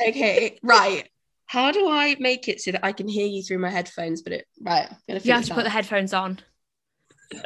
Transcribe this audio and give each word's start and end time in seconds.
Okay, 0.00 0.58
right. 0.62 1.08
How 1.46 1.70
do 1.70 1.88
I 1.88 2.16
make 2.18 2.48
it 2.48 2.60
so 2.60 2.72
that 2.72 2.84
I 2.84 2.92
can 2.92 3.08
hear 3.08 3.26
you 3.26 3.42
through 3.42 3.58
my 3.58 3.68
headphones? 3.70 4.22
But 4.22 4.32
it 4.32 4.46
right. 4.60 4.88
I'm 4.90 4.96
gonna 5.06 5.20
you 5.22 5.32
have 5.32 5.44
to 5.46 5.54
put 5.54 5.64
the 5.64 5.70
headphones 5.70 6.14
on. 6.14 6.38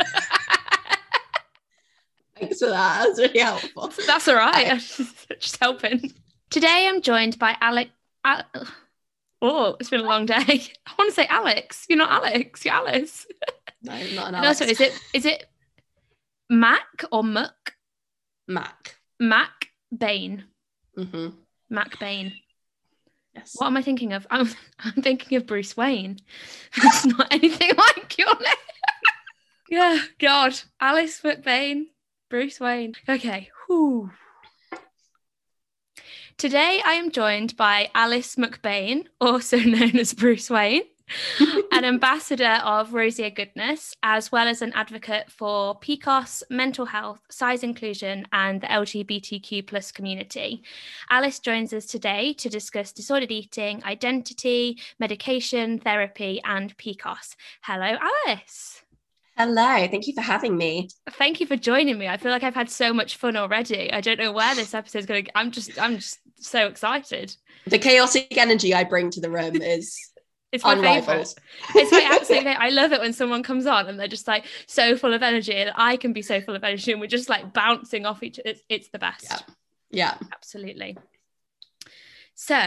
Thanks 2.38 2.59
for 2.59 2.66
that. 2.66 3.04
That's 3.04 3.18
really 3.18 3.40
helpful. 3.40 3.92
That's 4.06 4.28
all 4.28 4.37
right. 4.37 4.78
Just 5.40 5.59
helping. 5.60 6.12
Today 6.51 6.87
I'm 6.88 7.01
joined 7.01 7.38
by 7.38 7.56
Alex. 7.60 7.90
Al- 8.24 8.45
oh, 9.42 9.76
it's 9.80 9.90
been 9.90 10.01
a 10.01 10.04
long 10.04 10.26
day. 10.26 10.34
I 10.37 10.92
want 10.98 11.10
to 11.10 11.12
say 11.12 11.26
Alex. 11.26 11.87
You're 11.88 11.98
not 11.98 12.12
Alex. 12.12 12.65
You're 12.65 12.74
Alice. 12.74 13.26
No, 13.82 13.92
not 13.92 14.28
an 14.28 14.34
Alex. 14.37 14.60
No, 14.60 14.66
so 14.66 14.70
is 14.70 14.80
it 14.80 15.01
is 15.15 15.24
it 15.24 15.46
Mac 16.51 17.04
or 17.10 17.24
Muck? 17.24 17.74
Mac. 18.46 18.96
Mac 19.18 19.68
Bain. 19.96 20.45
Mm-hmm. 20.96 21.28
Mac 21.68 21.98
Bain. 21.98 22.32
Yes. 23.34 23.52
What 23.56 23.66
am 23.66 23.76
I 23.76 23.82
thinking 23.82 24.12
of? 24.12 24.26
I'm, 24.30 24.48
I'm 24.78 25.02
thinking 25.02 25.36
of 25.36 25.46
Bruce 25.46 25.76
Wayne. 25.76 26.18
It's 26.76 27.06
not 27.06 27.32
anything 27.32 27.70
like 27.76 28.18
your 28.18 28.38
name. 28.38 28.54
yeah, 29.68 29.98
God. 30.18 30.58
Alice 30.80 31.20
MacBain, 31.23 31.84
Bruce 32.30 32.60
Wayne. 32.60 32.95
Okay. 33.08 33.50
Whew. 33.66 34.10
Today 36.38 36.82
I 36.84 36.95
am 36.95 37.10
joined 37.10 37.56
by 37.56 37.90
Alice 37.95 38.36
MacBain, 38.36 39.06
also 39.20 39.58
known 39.58 39.96
as 39.96 40.12
Bruce 40.12 40.51
Wayne 40.51 40.82
an 41.73 41.85
ambassador 41.85 42.59
of 42.65 42.95
Rosier 42.95 43.30
Goodness, 43.30 43.95
as 44.02 44.32
well 44.32 44.49
as 44.49 44.62
an 44.62 44.73
advocate 44.74 45.30
for 45.30 45.79
PCOS, 45.79 46.43
mental 46.51 46.87
health, 46.87 47.21
size 47.30 47.63
inclusion, 47.63 48.26
and 48.32 48.60
the 48.60 48.66
LGBTQ 48.66 49.66
plus 49.66 49.93
community. 49.93 50.63
Alice 51.10 51.38
joins 51.38 51.73
us 51.73 51.87
today 51.87 52.32
to 52.35 52.48
discuss 52.48 52.93
disordered 52.93 53.30
eating, 53.30 53.82
identity, 53.85 54.79
medication, 54.98 55.79
therapy, 55.79 56.40
and 56.45 56.76
PCOS. 56.76 57.37
Hello, 57.63 57.96
Alice. 58.26 58.82
Hello, 59.37 59.87
thank 59.88 60.07
you 60.07 60.15
for 60.15 60.23
having 60.23 60.57
me. 60.57 60.88
Thank 61.10 61.41
you 61.41 61.46
for 61.46 61.57
joining 61.57 61.98
me. 61.98 62.09
I 62.09 62.16
feel 62.16 62.32
like 62.32 62.43
I've 62.43 62.54
had 62.54 62.70
so 62.70 62.95
much 62.95 63.18
fun 63.18 63.37
already. 63.37 63.93
I 63.93 64.00
don't 64.00 64.19
know 64.19 64.32
where 64.32 64.54
this 64.54 64.72
episode 64.72 65.00
is 65.00 65.06
going 65.06 65.26
to. 65.26 65.38
I'm 65.38 65.50
just, 65.50 65.78
I'm 65.78 65.97
just 65.97 66.20
so 66.41 66.66
excited. 66.66 67.37
The 67.66 67.78
chaotic 67.78 68.38
energy 68.38 68.72
I 68.72 68.84
bring 68.84 69.10
to 69.10 69.20
the 69.20 69.31
room 69.31 69.56
is 69.56 69.94
it's 70.65 70.65
my 70.65 71.00
favorite. 71.00 71.34
It's 71.75 71.93
my 71.93 72.00
absolute 72.12 72.38
favorite. 72.38 72.59
I 72.59 72.71
love 72.71 72.93
it 72.93 73.00
when 73.00 73.12
someone 73.12 73.43
comes 73.43 73.66
on 73.66 73.88
and 73.88 73.99
they're 73.99 74.09
just 74.09 74.26
like 74.26 74.44
so 74.66 74.97
full 74.97 75.15
of 75.15 75.22
energy, 75.22 75.54
and 75.54 75.72
I 75.76 75.97
can 75.97 76.12
be 76.12 76.22
so 76.22 76.41
full 76.41 76.56
of 76.56 76.65
energy, 76.65 76.93
and 76.93 77.00
we're 77.00 77.06
just 77.06 77.28
like 77.28 77.53
bouncing 77.53 78.06
off 78.06 78.22
each. 78.22 78.41
It's 78.44 78.60
it's 78.69 78.88
the 78.88 78.98
best. 78.98 79.26
Yeah, 79.31 79.38
yeah, 79.91 80.15
absolutely. 80.32 80.97
So, 82.34 82.60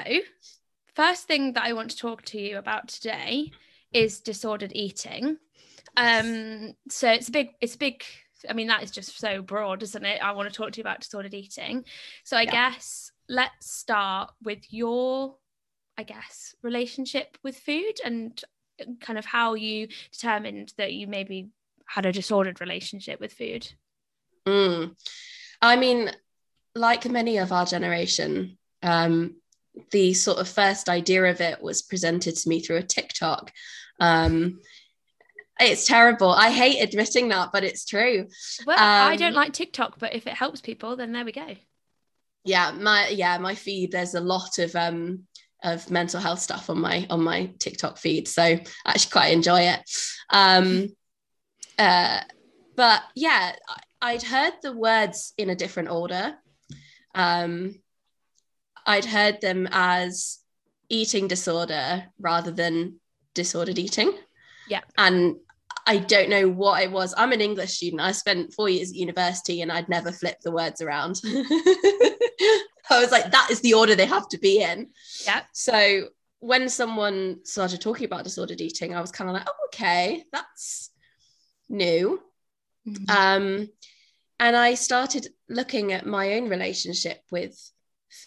first 0.96 1.28
thing 1.28 1.54
that 1.54 1.64
I 1.64 1.73
want 1.73 1.92
to 1.92 1.98
talk 1.98 2.23
to 2.26 2.40
you 2.40 2.58
about 2.58 2.88
today 2.88 3.52
is 3.94 4.20
disordered 4.20 4.72
eating. 4.74 5.38
Um, 5.98 6.74
so 6.90 7.12
it's 7.12 7.30
a 7.30 7.31
big, 7.31 7.50
it's 7.62 7.75
a 7.75 7.78
big. 7.78 8.03
I 8.50 8.53
mean, 8.53 8.68
that 8.68 8.84
is 8.84 8.92
just 8.92 9.19
so 9.19 9.42
broad, 9.42 9.84
isn't 9.84 10.06
it? 10.06 10.24
I 10.24 10.31
want 10.31 10.50
to 10.50 10.56
talk 10.56 10.72
to 10.72 10.78
you 10.78 10.84
about 10.84 11.02
disordered 11.02 11.34
eating. 11.34 11.84
So 12.24 12.38
I 12.38 12.44
yeah. 12.44 12.52
guess 12.52 13.12
let's 13.28 13.72
start 13.72 14.31
with 14.44 14.59
your 14.69 15.36
I 16.00 16.04
guess, 16.04 16.56
relationship 16.62 17.38
with 17.44 17.58
food 17.58 18.00
and 18.06 18.42
kind 19.02 19.20
of 19.20 19.26
how 19.26 19.56
you 19.56 19.90
determined 20.14 20.72
that 20.78 20.94
you 20.94 21.08
maybe 21.08 21.50
had 21.88 22.06
a 22.06 22.14
disordered 22.14 22.62
relationship 22.62 23.20
with 23.20 23.34
food? 23.34 23.70
Mm. 24.48 24.96
I 25.62 25.76
mean, 25.76 26.10
like 26.74 27.04
many 27.10 27.38
of 27.38 27.52
our 27.52 27.66
generation, 27.66 28.58
um, 28.82 29.42
the 29.92 30.14
sort 30.14 30.40
of 30.40 30.48
first 30.48 30.88
idea 30.88 31.26
of 31.26 31.42
it 31.42 31.62
was 31.62 31.82
presented 31.82 32.38
to 32.38 32.48
me 32.48 32.62
through 32.62 32.78
a 32.78 32.84
TikTok. 32.84 33.52
Um, 34.00 34.62
it's 35.60 35.86
terrible. 35.86 36.30
I 36.31 36.50
hate 36.50 36.81
admitting 36.81 37.28
that, 37.28 37.50
but 37.52 37.66
it's 37.66 37.84
true. 37.84 38.28
Well, 38.66 38.80
um, 38.80 39.12
I 39.12 39.18
don't 39.18 39.34
like 39.34 39.52
TikTok, 39.52 40.00
but 40.00 40.16
if 40.16 40.28
it 40.28 40.34
helps 40.34 40.62
people, 40.62 40.96
then 40.96 41.12
there 41.12 41.26
we 41.26 41.34
go. 41.34 41.58
Yeah, 42.46 42.72
my 42.72 43.10
yeah, 43.10 43.38
my 43.38 43.54
feed. 43.54 43.92
There's 43.92 44.16
a 44.16 44.22
lot 44.22 44.60
of 44.60 44.74
um 44.78 45.28
of 45.64 45.90
mental 45.92 46.20
health 46.20 46.40
stuff 46.40 46.70
on 46.70 46.80
my 46.80 47.06
on 47.09 47.24
my 47.24 47.52
TikTok 47.59 47.97
feed. 47.97 48.28
So 48.28 48.44
I 48.44 48.62
actually 48.86 49.12
quite 49.12 49.34
enjoy 49.34 49.62
it. 49.62 49.81
Um, 50.30 50.90
uh, 51.80 52.22
but 52.75 53.02
yeah, 53.16 53.56
I'd 54.02 54.24
heard 54.24 54.53
the 54.62 54.74
words 54.74 55.34
in 55.38 55.50
a 55.50 55.56
different 55.56 55.90
order. 55.90 56.36
Um, 57.14 57.75
I'd 58.86 59.06
heard 59.06 59.42
them 59.42 59.68
as 59.72 60.40
eating 60.90 61.28
disorder 61.28 62.06
rather 62.19 62.52
than 62.52 63.00
disordered 63.34 63.78
eating. 63.78 64.14
Yeah. 64.68 64.81
And 64.98 65.36
I 65.86 65.98
don't 65.98 66.30
know 66.30 66.48
what 66.48 66.84
it 66.84 66.92
was. 66.92 67.14
I'm 67.18 67.31
an 67.31 67.42
English 67.42 67.74
student. 67.74 68.02
I 68.02 68.12
spent 68.12 68.53
four 68.53 68.69
years 68.69 68.92
at 68.92 68.96
university 68.96 69.62
and 69.62 69.72
I'd 69.72 69.90
never 69.90 70.12
flipped 70.12 70.44
the 70.44 70.52
words 70.52 70.81
around. 70.81 71.22
I 72.89 73.00
was 73.01 73.11
like, 73.11 73.31
that 73.31 73.50
is 73.51 73.61
the 73.61 73.73
order 73.73 73.95
they 73.95 74.05
have 74.05 74.27
to 74.29 74.38
be 74.38 74.61
in. 74.61 74.89
Yeah. 75.25 75.41
So 75.53 76.09
when 76.39 76.69
someone 76.69 77.39
started 77.44 77.81
talking 77.81 78.05
about 78.05 78.23
disordered 78.23 78.61
eating, 78.61 78.95
I 78.95 79.01
was 79.01 79.11
kind 79.11 79.29
of 79.29 79.35
like, 79.35 79.47
oh, 79.47 79.67
okay, 79.67 80.23
that's 80.31 80.91
new. 81.67 82.22
Mm-hmm. 82.88 83.09
Um, 83.09 83.69
and 84.39 84.55
I 84.55 84.75
started 84.75 85.27
looking 85.50 85.91
at 85.91 86.05
my 86.05 86.33
own 86.33 86.50
relationship 86.50 87.22
with 87.29 87.59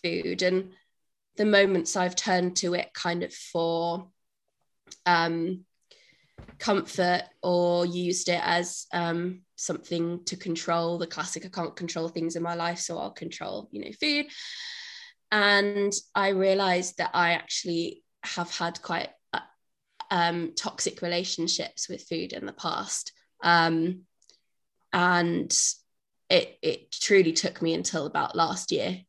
food 0.02 0.42
and 0.42 0.72
the 1.36 1.46
moments 1.46 1.96
I've 1.96 2.14
turned 2.14 2.56
to 2.56 2.74
it 2.74 2.92
kind 2.92 3.22
of 3.22 3.32
for 3.32 4.08
um, 5.06 5.64
comfort 6.58 7.22
or 7.42 7.84
used 7.84 8.28
it 8.28 8.40
as 8.42 8.86
um, 8.92 9.42
something 9.56 10.24
to 10.26 10.36
control. 10.36 10.98
The 10.98 11.06
classic 11.06 11.44
i 11.44 11.48
can't 11.48 11.76
control 11.76 12.08
things 12.08 12.36
in 12.36 12.42
my 12.42 12.54
life 12.54 12.78
so 12.78 12.98
i'll 12.98 13.10
control 13.10 13.68
you 13.72 13.84
know 13.84 13.92
food. 14.00 14.26
And 15.30 15.92
i 16.14 16.28
realized 16.28 16.98
that 16.98 17.10
i 17.14 17.32
actually 17.32 18.02
have 18.22 18.50
had 18.56 18.80
quite 18.80 19.08
uh, 19.32 19.40
um, 20.10 20.52
toxic 20.54 21.02
relationships 21.02 21.88
with 21.88 22.04
food 22.08 22.32
in 22.32 22.46
the 22.46 22.52
past. 22.52 23.12
Um, 23.42 24.02
and 24.92 25.52
it 26.30 26.58
it 26.62 26.92
truly 26.92 27.32
took 27.32 27.60
me 27.60 27.74
until 27.74 28.06
about 28.06 28.36
last 28.36 28.70
year 28.70 29.00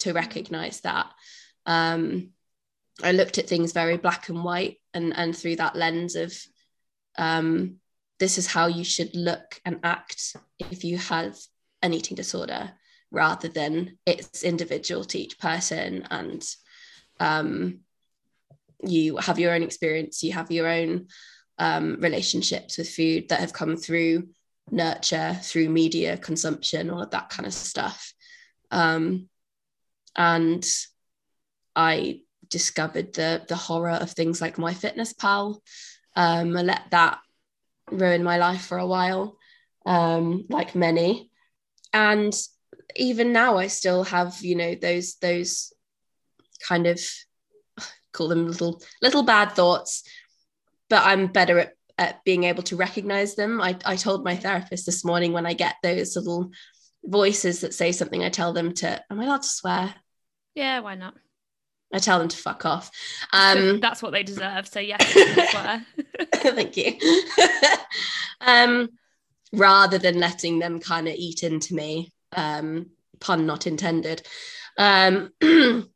to 0.00 0.12
recognize 0.12 0.80
that. 0.80 1.06
Um, 1.64 2.30
i 3.02 3.12
looked 3.12 3.38
at 3.38 3.48
things 3.48 3.72
very 3.72 3.96
black 3.96 4.28
and 4.28 4.44
white 4.44 4.76
and 4.92 5.16
and 5.16 5.34
through 5.34 5.56
that 5.56 5.74
lens 5.74 6.14
of 6.14 6.34
um, 7.16 7.76
this 8.18 8.38
is 8.38 8.46
how 8.46 8.66
you 8.66 8.84
should 8.84 9.14
look 9.14 9.60
and 9.64 9.80
act 9.82 10.36
if 10.58 10.84
you 10.84 10.96
have 10.98 11.36
an 11.82 11.92
eating 11.92 12.14
disorder 12.14 12.72
rather 13.10 13.48
than 13.48 13.98
it's 14.06 14.42
individual 14.42 15.04
to 15.04 15.18
each 15.18 15.38
person 15.38 16.06
and 16.10 16.44
um, 17.20 17.80
you 18.84 19.16
have 19.16 19.38
your 19.38 19.52
own 19.54 19.62
experience 19.62 20.22
you 20.22 20.32
have 20.32 20.50
your 20.50 20.68
own 20.68 21.06
um, 21.58 21.96
relationships 22.00 22.78
with 22.78 22.88
food 22.88 23.28
that 23.28 23.40
have 23.40 23.52
come 23.52 23.76
through 23.76 24.28
nurture 24.70 25.36
through 25.42 25.68
media 25.68 26.16
consumption 26.16 26.90
all 26.90 27.02
of 27.02 27.10
that 27.10 27.28
kind 27.28 27.46
of 27.46 27.52
stuff. 27.52 28.12
Um, 28.70 29.28
and 30.16 30.66
i 31.74 32.20
discovered 32.48 33.14
the 33.14 33.42
the 33.48 33.56
horror 33.56 33.90
of 33.90 34.10
things 34.10 34.40
like 34.42 34.56
MyFitnessPal 34.56 35.58
um, 36.16 36.56
i 36.56 36.62
let 36.62 36.90
that 36.90 37.18
ruin 37.90 38.22
my 38.22 38.38
life 38.38 38.66
for 38.66 38.78
a 38.78 38.86
while, 38.86 39.36
um, 39.86 40.46
like 40.48 40.74
many. 40.74 41.30
And 41.92 42.34
even 42.96 43.32
now, 43.32 43.58
I 43.58 43.66
still 43.66 44.04
have, 44.04 44.42
you 44.42 44.54
know, 44.54 44.74
those 44.74 45.16
those 45.16 45.72
kind 46.66 46.86
of 46.86 47.00
call 48.12 48.28
them 48.28 48.46
little 48.46 48.82
little 49.00 49.22
bad 49.22 49.52
thoughts, 49.52 50.02
but 50.88 51.04
I'm 51.04 51.26
better 51.26 51.58
at, 51.58 51.72
at 51.98 52.24
being 52.24 52.44
able 52.44 52.62
to 52.64 52.76
recognize 52.76 53.34
them. 53.34 53.60
I, 53.60 53.76
I 53.84 53.96
told 53.96 54.24
my 54.24 54.36
therapist 54.36 54.86
this 54.86 55.04
morning 55.04 55.32
when 55.32 55.46
I 55.46 55.54
get 55.54 55.76
those 55.82 56.16
little 56.16 56.50
voices 57.04 57.60
that 57.60 57.74
say 57.74 57.92
something, 57.92 58.22
I 58.22 58.28
tell 58.28 58.52
them 58.52 58.72
to, 58.74 59.02
am 59.10 59.20
I 59.20 59.24
allowed 59.24 59.42
to 59.42 59.48
swear? 59.48 59.94
Yeah, 60.54 60.80
why 60.80 60.94
not? 60.94 61.14
I 61.92 61.98
tell 61.98 62.18
them 62.18 62.28
to 62.28 62.36
fuck 62.36 62.64
off. 62.64 62.90
Um, 63.34 63.80
That's 63.80 64.02
what 64.02 64.12
they 64.12 64.22
deserve. 64.22 64.68
So 64.68 64.78
yes, 64.78 65.00
thank 66.34 66.76
you. 66.76 66.98
um, 68.42 68.90
rather 69.52 69.96
than 69.96 70.20
letting 70.20 70.58
them 70.58 70.80
kind 70.80 71.08
of 71.08 71.14
eat 71.14 71.42
into 71.42 71.74
me, 71.74 72.12
um, 72.36 72.90
pun 73.20 73.46
not 73.46 73.66
intended. 73.66 74.22
Um, 74.76 75.32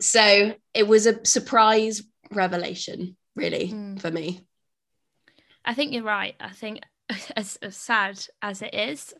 so 0.00 0.54
it 0.72 0.86
was 0.86 1.06
a 1.06 1.24
surprise 1.24 2.04
revelation, 2.30 3.16
really, 3.34 3.68
mm. 3.68 4.00
for 4.00 4.10
me. 4.10 4.42
I 5.64 5.74
think 5.74 5.92
you're 5.92 6.04
right. 6.04 6.36
I 6.38 6.50
think 6.50 6.80
as, 7.36 7.56
as 7.62 7.76
sad 7.76 8.24
as 8.40 8.62
it 8.62 8.74
is, 8.74 9.14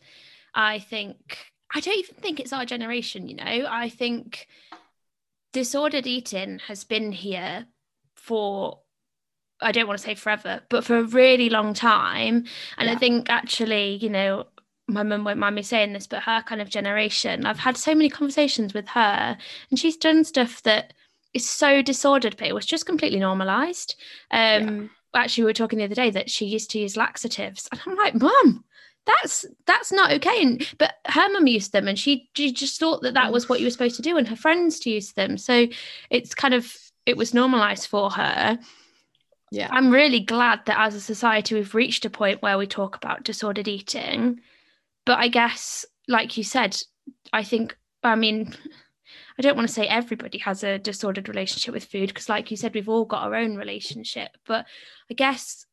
I 0.54 0.78
think 0.78 1.38
I 1.74 1.80
don't 1.80 1.98
even 1.98 2.14
think 2.16 2.38
it's 2.38 2.52
our 2.52 2.66
generation, 2.66 3.28
you 3.28 3.36
know. 3.36 3.66
I 3.68 3.88
think 3.88 4.46
disordered 5.52 6.06
eating 6.06 6.60
has 6.66 6.84
been 6.84 7.12
here 7.12 7.66
for 8.14 8.80
I 9.60 9.70
don't 9.70 9.86
want 9.86 9.98
to 9.98 10.04
say 10.04 10.16
forever, 10.16 10.60
but 10.68 10.84
for 10.84 10.98
a 10.98 11.04
really 11.04 11.48
long 11.48 11.72
time. 11.72 12.46
And 12.78 12.88
yeah. 12.88 12.92
I 12.92 12.96
think 12.96 13.30
actually, 13.30 13.94
you 13.94 14.10
know, 14.10 14.46
my 14.88 15.02
mum 15.02 15.24
won't 15.24 15.38
mind 15.38 15.54
me 15.54 15.62
saying 15.62 15.92
this, 15.92 16.06
but 16.06 16.22
her 16.24 16.42
kind 16.42 16.60
of 16.60 16.68
generation, 16.68 17.46
I've 17.46 17.58
had 17.58 17.76
so 17.76 17.94
many 17.94 18.10
conversations 18.10 18.74
with 18.74 18.88
her, 18.88 19.38
and 19.70 19.78
she's 19.78 19.96
done 19.96 20.24
stuff 20.24 20.62
that 20.64 20.92
is 21.32 21.48
so 21.48 21.80
disordered, 21.80 22.36
but 22.36 22.48
it 22.48 22.54
was 22.54 22.66
just 22.66 22.86
completely 22.86 23.20
normalized. 23.20 23.94
Um, 24.30 24.90
yeah. 25.14 25.22
Actually, 25.22 25.44
we 25.44 25.50
were 25.50 25.54
talking 25.54 25.78
the 25.78 25.84
other 25.84 25.94
day 25.94 26.10
that 26.10 26.30
she 26.30 26.46
used 26.46 26.70
to 26.70 26.78
use 26.78 26.96
laxatives, 26.96 27.68
and 27.70 27.80
I'm 27.86 27.96
like, 27.96 28.14
Mum, 28.14 28.64
that's 29.06 29.44
that's 29.66 29.92
not 29.92 30.12
okay. 30.12 30.42
And 30.42 30.68
but 30.78 30.94
her 31.06 31.28
mum 31.32 31.46
used 31.46 31.72
them 31.72 31.88
and 31.88 31.98
she, 31.98 32.28
she 32.34 32.52
just 32.52 32.78
thought 32.78 33.02
that 33.02 33.14
that 33.14 33.32
was 33.32 33.48
what 33.48 33.60
you 33.60 33.66
were 33.66 33.70
supposed 33.70 33.96
to 33.96 34.02
do 34.02 34.16
and 34.16 34.28
her 34.28 34.36
friends 34.36 34.84
used 34.86 35.16
them. 35.16 35.36
So 35.38 35.66
it's 36.10 36.34
kind 36.34 36.54
of 36.54 36.74
it 37.06 37.16
was 37.16 37.34
normalized 37.34 37.88
for 37.88 38.10
her. 38.10 38.58
Yeah. 39.50 39.68
I'm 39.70 39.90
really 39.90 40.20
glad 40.20 40.60
that 40.66 40.78
as 40.78 40.94
a 40.94 41.00
society 41.00 41.54
we've 41.54 41.74
reached 41.74 42.04
a 42.04 42.10
point 42.10 42.42
where 42.42 42.56
we 42.56 42.66
talk 42.66 42.96
about 42.96 43.24
disordered 43.24 43.68
eating. 43.68 44.40
But 45.04 45.18
i 45.18 45.28
guess 45.28 45.84
like 46.08 46.36
you 46.36 46.44
said 46.44 46.76
i 47.32 47.42
think 47.42 47.76
i 48.04 48.14
mean 48.14 48.54
i 49.38 49.42
don't 49.42 49.56
want 49.56 49.66
to 49.66 49.74
say 49.74 49.86
everybody 49.86 50.38
has 50.38 50.62
a 50.62 50.78
disordered 50.78 51.28
relationship 51.28 51.74
with 51.74 51.84
food 51.84 52.08
because 52.08 52.28
like 52.28 52.50
you 52.50 52.56
said 52.56 52.74
we've 52.74 52.88
all 52.88 53.04
got 53.04 53.24
our 53.24 53.34
own 53.34 53.56
relationship. 53.56 54.30
But 54.46 54.66
i 55.10 55.14
guess 55.14 55.66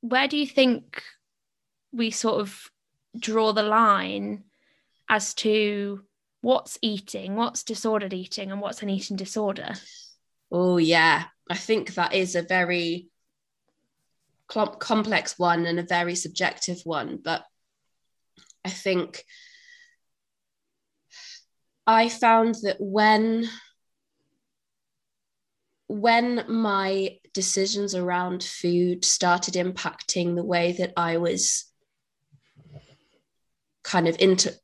where 0.00 0.28
do 0.28 0.36
you 0.36 0.46
think 0.46 1.02
we 1.92 2.10
sort 2.10 2.40
of 2.40 2.70
draw 3.18 3.52
the 3.52 3.62
line 3.62 4.44
as 5.08 5.34
to 5.34 6.04
what's 6.40 6.78
eating, 6.82 7.34
what's 7.36 7.64
disordered 7.64 8.12
eating, 8.12 8.52
and 8.52 8.60
what's 8.60 8.82
an 8.82 8.90
eating 8.90 9.16
disorder. 9.16 9.74
Oh, 10.50 10.76
yeah. 10.76 11.24
I 11.50 11.56
think 11.56 11.94
that 11.94 12.14
is 12.14 12.34
a 12.34 12.42
very 12.42 13.08
complex 14.48 15.38
one 15.38 15.66
and 15.66 15.78
a 15.78 15.82
very 15.82 16.14
subjective 16.14 16.80
one. 16.84 17.18
But 17.22 17.44
I 18.64 18.70
think 18.70 19.24
I 21.86 22.08
found 22.08 22.56
that 22.62 22.76
when 22.78 23.48
when 25.86 26.44
my 26.48 27.16
decisions 27.32 27.94
around 27.94 28.44
food 28.44 29.06
started 29.06 29.54
impacting 29.54 30.36
the 30.36 30.44
way 30.44 30.72
that 30.72 30.92
I 30.98 31.16
was 31.16 31.67
kind 33.88 34.06
of 34.06 34.16
inter- 34.20 34.58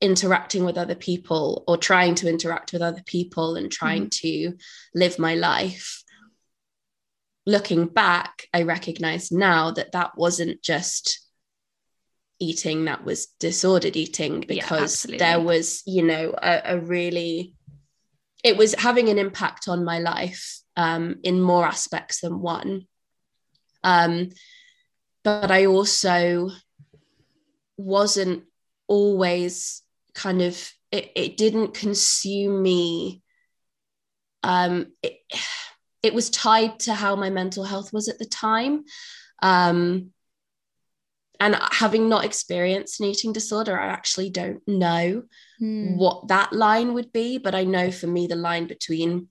interacting 0.00 0.64
with 0.64 0.76
other 0.76 0.94
people 0.94 1.64
or 1.66 1.78
trying 1.78 2.14
to 2.14 2.28
interact 2.28 2.72
with 2.72 2.82
other 2.82 3.02
people 3.06 3.56
and 3.56 3.72
trying 3.72 4.08
mm-hmm. 4.08 4.52
to 4.52 4.56
live 4.94 5.18
my 5.18 5.34
life. 5.34 6.02
Looking 7.46 7.86
back 7.86 8.48
i 8.52 8.62
recognize 8.62 9.30
now 9.30 9.70
that 9.70 9.92
that 9.92 10.18
wasn't 10.18 10.62
just 10.62 11.20
eating 12.40 12.86
that 12.86 13.04
was 13.04 13.26
disordered 13.38 13.96
eating 13.96 14.44
because 14.46 15.06
yeah, 15.08 15.16
there 15.16 15.40
was 15.40 15.82
you 15.86 16.02
know 16.02 16.34
a, 16.42 16.74
a, 16.74 16.78
really 16.80 17.54
it 18.42 18.56
was 18.56 18.74
having 18.74 19.08
an 19.08 19.18
impact 19.18 19.68
on 19.68 19.84
my 19.84 20.00
life 20.00 20.60
um, 20.76 21.16
in 21.22 21.40
more 21.40 21.64
aspects 21.64 22.20
than 22.20 22.40
one. 22.40 22.86
Um, 23.82 24.30
but 25.22 25.50
i 25.50 25.66
also 25.66 26.50
wasn't 27.76 28.44
always 28.88 29.82
kind 30.14 30.42
of 30.42 30.72
it, 30.90 31.10
it 31.14 31.36
didn't 31.36 31.74
consume 31.74 32.62
me 32.62 33.22
um 34.42 34.86
it, 35.02 35.18
it 36.02 36.14
was 36.14 36.30
tied 36.30 36.78
to 36.80 36.94
how 36.94 37.16
my 37.16 37.30
mental 37.30 37.64
health 37.64 37.92
was 37.92 38.08
at 38.08 38.18
the 38.18 38.24
time 38.24 38.84
um 39.42 40.10
and 41.38 41.54
having 41.70 42.08
not 42.08 42.24
experienced 42.24 43.00
an 43.00 43.06
eating 43.06 43.32
disorder 43.32 43.78
i 43.78 43.86
actually 43.86 44.30
don't 44.30 44.66
know 44.66 45.22
mm. 45.60 45.96
what 45.96 46.28
that 46.28 46.52
line 46.52 46.94
would 46.94 47.12
be 47.12 47.38
but 47.38 47.54
i 47.54 47.64
know 47.64 47.90
for 47.90 48.06
me 48.06 48.26
the 48.26 48.36
line 48.36 48.66
between 48.66 49.28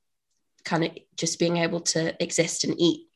kind 0.63 0.83
of 0.83 0.91
just 1.15 1.39
being 1.39 1.57
able 1.57 1.79
to 1.79 2.21
exist 2.21 2.63
and 2.63 2.75
eat 2.79 3.07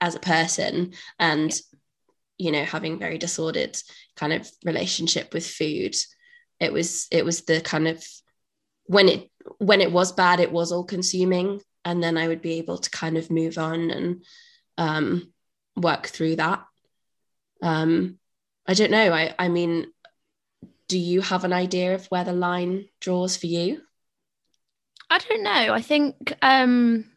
as 0.00 0.14
a 0.14 0.20
person 0.20 0.92
and. 1.18 1.52
You 2.40 2.50
know 2.50 2.64
having 2.64 2.98
very 2.98 3.18
disordered 3.18 3.76
kind 4.16 4.32
of 4.32 4.50
relationship 4.64 5.34
with 5.34 5.46
food 5.46 5.94
it 6.58 6.72
was 6.72 7.06
it 7.10 7.24
was 7.24 7.42
the 7.42 7.60
kind 7.60 7.86
of 7.86 8.02
when 8.86 9.08
it 9.08 9.30
when 9.58 9.80
it 9.80 9.92
was 9.92 10.12
bad 10.12 10.40
it 10.40 10.50
was 10.50 10.72
all 10.72 10.84
consuming 10.84 11.60
and 11.84 12.02
then 12.02 12.16
i 12.16 12.26
would 12.26 12.40
be 12.40 12.54
able 12.54 12.78
to 12.78 12.90
kind 12.90 13.18
of 13.18 13.30
move 13.30 13.58
on 13.58 13.90
and 13.90 14.24
um, 14.78 15.30
work 15.76 16.06
through 16.06 16.36
that. 16.36 16.64
Um, 17.62 18.18
i 18.66 18.72
don't 18.72 18.90
know. 18.90 19.12
I 19.12 19.34
i 19.38 19.48
mean 19.48 19.86
do 20.88 20.98
you 20.98 21.20
have 21.20 21.44
an 21.44 21.52
idea 21.52 21.94
of 21.94 22.06
where 22.06 22.24
the 22.24 22.32
line 22.32 22.88
draws 23.00 23.36
for 23.36 23.46
you? 23.46 23.82
I 25.08 25.18
don't 25.18 25.42
know. 25.42 25.74
I 25.74 25.82
think 25.82 26.32
um 26.40 27.09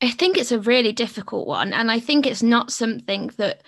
I 0.00 0.10
think 0.10 0.36
it's 0.36 0.52
a 0.52 0.60
really 0.60 0.92
difficult 0.92 1.46
one. 1.46 1.72
And 1.72 1.90
I 1.90 2.00
think 2.00 2.26
it's 2.26 2.42
not 2.42 2.70
something 2.70 3.30
that 3.38 3.62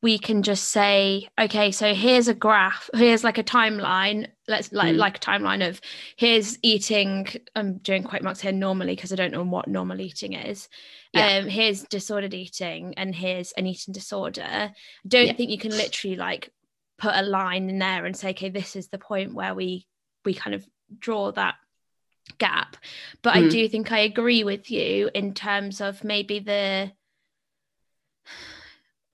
we 0.00 0.18
can 0.18 0.42
just 0.42 0.64
say 0.70 1.28
okay 1.40 1.70
so 1.70 1.92
here's 1.92 2.28
a 2.28 2.34
graph 2.34 2.88
here's 2.94 3.24
like 3.24 3.38
a 3.38 3.42
timeline 3.42 4.28
let's 4.46 4.72
like 4.72 4.94
mm. 4.94 4.98
like 4.98 5.16
a 5.16 5.20
timeline 5.20 5.66
of 5.66 5.80
here's 6.16 6.58
eating 6.62 7.26
i'm 7.56 7.78
doing 7.78 8.02
quite 8.02 8.22
marks 8.22 8.40
here 8.40 8.52
normally 8.52 8.94
because 8.94 9.12
i 9.12 9.16
don't 9.16 9.32
know 9.32 9.42
what 9.42 9.66
normal 9.66 10.00
eating 10.00 10.34
is 10.34 10.68
yeah. 11.12 11.38
um 11.38 11.48
here's 11.48 11.82
disordered 11.84 12.34
eating 12.34 12.94
and 12.96 13.14
here's 13.14 13.52
an 13.52 13.66
eating 13.66 13.92
disorder 13.92 14.42
I 14.42 14.72
don't 15.06 15.26
yeah. 15.26 15.32
think 15.32 15.50
you 15.50 15.58
can 15.58 15.72
literally 15.72 16.16
like 16.16 16.50
put 16.98 17.14
a 17.14 17.22
line 17.22 17.68
in 17.68 17.78
there 17.78 18.04
and 18.04 18.16
say 18.16 18.30
okay 18.30 18.50
this 18.50 18.76
is 18.76 18.88
the 18.88 18.98
point 18.98 19.34
where 19.34 19.54
we 19.54 19.86
we 20.24 20.34
kind 20.34 20.54
of 20.54 20.64
draw 20.98 21.32
that 21.32 21.56
gap 22.38 22.76
but 23.22 23.34
mm. 23.34 23.46
i 23.46 23.48
do 23.48 23.68
think 23.68 23.90
i 23.90 23.98
agree 23.98 24.44
with 24.44 24.70
you 24.70 25.10
in 25.14 25.32
terms 25.32 25.80
of 25.80 26.04
maybe 26.04 26.38
the 26.38 26.92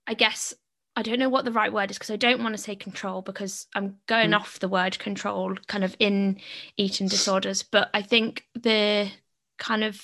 I 0.06 0.14
guess 0.14 0.54
I 0.96 1.02
don't 1.02 1.18
know 1.18 1.28
what 1.28 1.44
the 1.44 1.52
right 1.52 1.72
word 1.72 1.90
is 1.90 1.98
because 1.98 2.10
I 2.10 2.16
don't 2.16 2.42
want 2.42 2.54
to 2.54 2.62
say 2.62 2.76
control 2.76 3.22
because 3.22 3.66
I'm 3.74 3.96
going 4.06 4.30
mm. 4.30 4.36
off 4.36 4.60
the 4.60 4.68
word 4.68 4.98
control 4.98 5.56
kind 5.66 5.82
of 5.82 5.96
in 5.98 6.40
eating 6.76 7.08
disorders. 7.08 7.62
But 7.62 7.90
I 7.92 8.02
think 8.02 8.44
the 8.54 9.10
kind 9.58 9.82
of 9.82 10.00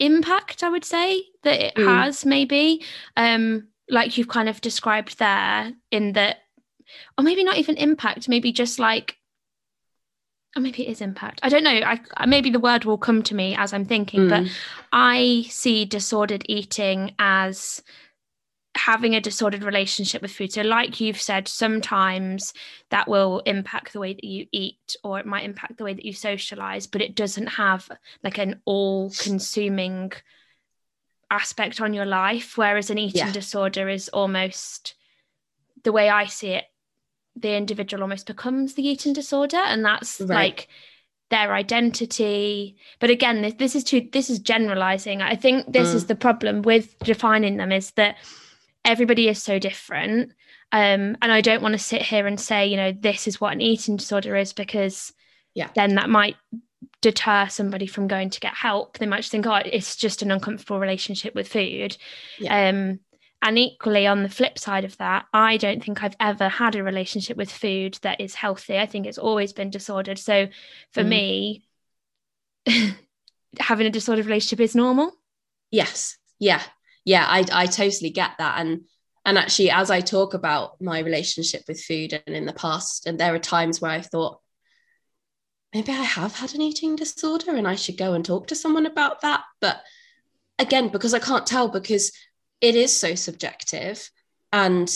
impact 0.00 0.64
I 0.64 0.68
would 0.68 0.84
say 0.84 1.22
that 1.44 1.60
it 1.60 1.74
mm. 1.76 1.86
has 1.86 2.24
maybe, 2.24 2.84
um, 3.16 3.68
like 3.88 4.18
you've 4.18 4.28
kind 4.28 4.48
of 4.48 4.60
described 4.60 5.18
there, 5.18 5.72
in 5.92 6.12
that, 6.14 6.38
or 7.16 7.22
maybe 7.22 7.44
not 7.44 7.58
even 7.58 7.76
impact, 7.76 8.28
maybe 8.28 8.50
just 8.52 8.80
like, 8.80 9.16
or 10.56 10.62
maybe 10.62 10.86
it 10.86 10.90
is 10.90 11.00
impact. 11.00 11.40
I 11.42 11.48
don't 11.48 11.64
know. 11.64 11.70
I 11.70 12.26
maybe 12.26 12.50
the 12.50 12.58
word 12.58 12.84
will 12.84 12.98
come 12.98 13.22
to 13.24 13.34
me 13.34 13.54
as 13.56 13.72
I'm 13.72 13.84
thinking, 13.84 14.22
mm. 14.22 14.28
but 14.30 14.52
I 14.92 15.44
see 15.48 15.84
disordered 15.84 16.44
eating 16.48 17.14
as 17.18 17.82
having 18.76 19.14
a 19.14 19.20
disordered 19.20 19.62
relationship 19.62 20.22
with 20.22 20.32
food. 20.32 20.52
So, 20.52 20.62
like 20.62 21.00
you've 21.00 21.20
said, 21.20 21.48
sometimes 21.48 22.52
that 22.90 23.08
will 23.08 23.40
impact 23.40 23.92
the 23.92 24.00
way 24.00 24.14
that 24.14 24.24
you 24.24 24.46
eat, 24.52 24.96
or 25.04 25.20
it 25.20 25.26
might 25.26 25.44
impact 25.44 25.78
the 25.78 25.84
way 25.84 25.94
that 25.94 26.04
you 26.04 26.12
socialize, 26.12 26.86
but 26.86 27.02
it 27.02 27.14
doesn't 27.14 27.48
have 27.48 27.88
like 28.24 28.38
an 28.38 28.60
all 28.64 29.10
consuming 29.10 30.12
aspect 31.30 31.80
on 31.80 31.94
your 31.94 32.06
life. 32.06 32.56
Whereas 32.56 32.90
an 32.90 32.98
eating 32.98 33.26
yeah. 33.26 33.32
disorder 33.32 33.88
is 33.88 34.08
almost 34.08 34.94
the 35.82 35.92
way 35.92 36.08
I 36.08 36.26
see 36.26 36.50
it, 36.50 36.64
the 37.36 37.54
individual 37.54 38.02
almost 38.02 38.26
becomes 38.26 38.74
the 38.74 38.86
eating 38.86 39.12
disorder, 39.12 39.58
and 39.58 39.84
that's 39.84 40.20
right. 40.20 40.28
like 40.28 40.68
their 41.30 41.54
identity 41.54 42.74
but 42.98 43.08
again 43.08 43.54
this, 43.56 43.76
is 43.76 43.84
too 43.84 44.08
this 44.10 44.28
is 44.28 44.40
generalizing 44.40 45.22
i 45.22 45.36
think 45.36 45.72
this 45.72 45.92
mm. 45.92 45.94
is 45.94 46.06
the 46.06 46.16
problem 46.16 46.60
with 46.62 46.98
defining 46.98 47.56
them 47.56 47.70
is 47.70 47.92
that 47.92 48.16
everybody 48.84 49.28
is 49.28 49.42
so 49.42 49.58
different. 49.58 50.32
Um, 50.72 51.16
and 51.20 51.32
I 51.32 51.40
don't 51.40 51.62
want 51.62 51.72
to 51.72 51.78
sit 51.78 52.02
here 52.02 52.26
and 52.26 52.40
say, 52.40 52.66
you 52.66 52.76
know, 52.76 52.92
this 52.92 53.26
is 53.26 53.40
what 53.40 53.52
an 53.52 53.60
eating 53.60 53.96
disorder 53.96 54.36
is 54.36 54.52
because 54.52 55.12
yeah, 55.54 55.68
then 55.74 55.96
that 55.96 56.08
might 56.08 56.36
deter 57.00 57.48
somebody 57.48 57.86
from 57.86 58.06
going 58.06 58.30
to 58.30 58.40
get 58.40 58.54
help. 58.54 58.98
They 58.98 59.06
might 59.06 59.18
just 59.18 59.32
think, 59.32 59.46
oh, 59.46 59.60
it's 59.64 59.96
just 59.96 60.22
an 60.22 60.30
uncomfortable 60.30 60.78
relationship 60.78 61.34
with 61.34 61.48
food. 61.48 61.96
Yeah. 62.38 62.68
Um, 62.68 63.00
and 63.42 63.58
equally, 63.58 64.06
on 64.06 64.22
the 64.22 64.28
flip 64.28 64.58
side 64.58 64.84
of 64.84 64.96
that, 64.98 65.26
I 65.32 65.56
don't 65.56 65.82
think 65.82 66.02
I've 66.02 66.16
ever 66.20 66.48
had 66.48 66.76
a 66.76 66.82
relationship 66.82 67.36
with 67.38 67.50
food 67.50 67.98
that 68.02 68.20
is 68.20 68.34
healthy. 68.34 68.78
I 68.78 68.84
think 68.86 69.06
it's 69.06 69.18
always 69.18 69.54
been 69.54 69.70
disordered. 69.70 70.18
So 70.18 70.48
for 70.92 71.02
mm. 71.02 71.08
me, 71.08 71.64
having 73.58 73.86
a 73.86 73.90
disordered 73.90 74.26
relationship 74.26 74.60
is 74.60 74.74
normal. 74.74 75.12
Yes. 75.70 76.18
Yeah. 76.38 76.62
Yeah. 77.04 77.24
I, 77.26 77.46
I 77.50 77.66
totally 77.66 78.10
get 78.10 78.32
that. 78.38 78.58
And 78.58 78.82
and 79.24 79.36
actually, 79.38 79.70
as 79.70 79.90
I 79.90 80.00
talk 80.00 80.34
about 80.34 80.80
my 80.80 80.98
relationship 81.00 81.62
with 81.68 81.82
food 81.82 82.22
and 82.26 82.34
in 82.34 82.46
the 82.46 82.52
past, 82.52 83.06
and 83.06 83.18
there 83.18 83.34
are 83.34 83.38
times 83.38 83.80
where 83.80 83.90
I've 83.90 84.06
thought, 84.06 84.40
maybe 85.74 85.92
I 85.92 86.02
have 86.02 86.34
had 86.34 86.54
an 86.54 86.62
eating 86.62 86.96
disorder 86.96 87.54
and 87.54 87.68
I 87.68 87.74
should 87.74 87.98
go 87.98 88.14
and 88.14 88.24
talk 88.24 88.48
to 88.48 88.54
someone 88.54 88.86
about 88.86 89.20
that. 89.20 89.44
But 89.60 89.82
again, 90.58 90.88
because 90.88 91.12
I 91.12 91.18
can't 91.18 91.46
tell, 91.46 91.68
because 91.68 92.12
it 92.60 92.74
is 92.74 92.96
so 92.96 93.14
subjective 93.14 94.10
and 94.52 94.90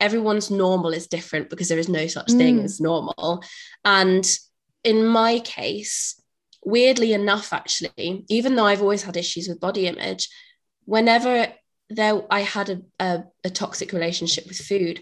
everyone's 0.00 0.50
normal 0.50 0.92
is 0.92 1.06
different 1.06 1.48
because 1.50 1.68
there 1.68 1.78
is 1.78 1.88
no 1.88 2.06
such 2.06 2.30
thing 2.32 2.60
mm. 2.60 2.64
as 2.64 2.80
normal. 2.80 3.42
And 3.84 4.26
in 4.84 5.06
my 5.06 5.38
case, 5.40 6.20
weirdly 6.64 7.12
enough, 7.12 7.52
actually, 7.52 8.24
even 8.28 8.56
though 8.56 8.66
I've 8.66 8.82
always 8.82 9.02
had 9.02 9.16
issues 9.16 9.48
with 9.48 9.60
body 9.60 9.86
image, 9.86 10.28
whenever 10.84 11.48
there 11.88 12.22
I 12.30 12.40
had 12.40 12.70
a, 12.70 12.80
a, 12.98 13.24
a 13.44 13.50
toxic 13.50 13.92
relationship 13.92 14.46
with 14.46 14.58
food, 14.58 15.00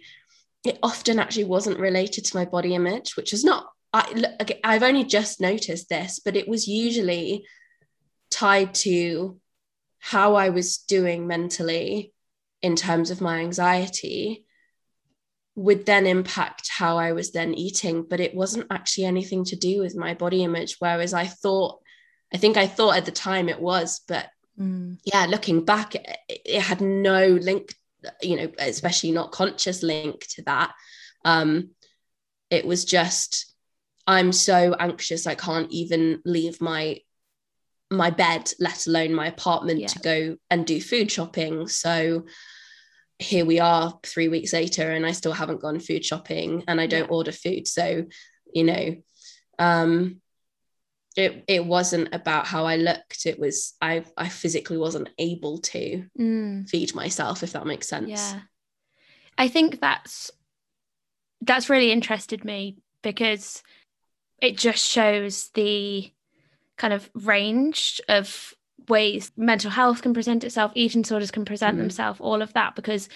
it 0.65 0.79
often 0.83 1.19
actually 1.19 1.45
wasn't 1.45 1.79
related 1.79 2.25
to 2.27 2.37
my 2.37 2.45
body 2.45 2.75
image, 2.75 3.17
which 3.17 3.33
is 3.33 3.45
not 3.45 3.67
I, 3.95 4.25
I've 4.65 4.83
only 4.83 5.05
just 5.05 5.41
noticed 5.41 5.89
this, 5.89 6.21
but 6.25 6.37
it 6.37 6.49
was 6.49 6.67
usually 6.67 7.47
tied 8.31 8.75
to 8.75 9.39
how 10.05 10.35
I 10.35 10.51
was 10.51 10.77
doing 10.77 11.27
mentally 11.27 12.13
in 12.61 12.77
terms 12.77 13.11
of 13.11 13.23
my 13.23 13.39
anxiety 13.39 14.45
would 15.55 15.87
then 15.87 16.07
impact 16.07 16.69
how 16.69 16.99
I 16.99 17.13
was 17.13 17.33
then 17.33 17.55
eating, 17.55 18.03
but 18.03 18.21
it 18.21 18.35
wasn't 18.35 18.67
actually 18.71 19.07
anything 19.07 19.45
to 19.47 19.57
do 19.57 19.81
with 19.81 19.97
my 19.97 20.13
body 20.13 20.45
image. 20.45 20.77
Whereas 20.79 21.15
I 21.15 21.25
thought, 21.25 21.81
I 22.35 22.37
think 22.37 22.59
I 22.59 22.67
thought 22.67 22.99
at 22.99 23.07
the 23.07 23.13
time 23.13 23.49
it 23.49 23.59
was, 23.59 24.03
but 24.07 24.29
mm. 24.61 24.99
yeah, 25.07 25.25
looking 25.25 25.65
back, 25.65 25.95
it, 25.95 26.19
it, 26.29 26.61
had 26.61 26.83
no 26.83 27.27
link, 27.27 27.75
you 28.21 28.37
know, 28.37 28.53
especially 28.59 29.13
not 29.13 29.33
conscious 29.33 29.83
link 29.83 30.27
to 30.31 30.43
that. 30.43 30.75
Um, 31.25 31.71
it 32.51 32.67
was 32.67 32.85
just 32.85 33.55
I'm 34.07 34.33
so 34.33 34.75
anxious 34.79 35.27
I 35.27 35.35
can't 35.35 35.71
even 35.71 36.21
leave 36.27 36.61
my 36.61 36.99
my 37.91 38.11
bed, 38.11 38.51
let 38.59 38.87
alone 38.87 39.15
my 39.15 39.27
apartment 39.27 39.81
yeah. 39.81 39.87
to 39.89 39.99
go 40.01 40.37
and 40.51 40.67
do 40.67 40.81
food 40.81 41.11
shopping. 41.11 41.69
So 41.69 42.25
here 43.19 43.45
we 43.45 43.61
are 43.61 43.99
3 44.03 44.29
weeks 44.29 44.53
later 44.53 44.91
and 44.91 45.07
I 45.07 45.13
still 45.13 45.33
haven't 45.33 45.61
gone 45.61 45.81
food 45.81 46.05
shopping 46.05 46.65
and 46.67 46.81
I 46.81 46.87
don't 46.87 47.09
yeah. 47.09 47.15
order 47.15 47.33
food. 47.33 47.69
So, 47.69 48.07
you 48.53 48.65
know, 48.65 48.97
um 49.59 50.21
it 51.17 51.45
it 51.47 51.65
wasn't 51.65 52.13
about 52.13 52.47
how 52.47 52.65
I 52.67 52.77
looked. 52.77 53.27
It 53.27 53.39
was 53.39 53.75
I 53.81 54.05
I 54.17 54.29
physically 54.29 54.79
wasn't 54.79 55.11
able 55.19 55.59
to 55.59 56.05
mm. 56.19 56.69
feed 56.69 56.95
myself, 56.95 57.43
if 57.43 57.53
that 57.53 57.67
makes 57.67 57.89
sense. 57.89 58.09
Yeah. 58.11 58.41
I 59.39 59.49
think 59.49 59.81
that's 59.81 60.31
that's 61.41 61.71
really 61.71 61.93
interested 61.93 62.45
me 62.45 62.79
because 63.03 63.63
it 64.41 64.57
just 64.59 64.85
shows 64.85 65.51
the 65.55 66.11
kind 66.77 66.93
of 66.93 67.11
range 67.15 68.01
of 68.09 68.55
ways 68.89 69.33
mental 69.37 69.71
health 69.71 70.03
can 70.03 70.15
present 70.15 70.45
itself, 70.45 70.73
eating 70.75 71.03
disorders 71.03 71.31
can 71.31 71.45
present 71.45 71.75
mm-hmm. 71.75 71.83
themselves, 71.83 72.21
all 72.21 72.43
of 72.43 72.53
that. 72.55 72.75
Because 72.77 73.09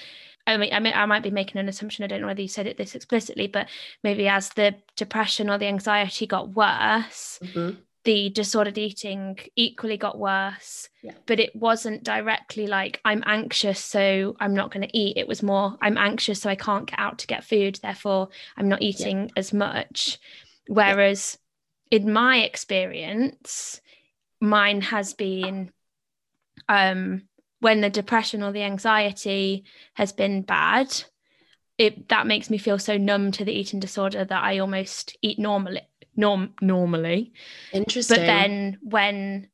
I 0.46 0.56
mean, 0.56 0.72
I 0.72 0.80
mean, 0.80 0.94
I 0.94 1.04
might 1.04 1.22
be 1.22 1.30
making 1.30 1.58
an 1.60 1.68
assumption. 1.68 2.04
I 2.04 2.06
don't 2.06 2.22
know 2.22 2.26
whether 2.26 2.40
you 2.40 2.48
said 2.48 2.66
it 2.66 2.78
this 2.78 2.94
explicitly, 2.94 3.48
but 3.48 3.68
maybe 4.02 4.28
as 4.28 4.48
the 4.50 4.74
depression 4.96 5.50
or 5.50 5.58
the 5.58 5.66
anxiety 5.66 6.26
got 6.26 6.48
worse, 6.48 7.38
mm-hmm. 7.42 7.78
the 8.04 8.30
disordered 8.30 8.78
eating 8.78 9.38
equally 9.56 9.98
got 9.98 10.18
worse. 10.18 10.88
Yeah. 11.02 11.12
But 11.26 11.38
it 11.38 11.54
wasn't 11.54 12.02
directly 12.02 12.66
like 12.66 12.98
I'm 13.04 13.22
anxious, 13.26 13.84
so 13.84 14.36
I'm 14.40 14.54
not 14.54 14.72
going 14.72 14.88
to 14.88 14.98
eat. 14.98 15.18
It 15.18 15.28
was 15.28 15.42
more 15.42 15.76
I'm 15.82 15.98
anxious, 15.98 16.40
so 16.40 16.48
I 16.48 16.54
can't 16.54 16.88
get 16.88 16.98
out 16.98 17.18
to 17.18 17.26
get 17.26 17.44
food. 17.44 17.78
Therefore, 17.82 18.30
I'm 18.56 18.70
not 18.70 18.80
eating 18.80 19.24
yeah. 19.24 19.32
as 19.36 19.52
much. 19.52 20.18
Whereas 20.66 21.38
in 21.90 22.12
my 22.12 22.38
experience, 22.38 23.80
mine 24.40 24.80
has 24.83 25.14
been 25.14 25.71
um, 26.68 27.23
when 27.61 27.80
the 27.80 27.90
depression 27.90 28.42
or 28.42 28.52
the 28.52 28.62
anxiety 28.62 29.64
has 29.95 30.12
been 30.12 30.42
bad, 30.42 30.92
it 31.76 32.09
that 32.09 32.26
makes 32.26 32.50
me 32.50 32.59
feel 32.59 32.78
so 32.78 32.97
numb 32.97 33.33
to 33.33 33.45
the 33.45 33.52
eating 33.52 33.80
disorder 33.80 34.25
that 34.25 34.42
I 34.42 34.59
almost 34.59 35.16
eat 35.23 35.38
normally 35.38 35.83
norm 36.16 36.54
normally. 36.61 37.33
Interesting. 37.73 38.16
But 38.16 38.26
then 38.26 38.78
when 38.83 39.49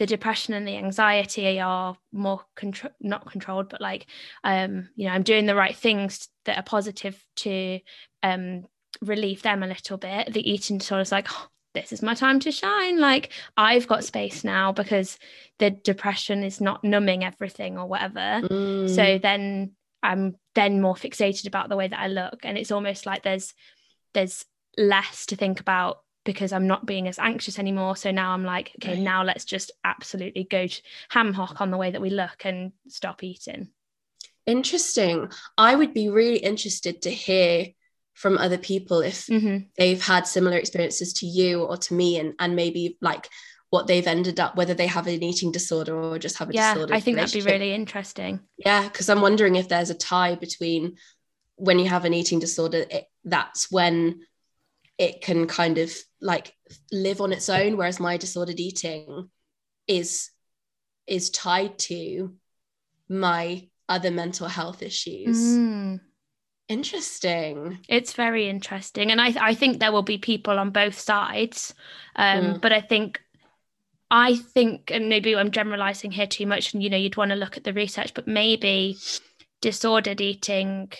the 0.00 0.06
depression 0.06 0.54
and 0.54 0.66
the 0.66 0.76
anxiety 0.76 1.60
are 1.60 1.96
more 2.10 2.40
control 2.56 2.90
not 3.00 3.30
controlled 3.30 3.68
but 3.68 3.82
like 3.82 4.06
um 4.44 4.88
you 4.96 5.06
know 5.06 5.12
i'm 5.12 5.22
doing 5.22 5.44
the 5.44 5.54
right 5.54 5.76
things 5.76 6.28
that 6.46 6.56
are 6.56 6.62
positive 6.62 7.22
to 7.36 7.78
um 8.22 8.64
relieve 9.02 9.42
them 9.42 9.62
a 9.62 9.66
little 9.66 9.98
bit 9.98 10.32
the 10.32 10.50
eating 10.50 10.78
disorder 10.78 11.02
is 11.02 11.12
like 11.12 11.28
oh, 11.30 11.48
this 11.74 11.92
is 11.92 12.02
my 12.02 12.14
time 12.14 12.40
to 12.40 12.52
shine. 12.52 12.98
Like 12.98 13.30
i've 13.56 13.86
got 13.86 14.04
space 14.04 14.44
now 14.44 14.72
because 14.72 15.18
the 15.58 15.70
depression 15.70 16.42
is 16.42 16.60
not 16.60 16.84
numbing 16.84 17.24
everything 17.24 17.78
or 17.78 17.86
whatever. 17.86 18.46
Mm. 18.48 18.94
so 18.94 19.18
then 19.18 19.72
i'm 20.02 20.36
then 20.54 20.80
more 20.80 20.94
fixated 20.94 21.46
about 21.46 21.68
the 21.68 21.76
way 21.76 21.88
that 21.88 22.00
i 22.00 22.08
look. 22.08 22.40
And 22.44 22.58
it's 22.58 22.72
almost 22.72 23.06
like 23.06 23.22
there's 23.22 23.54
there's 24.14 24.44
less 24.76 25.26
to 25.26 25.36
think 25.36 25.60
about 25.60 25.98
because 26.24 26.52
i'm 26.52 26.66
not 26.66 26.86
being 26.86 27.08
as 27.08 27.18
anxious 27.18 27.58
anymore. 27.58 27.96
So 27.96 28.10
now 28.10 28.32
i'm 28.32 28.44
like 28.44 28.72
okay 28.82 28.94
right. 28.94 29.02
now 29.02 29.22
let's 29.22 29.44
just 29.44 29.70
absolutely 29.84 30.44
go 30.44 30.66
ham 31.08 31.32
hock 31.32 31.60
on 31.60 31.70
the 31.70 31.78
way 31.78 31.90
that 31.90 32.02
we 32.02 32.10
look 32.10 32.44
and 32.44 32.72
stop 32.88 33.22
eating. 33.22 33.68
Interesting. 34.46 35.30
I 35.56 35.76
would 35.76 35.94
be 35.94 36.08
really 36.08 36.38
interested 36.38 37.02
to 37.02 37.10
hear 37.10 37.68
from 38.20 38.36
other 38.36 38.58
people 38.58 39.00
if 39.00 39.26
mm-hmm. 39.26 39.64
they've 39.78 40.04
had 40.04 40.26
similar 40.26 40.58
experiences 40.58 41.14
to 41.14 41.26
you 41.26 41.62
or 41.62 41.78
to 41.78 41.94
me 41.94 42.18
and 42.18 42.34
and 42.38 42.54
maybe 42.54 42.98
like 43.00 43.26
what 43.70 43.86
they've 43.86 44.06
ended 44.06 44.38
up 44.38 44.56
whether 44.56 44.74
they 44.74 44.86
have 44.86 45.06
an 45.06 45.22
eating 45.22 45.50
disorder 45.50 45.96
or 45.96 46.18
just 46.18 46.36
have 46.36 46.50
a 46.50 46.52
yeah, 46.52 46.74
disorder 46.74 46.92
i 46.92 47.00
think 47.00 47.16
that'd 47.16 47.32
be 47.32 47.50
really 47.50 47.72
interesting 47.72 48.38
yeah 48.58 48.82
because 48.82 49.08
i'm 49.08 49.22
wondering 49.22 49.56
if 49.56 49.68
there's 49.68 49.88
a 49.88 49.94
tie 49.94 50.34
between 50.34 50.96
when 51.56 51.78
you 51.78 51.88
have 51.88 52.04
an 52.04 52.12
eating 52.12 52.38
disorder 52.38 52.84
it, 52.90 53.06
that's 53.24 53.70
when 53.70 54.20
it 54.98 55.22
can 55.22 55.46
kind 55.46 55.78
of 55.78 55.90
like 56.20 56.52
live 56.92 57.22
on 57.22 57.32
its 57.32 57.48
own 57.48 57.78
whereas 57.78 57.98
my 57.98 58.18
disordered 58.18 58.60
eating 58.60 59.30
is 59.86 60.28
is 61.06 61.30
tied 61.30 61.78
to 61.78 62.34
my 63.08 63.66
other 63.88 64.10
mental 64.10 64.46
health 64.46 64.82
issues 64.82 65.38
mm. 65.38 65.98
Interesting. 66.70 67.80
It's 67.88 68.12
very 68.12 68.48
interesting. 68.48 69.10
And 69.10 69.20
I, 69.20 69.34
I 69.40 69.54
think 69.54 69.80
there 69.80 69.90
will 69.90 70.04
be 70.04 70.18
people 70.18 70.56
on 70.56 70.70
both 70.70 70.96
sides. 70.96 71.74
Um, 72.14 72.44
mm. 72.44 72.60
But 72.60 72.72
I 72.72 72.80
think, 72.80 73.20
I 74.08 74.36
think, 74.36 74.92
and 74.92 75.08
maybe 75.08 75.34
I'm 75.34 75.50
generalizing 75.50 76.12
here 76.12 76.28
too 76.28 76.46
much, 76.46 76.72
and 76.72 76.80
you 76.80 76.88
know, 76.88 76.96
you'd 76.96 77.16
want 77.16 77.32
to 77.32 77.36
look 77.36 77.56
at 77.56 77.64
the 77.64 77.72
research, 77.72 78.14
but 78.14 78.28
maybe 78.28 78.98
disordered 79.60 80.20
eating 80.20 80.92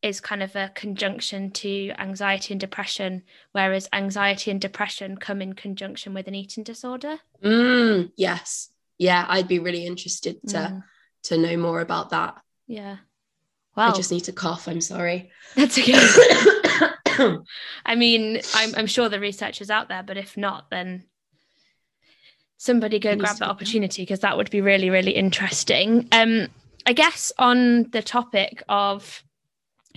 is 0.00 0.20
kind 0.20 0.42
of 0.42 0.56
a 0.56 0.72
conjunction 0.74 1.50
to 1.50 1.90
anxiety 1.98 2.54
and 2.54 2.60
depression, 2.60 3.24
whereas 3.52 3.90
anxiety 3.92 4.50
and 4.50 4.60
depression 4.60 5.18
come 5.18 5.42
in 5.42 5.52
conjunction 5.52 6.14
with 6.14 6.28
an 6.28 6.34
eating 6.34 6.64
disorder. 6.64 7.18
Mm, 7.42 8.10
yes. 8.16 8.70
Yeah, 8.96 9.26
I'd 9.28 9.48
be 9.48 9.58
really 9.58 9.84
interested 9.84 10.40
to 10.48 10.56
mm. 10.56 10.84
to 11.24 11.36
know 11.36 11.58
more 11.58 11.80
about 11.80 12.08
that. 12.10 12.40
Yeah. 12.66 12.96
Wow. 13.76 13.90
I 13.90 13.92
just 13.92 14.10
need 14.10 14.24
to 14.24 14.32
cough. 14.32 14.68
I'm 14.68 14.80
sorry. 14.80 15.30
That's 15.56 15.78
okay. 15.78 15.94
I 17.86 17.94
mean, 17.94 18.40
I'm, 18.54 18.74
I'm 18.76 18.86
sure 18.86 19.08
the 19.08 19.20
research 19.20 19.60
is 19.60 19.70
out 19.70 19.88
there, 19.88 20.02
but 20.02 20.16
if 20.16 20.36
not, 20.36 20.70
then 20.70 21.04
somebody 22.56 22.98
go 22.98 23.16
grab 23.16 23.36
that 23.38 23.48
opportunity 23.48 24.02
because 24.02 24.20
that 24.20 24.36
would 24.36 24.50
be 24.50 24.60
really, 24.60 24.90
really 24.90 25.12
interesting. 25.12 26.08
Um, 26.12 26.48
I 26.86 26.92
guess 26.92 27.32
on 27.38 27.90
the 27.90 28.02
topic 28.02 28.62
of 28.68 29.22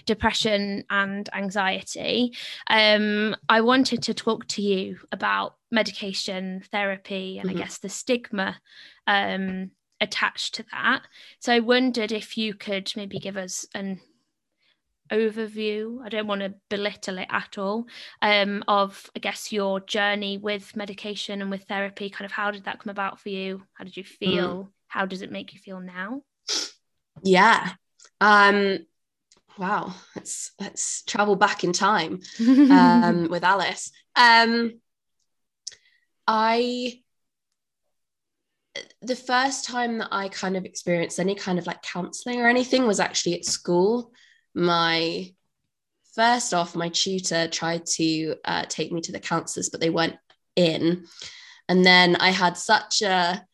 depression 0.06 0.84
and 0.90 1.30
anxiety, 1.34 2.34
um, 2.70 3.36
I 3.50 3.62
wanted 3.62 4.04
to 4.04 4.14
talk 4.14 4.48
to 4.50 4.62
you 4.62 4.98
about 5.12 5.56
medication 5.72 6.64
therapy 6.72 7.40
and 7.40 7.50
mm-hmm. 7.50 7.58
I 7.58 7.62
guess 7.62 7.78
the 7.80 7.90
stigma 7.90 8.60
um, 9.06 9.72
attached 10.01 10.56
to 10.56 10.66
that. 10.72 11.04
So 11.39 11.54
I 11.54 11.60
wondered 11.60 12.12
if 12.12 12.38
you 12.38 12.54
could 12.54 12.92
maybe 12.96 13.20
give 13.20 13.38
us 13.38 13.66
an 13.74 14.00
overview 15.12 16.04
i 16.04 16.10
don't 16.10 16.27
want 16.27 16.42
to 16.42 16.54
belittle 16.70 17.18
it 17.18 17.27
at 17.30 17.58
all 17.58 17.86
um 18.22 18.63
of 18.68 19.10
i 19.16 19.20
guess 19.20 19.51
your 19.51 19.80
journey 19.80 20.38
with 20.38 20.75
medication 20.75 21.42
and 21.42 21.50
with 21.50 21.63
therapy 21.63 22.10
kind 22.10 22.25
of 22.25 22.32
how 22.32 22.51
did 22.51 22.66
that 22.66 22.80
come 22.80 22.89
about 22.89 23.20
for 23.20 23.30
you 23.30 23.63
how 23.74 23.84
did 23.84 23.96
you 23.96 24.04
mm. 24.04 24.08
feel 24.08 24.63
mm. 24.63 24.68
how 24.88 25.06
does 25.06 25.22
it 25.22 25.32
make 25.32 25.54
you 25.54 25.60
feel 25.60 25.80
now 25.80 26.22
yeah 27.24 27.72
um 28.20 28.80
wow 29.58 29.94
let's 30.16 30.51
let's 30.60 31.04
travel 31.04 31.36
back 31.36 31.63
in 31.63 31.74
time 31.74 32.20
um 32.39 33.27
with 33.30 33.44
alice 33.44 33.92
um 34.16 34.80
i 36.27 37.00
the 39.01 39.16
first 39.16 39.66
time 39.66 40.00
that 40.00 40.10
i 40.12 40.27
kind 40.30 40.58
of 40.58 40.66
experienced 40.66 41.20
any 41.20 41.36
kind 41.36 41.60
of 41.60 41.68
like 41.68 41.82
counseling 41.82 42.42
or 42.42 42.48
anything 42.48 42.88
was 42.88 43.00
actually 43.00 43.34
at 43.34 43.46
school 43.46 44.12
my 44.56 45.32
first 46.16 46.54
off 46.54 46.75
my 46.75 46.89
tutor 46.89 47.48
tried 47.48 47.86
to 47.86 48.36
uh, 48.44 48.66
take 48.68 48.92
me 48.92 49.01
to 49.01 49.12
the 49.12 49.20
counselors 49.20 49.70
but 49.70 49.80
they 49.80 49.89
weren't 49.89 50.18
in 50.56 51.06
and 51.70 51.86
then 51.86 52.16
i 52.16 52.32
had 52.32 52.58
such 52.58 53.04
a, 53.04 53.46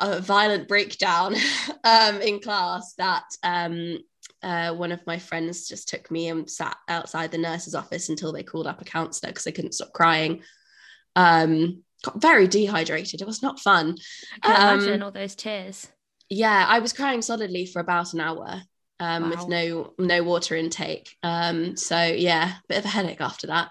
a 0.00 0.20
violent 0.20 0.68
breakdown 0.68 1.34
um, 1.84 2.20
in 2.20 2.40
class 2.40 2.94
that 2.98 3.24
um, 3.42 3.98
uh, 4.44 4.74
one 4.74 4.92
of 4.92 5.04
my 5.06 5.18
friends 5.18 5.66
just 5.66 5.88
took 5.88 6.10
me 6.10 6.28
and 6.28 6.48
sat 6.48 6.76
outside 6.88 7.32
the 7.32 7.38
nurse's 7.38 7.74
office 7.74 8.10
until 8.10 8.30
they 8.30 8.42
called 8.42 8.66
up 8.66 8.80
a 8.80 8.84
counselor 8.84 9.30
because 9.30 9.46
I 9.46 9.52
couldn't 9.52 9.72
stop 9.72 9.92
crying. 9.94 10.42
Um, 11.16 11.82
got 12.04 12.20
very 12.20 12.46
dehydrated. 12.46 13.20
It 13.20 13.26
was 13.26 13.42
not 13.42 13.60
fun. 13.60 13.96
I 14.42 14.46
can 14.46 14.68
um, 14.68 14.78
imagine 14.80 15.02
all 15.02 15.10
those 15.10 15.34
tears. 15.34 15.88
Yeah, 16.28 16.66
I 16.68 16.78
was 16.78 16.92
crying 16.92 17.22
solidly 17.22 17.66
for 17.66 17.80
about 17.80 18.14
an 18.14 18.20
hour 18.20 18.62
um, 19.00 19.24
wow. 19.24 19.30
with 19.30 19.48
no 19.48 19.94
no 19.98 20.22
water 20.22 20.56
intake. 20.56 21.16
Um, 21.22 21.76
so 21.76 22.02
yeah, 22.02 22.54
bit 22.68 22.78
of 22.78 22.84
a 22.84 22.88
headache 22.88 23.20
after 23.20 23.48
that. 23.48 23.70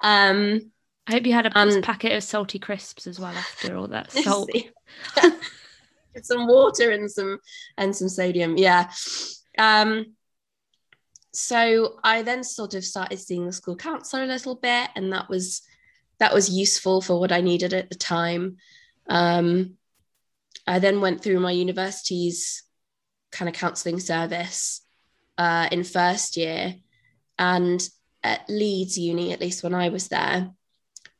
Um, 0.00 0.72
I 1.06 1.12
hope 1.12 1.26
you 1.26 1.32
had 1.32 1.46
a 1.46 1.80
packet 1.82 2.12
of 2.12 2.22
salty 2.24 2.58
crisps 2.58 3.06
as 3.06 3.20
well 3.20 3.32
after 3.32 3.76
all 3.76 3.88
that 3.88 4.10
salt. 4.12 4.50
some 6.22 6.46
water 6.46 6.90
and 6.90 7.10
some 7.10 7.38
and 7.76 7.94
some 7.94 8.08
sodium. 8.08 8.56
Yeah. 8.56 8.90
Um, 9.58 10.14
so 11.32 11.98
I 12.02 12.22
then 12.22 12.42
sort 12.42 12.74
of 12.74 12.84
started 12.84 13.18
seeing 13.18 13.46
the 13.46 13.52
school 13.52 13.76
counselor 13.76 14.24
a 14.24 14.26
little 14.26 14.56
bit, 14.56 14.90
and 14.96 15.12
that 15.12 15.28
was 15.28 15.62
that 16.18 16.34
was 16.34 16.50
useful 16.50 17.00
for 17.00 17.18
what 17.20 17.32
I 17.32 17.40
needed 17.40 17.72
at 17.72 17.90
the 17.90 17.96
time. 17.96 18.56
Um, 19.08 19.74
I 20.66 20.78
then 20.78 21.00
went 21.00 21.22
through 21.22 21.40
my 21.40 21.52
university's 21.52 22.62
kind 23.30 23.48
of 23.48 23.54
counselling 23.54 24.00
service 24.00 24.82
uh, 25.38 25.68
in 25.70 25.84
first 25.84 26.36
year, 26.36 26.74
and 27.38 27.86
at 28.22 28.48
Leeds 28.48 28.98
Uni, 28.98 29.32
at 29.32 29.40
least 29.40 29.62
when 29.62 29.74
I 29.74 29.90
was 29.90 30.08
there, 30.08 30.50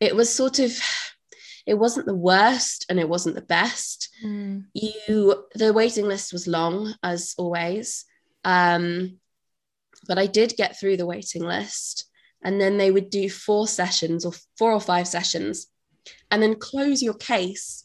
it 0.01 0.17
was 0.17 0.35
sort 0.35 0.59
of 0.59 0.79
it 1.67 1.75
wasn't 1.75 2.07
the 2.07 2.15
worst 2.15 2.87
and 2.89 2.99
it 2.99 3.09
wasn't 3.09 3.35
the 3.35 3.43
best. 3.43 4.09
Mm. 4.25 4.67
You 4.73 5.45
the 5.55 5.73
waiting 5.73 6.07
list 6.07 6.33
was 6.33 6.47
long 6.47 6.95
as 7.03 7.35
always. 7.37 8.05
Um, 8.45 9.19
but 10.07 10.19
I 10.19 10.27
did 10.27 10.55
get 10.57 10.79
through 10.79 10.97
the 10.97 11.07
waiting 11.07 11.43
list. 11.43 12.09
And 12.47 12.61
then 12.61 12.79
they 12.79 12.93
would 12.93 13.11
do 13.11 13.29
four 13.29 13.67
sessions 13.67 14.25
or 14.25 14.33
four 14.57 14.71
or 14.71 14.81
five 14.81 15.09
sessions 15.09 15.67
and 16.31 16.41
then 16.41 16.55
close 16.55 17.03
your 17.03 17.15
case. 17.15 17.85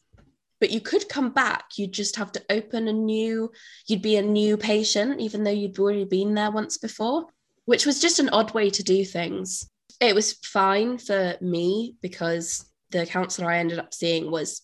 But 0.60 0.70
you 0.70 0.80
could 0.82 1.10
come 1.10 1.32
back. 1.32 1.64
You'd 1.78 1.94
just 1.94 2.16
have 2.18 2.32
to 2.34 2.44
open 2.48 2.88
a 2.88 2.94
new, 2.94 3.52
you'd 3.88 4.04
be 4.04 4.18
a 4.18 4.22
new 4.22 4.58
patient, 4.58 5.20
even 5.20 5.44
though 5.44 5.50
you'd 5.50 5.80
already 5.80 6.06
been 6.06 6.36
there 6.36 6.52
once 6.52 6.78
before, 6.78 7.26
which 7.66 7.88
was 7.88 8.00
just 8.00 8.20
an 8.20 8.30
odd 8.30 8.54
way 8.54 8.70
to 8.70 8.84
do 8.84 9.04
things. 9.04 9.68
It 10.00 10.14
was 10.14 10.34
fine 10.34 11.00
for 11.00 11.38
me 11.42 11.96
because 12.04 12.64
the 12.92 13.08
counselor 13.08 13.50
I 13.50 13.58
ended 13.58 13.80
up 13.80 13.96
seeing 13.96 14.30
was 14.30 14.62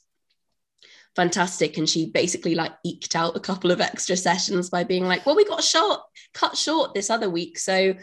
fantastic 1.16 1.80
and 1.80 1.90
she 1.90 2.12
basically 2.12 2.54
like 2.54 2.74
eked 2.86 3.16
out 3.16 3.36
a 3.36 3.40
couple 3.40 3.72
of 3.72 3.82
extra 3.82 4.16
sessions 4.16 4.70
by 4.70 4.84
being 4.84 5.06
like 5.06 5.26
well 5.26 5.36
we 5.36 5.44
got 5.44 5.64
short 5.64 6.00
cut 6.36 6.56
short 6.56 6.94
this 6.94 7.10
other 7.10 7.28
week 7.28 7.58
so 7.58 7.96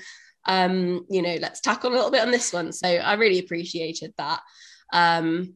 um 0.46 1.06
you 1.08 1.22
know 1.22 1.36
let's 1.40 1.60
tackle 1.60 1.90
a 1.90 1.94
little 1.94 2.10
bit 2.10 2.22
on 2.22 2.30
this 2.30 2.52
one. 2.52 2.72
So 2.72 2.88
i 2.88 3.14
really 3.14 3.38
appreciated 3.38 4.12
that. 4.18 4.40
Um 4.92 5.54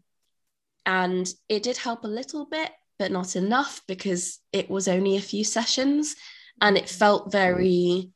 and 0.86 1.28
it 1.48 1.62
did 1.62 1.76
help 1.76 2.04
a 2.04 2.08
little 2.08 2.46
bit 2.46 2.70
but 2.98 3.12
not 3.12 3.36
enough 3.36 3.82
because 3.86 4.40
it 4.52 4.68
was 4.68 4.88
only 4.88 5.16
a 5.16 5.20
few 5.20 5.44
sessions 5.44 6.16
and 6.60 6.76
it 6.76 6.88
felt 6.88 7.30
very 7.30 8.10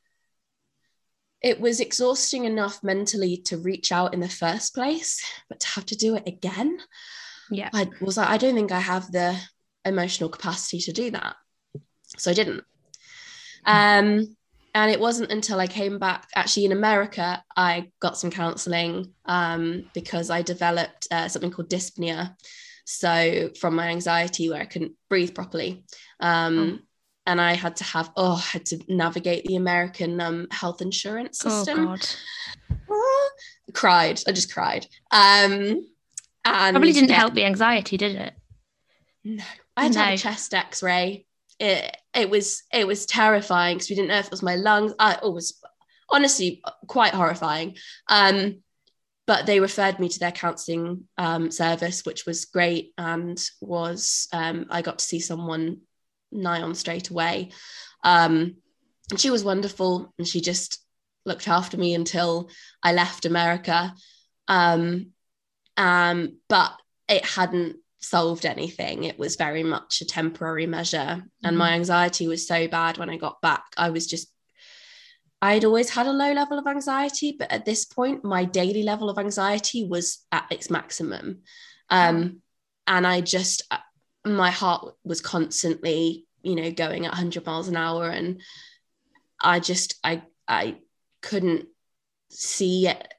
it 1.40 1.60
was 1.60 1.80
exhausting 1.80 2.44
enough 2.44 2.82
mentally 2.82 3.36
to 3.36 3.58
reach 3.58 3.90
out 3.90 4.14
in 4.14 4.20
the 4.20 4.28
first 4.28 4.74
place 4.74 5.24
but 5.48 5.60
to 5.60 5.68
have 5.68 5.86
to 5.86 5.96
do 5.96 6.14
it 6.16 6.22
again. 6.26 6.78
Yeah. 7.50 7.70
I 7.74 7.88
was 8.00 8.16
like 8.16 8.28
i 8.28 8.38
don't 8.38 8.54
think 8.54 8.72
i 8.72 8.80
have 8.80 9.12
the 9.12 9.36
emotional 9.84 10.30
capacity 10.30 10.80
to 10.80 10.92
do 10.92 11.10
that. 11.10 11.36
So 12.16 12.30
i 12.30 12.34
didn't. 12.34 12.64
Um 13.66 14.36
and 14.74 14.90
it 14.90 15.00
wasn't 15.00 15.30
until 15.30 15.60
i 15.60 15.66
came 15.66 15.98
back 15.98 16.28
actually 16.34 16.64
in 16.64 16.72
america 16.72 17.42
i 17.56 17.90
got 18.00 18.16
some 18.16 18.30
counseling 18.30 19.12
um, 19.26 19.84
because 19.94 20.30
i 20.30 20.42
developed 20.42 21.06
uh, 21.10 21.28
something 21.28 21.50
called 21.50 21.70
dyspnea 21.70 22.34
so 22.84 23.50
from 23.60 23.74
my 23.74 23.88
anxiety 23.88 24.48
where 24.48 24.60
i 24.60 24.66
couldn't 24.66 24.92
breathe 25.08 25.34
properly 25.34 25.84
um, 26.20 26.80
oh. 26.80 26.86
and 27.26 27.40
i 27.40 27.54
had 27.54 27.76
to 27.76 27.84
have 27.84 28.10
oh 28.16 28.36
i 28.36 28.56
had 28.56 28.66
to 28.66 28.78
navigate 28.88 29.44
the 29.44 29.56
american 29.56 30.20
um, 30.20 30.46
health 30.50 30.80
insurance 30.80 31.42
oh, 31.44 31.48
system 31.48 31.88
oh, 31.88 31.96
God. 31.96 32.06
cried 33.74 34.20
i 34.26 34.32
just 34.32 34.52
cried 34.52 34.86
um, 35.10 35.86
and 36.44 36.74
probably 36.74 36.92
didn't 36.92 37.10
yeah, 37.10 37.16
help 37.16 37.34
the 37.34 37.44
anxiety, 37.44 37.96
did 37.96 38.16
it? 38.16 38.34
No, 39.24 39.44
I 39.76 39.84
had 39.84 39.92
no. 39.92 40.00
to 40.00 40.04
have 40.04 40.14
a 40.14 40.18
chest 40.18 40.54
X-ray. 40.54 41.26
It 41.62 41.96
it 42.12 42.28
was 42.28 42.64
it 42.72 42.86
was 42.86 43.06
terrifying 43.06 43.76
because 43.76 43.88
we 43.88 43.94
didn't 43.94 44.08
know 44.08 44.18
if 44.18 44.26
it 44.26 44.32
was 44.32 44.42
my 44.42 44.56
lungs. 44.56 44.92
I, 44.98 45.12
it 45.22 45.32
was 45.32 45.62
honestly 46.10 46.60
quite 46.88 47.14
horrifying. 47.14 47.76
Um, 48.08 48.62
but 49.28 49.46
they 49.46 49.60
referred 49.60 50.00
me 50.00 50.08
to 50.08 50.18
their 50.18 50.32
counselling 50.32 51.04
um, 51.16 51.52
service, 51.52 52.04
which 52.04 52.26
was 52.26 52.46
great, 52.46 52.92
and 52.98 53.40
was 53.60 54.26
um, 54.32 54.66
I 54.70 54.82
got 54.82 54.98
to 54.98 55.04
see 55.04 55.20
someone 55.20 55.82
nigh 56.32 56.62
on 56.62 56.74
straight 56.74 57.10
away. 57.10 57.52
Um, 58.02 58.56
and 59.10 59.20
she 59.20 59.30
was 59.30 59.44
wonderful, 59.44 60.12
and 60.18 60.26
she 60.26 60.40
just 60.40 60.84
looked 61.24 61.46
after 61.46 61.76
me 61.76 61.94
until 61.94 62.50
I 62.82 62.92
left 62.92 63.24
America. 63.24 63.94
Um, 64.48 65.12
um, 65.76 66.38
but 66.48 66.72
it 67.08 67.24
hadn't 67.24 67.76
solved 68.02 68.44
anything. 68.44 69.04
It 69.04 69.18
was 69.18 69.36
very 69.36 69.62
much 69.62 70.00
a 70.00 70.04
temporary 70.04 70.66
measure. 70.66 70.98
Mm-hmm. 70.98 71.46
And 71.46 71.56
my 71.56 71.68
mm-hmm. 71.68 71.76
anxiety 71.76 72.28
was 72.28 72.46
so 72.46 72.68
bad 72.68 72.98
when 72.98 73.08
I 73.08 73.16
got 73.16 73.40
back. 73.40 73.64
I 73.76 73.90
was 73.90 74.06
just, 74.06 74.28
I'd 75.40 75.64
always 75.64 75.90
had 75.90 76.06
a 76.06 76.12
low 76.12 76.32
level 76.32 76.58
of 76.58 76.66
anxiety, 76.66 77.34
but 77.38 77.50
at 77.50 77.64
this 77.64 77.84
point, 77.84 78.24
my 78.24 78.44
daily 78.44 78.82
level 78.82 79.08
of 79.08 79.18
anxiety 79.18 79.84
was 79.84 80.24
at 80.30 80.46
its 80.50 80.70
maximum. 80.70 81.42
Um, 81.90 82.42
and 82.86 83.06
I 83.06 83.20
just, 83.20 83.62
uh, 83.70 83.78
my 84.24 84.50
heart 84.50 84.94
was 85.04 85.20
constantly, 85.20 86.26
you 86.42 86.54
know, 86.54 86.70
going 86.70 87.06
at 87.06 87.12
100 87.12 87.46
miles 87.46 87.68
an 87.68 87.76
hour. 87.76 88.08
And 88.08 88.40
I 89.40 89.60
just, 89.60 89.94
I, 90.04 90.22
I 90.46 90.76
couldn't 91.22 91.66
see 92.30 92.88
it 92.88 93.14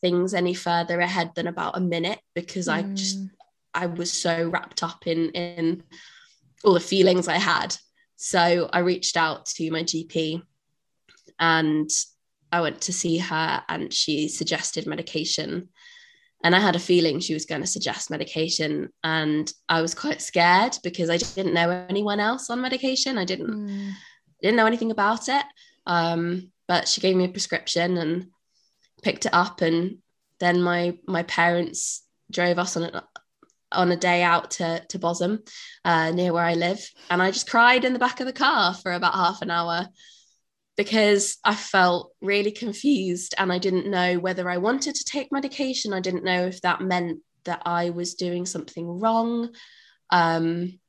things 0.00 0.34
any 0.34 0.52
further 0.52 1.00
ahead 1.00 1.32
than 1.34 1.46
about 1.46 1.78
a 1.78 1.80
minute 1.80 2.18
because 2.34 2.68
mm. 2.68 2.74
I 2.74 2.82
just 2.82 3.18
mm. 3.18 3.30
I 3.74 3.86
was 3.86 4.12
so 4.12 4.48
wrapped 4.48 4.82
up 4.82 5.06
in 5.06 5.30
in 5.30 5.82
all 6.64 6.74
the 6.74 6.80
feelings 6.80 7.28
I 7.28 7.38
had. 7.38 7.76
So 8.16 8.68
I 8.72 8.78
reached 8.80 9.16
out 9.16 9.46
to 9.46 9.70
my 9.70 9.82
GP 9.82 10.42
and 11.38 11.90
I 12.52 12.60
went 12.60 12.82
to 12.82 12.92
see 12.92 13.18
her 13.18 13.62
and 13.68 13.92
she 13.92 14.28
suggested 14.28 14.86
medication. 14.86 15.68
And 16.42 16.54
I 16.54 16.60
had 16.60 16.76
a 16.76 16.80
feeling 16.80 17.20
she 17.20 17.34
was 17.34 17.46
going 17.46 17.62
to 17.62 17.66
suggest 17.66 18.10
medication. 18.10 18.90
And 19.02 19.50
I 19.68 19.82
was 19.82 19.94
quite 19.94 20.22
scared 20.22 20.76
because 20.82 21.10
I 21.10 21.16
didn't 21.16 21.54
know 21.54 21.86
anyone 21.88 22.20
else 22.20 22.50
on 22.50 22.60
medication. 22.60 23.18
I 23.18 23.24
didn't 23.24 23.50
mm. 23.50 23.92
didn't 24.42 24.56
know 24.56 24.66
anything 24.66 24.90
about 24.90 25.28
it. 25.28 25.44
Um, 25.86 26.52
but 26.68 26.88
she 26.88 27.00
gave 27.00 27.16
me 27.16 27.24
a 27.24 27.28
prescription 27.28 27.96
and 27.96 28.28
picked 29.02 29.26
it 29.26 29.34
up 29.34 29.60
and 29.60 29.98
then 30.38 30.62
my 30.62 30.96
my 31.06 31.22
parents 31.24 32.02
drove 32.30 32.58
us 32.58 32.76
on 32.76 32.84
a, 32.84 33.04
on 33.74 33.92
a 33.92 33.96
day 33.96 34.22
out 34.22 34.52
to 34.52 34.84
to 34.88 34.98
Bosham, 34.98 35.46
uh, 35.84 36.10
near 36.10 36.32
where 36.32 36.44
I 36.44 36.54
live, 36.54 36.80
and 37.10 37.22
I 37.22 37.30
just 37.30 37.50
cried 37.50 37.84
in 37.84 37.92
the 37.92 37.98
back 37.98 38.20
of 38.20 38.26
the 38.26 38.32
car 38.32 38.74
for 38.74 38.92
about 38.92 39.14
half 39.14 39.42
an 39.42 39.50
hour 39.50 39.88
because 40.76 41.36
I 41.44 41.54
felt 41.54 42.12
really 42.20 42.50
confused 42.50 43.34
and 43.38 43.52
I 43.52 43.58
didn't 43.58 43.86
know 43.90 44.18
whether 44.18 44.50
I 44.50 44.56
wanted 44.56 44.96
to 44.96 45.04
take 45.04 45.30
medication. 45.30 45.92
I 45.92 46.00
didn't 46.00 46.24
know 46.24 46.46
if 46.46 46.60
that 46.62 46.80
meant 46.80 47.20
that 47.44 47.62
I 47.64 47.90
was 47.90 48.14
doing 48.14 48.44
something 48.46 48.98
wrong. 49.00 49.50
Um, 50.10 50.80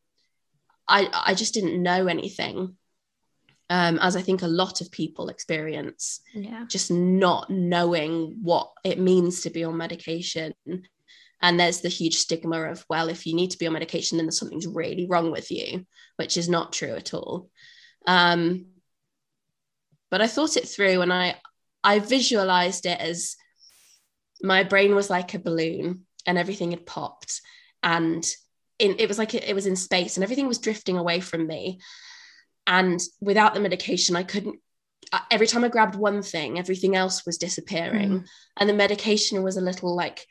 I 0.88 1.10
I 1.14 1.34
just 1.36 1.54
didn't 1.54 1.82
know 1.82 2.08
anything, 2.08 2.78
um, 3.70 4.00
as 4.00 4.16
I 4.16 4.22
think 4.22 4.42
a 4.42 4.48
lot 4.48 4.82
of 4.82 4.92
people 4.92 5.30
experience, 5.30 6.22
Yeah. 6.34 6.66
just 6.68 6.92
not 6.92 7.50
knowing 7.50 8.40
what 8.42 8.72
it 8.84 9.00
means 9.00 9.42
to 9.42 9.50
be 9.50 9.64
on 9.64 9.78
medication. 9.78 10.54
And 11.42 11.60
there's 11.60 11.82
the 11.82 11.90
huge 11.90 12.16
stigma 12.16 12.64
of, 12.64 12.86
well, 12.90 13.10
if 13.10 13.26
you 13.28 13.36
need 13.36 13.52
to 13.52 13.58
be 13.58 13.68
on 13.68 13.74
medication, 13.74 14.18
then 14.18 14.32
something's 14.32 14.68
really 14.68 15.06
wrong 15.08 15.32
with 15.32 15.52
you, 15.52 15.86
which 16.16 16.38
is 16.38 16.50
not 16.50 16.74
true 16.74 16.96
at 16.96 17.14
all. 17.14 17.50
Um, 18.08 18.68
but 20.12 20.22
I 20.22 20.28
thought 20.28 20.58
it 20.58 20.68
through 20.68 21.02
and 21.02 21.12
I 21.12 21.36
I 21.84 22.00
visualized 22.00 22.86
it 22.86 23.00
as 23.00 23.36
my 24.42 24.64
brain 24.64 24.96
was 24.96 25.10
like 25.10 25.34
a 25.34 25.40
balloon 25.40 26.06
and 26.26 26.38
everything 26.38 26.72
had 26.72 26.86
popped 26.86 27.42
and 27.84 28.26
in, 28.80 28.96
it 29.00 29.08
was 29.08 29.18
like 29.18 29.34
it, 29.34 29.44
it 29.44 29.54
was 29.54 29.66
in 29.66 29.76
space 29.76 30.18
and 30.18 30.24
everything 30.24 30.48
was 30.48 30.60
drifting 30.60 30.98
away 30.98 31.20
from 31.20 31.46
me 31.48 31.80
and 32.68 33.00
without 33.22 33.54
the 33.54 33.60
medication 33.60 34.16
i 34.16 34.24
couldn't 34.24 34.60
uh, 35.14 35.20
every 35.32 35.48
time 35.48 35.64
i 35.64 35.70
grabbed 35.70 35.96
one 35.96 36.22
thing 36.22 36.58
everything 36.60 36.96
else 36.96 37.26
was 37.26 37.38
disappearing 37.38 38.10
Mm. 38.10 38.26
and 38.58 38.70
the 38.70 38.74
medication 38.74 39.44
was 39.44 39.58
a 39.58 39.62
little 39.62 39.96
like 39.96 40.26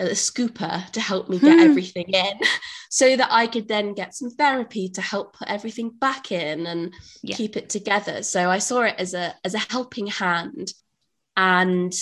a 0.00 0.04
scooper 0.14 0.90
to 0.92 1.00
help 1.00 1.28
me 1.28 1.38
get 1.38 1.58
Hmm. 1.58 1.64
everything 1.64 2.06
in 2.08 2.38
so 2.90 3.16
that 3.16 3.28
i 3.30 3.46
could 3.46 3.68
then 3.68 3.92
get 3.94 4.14
some 4.14 4.30
therapy 4.30 4.88
to 4.90 5.00
help 5.02 5.36
put 5.36 5.48
everything 5.48 5.90
back 5.90 6.32
in 6.32 6.66
and 6.66 6.94
Yeah. 7.22 7.36
keep 7.36 7.56
it 7.56 7.68
together 7.68 8.22
so 8.22 8.50
i 8.50 8.58
saw 8.58 8.82
it 8.82 8.94
as 8.98 9.12
a 9.14 9.34
as 9.44 9.54
a 9.54 9.58
helping 9.70 10.06
hand 10.06 10.72
and 11.36 11.92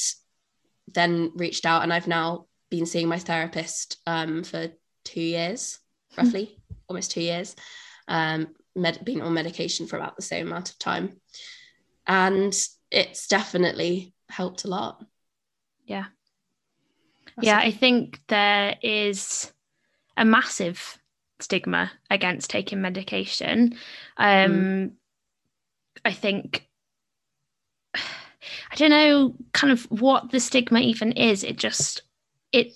then 0.93 1.33
reached 1.35 1.67
out 1.67 1.83
and 1.83 1.93
i've 1.93 2.07
now 2.09 2.47
been 2.71 2.87
seeing 2.87 3.09
my 3.09 3.19
therapist 3.19 3.97
um, 4.07 4.45
for 4.45 4.69
two 5.05 5.21
years 5.21 5.79
roughly 6.17 6.59
almost 6.89 7.11
two 7.11 7.21
years 7.23 7.57
um, 8.09 8.49
med- 8.77 9.05
been 9.05 9.21
on 9.23 9.35
medication 9.35 9.87
for 9.87 9.97
about 9.97 10.15
the 10.17 10.23
same 10.23 10.47
amount 10.47 10.71
of 10.71 10.79
time 10.79 11.21
and 12.07 12.55
it's 12.91 13.27
definitely 13.27 14.15
helped 14.29 14.65
a 14.65 14.69
lot 14.69 15.05
Yeah. 15.85 16.07
That's 17.41 17.47
yeah, 17.47 17.61
it. 17.61 17.69
I 17.69 17.71
think 17.71 18.21
there 18.29 18.77
is 18.83 19.53
a 20.17 20.25
massive 20.25 20.99
stigma 21.41 21.91
against 22.11 22.51
taking 22.51 22.81
medication. 22.81 23.75
Um, 24.17 24.93
I 26.05 26.13
think 26.13 26.69
I 27.95 28.77
don't 28.77 28.91
know 28.91 29.35
kind 29.53 29.73
of 29.73 29.85
what 29.91 30.31
the 30.31 30.41
stigma 30.41 30.81
even 30.81 31.13
is. 31.13 31.45
It 31.45 31.57
just 31.57 32.03
it 32.53 32.73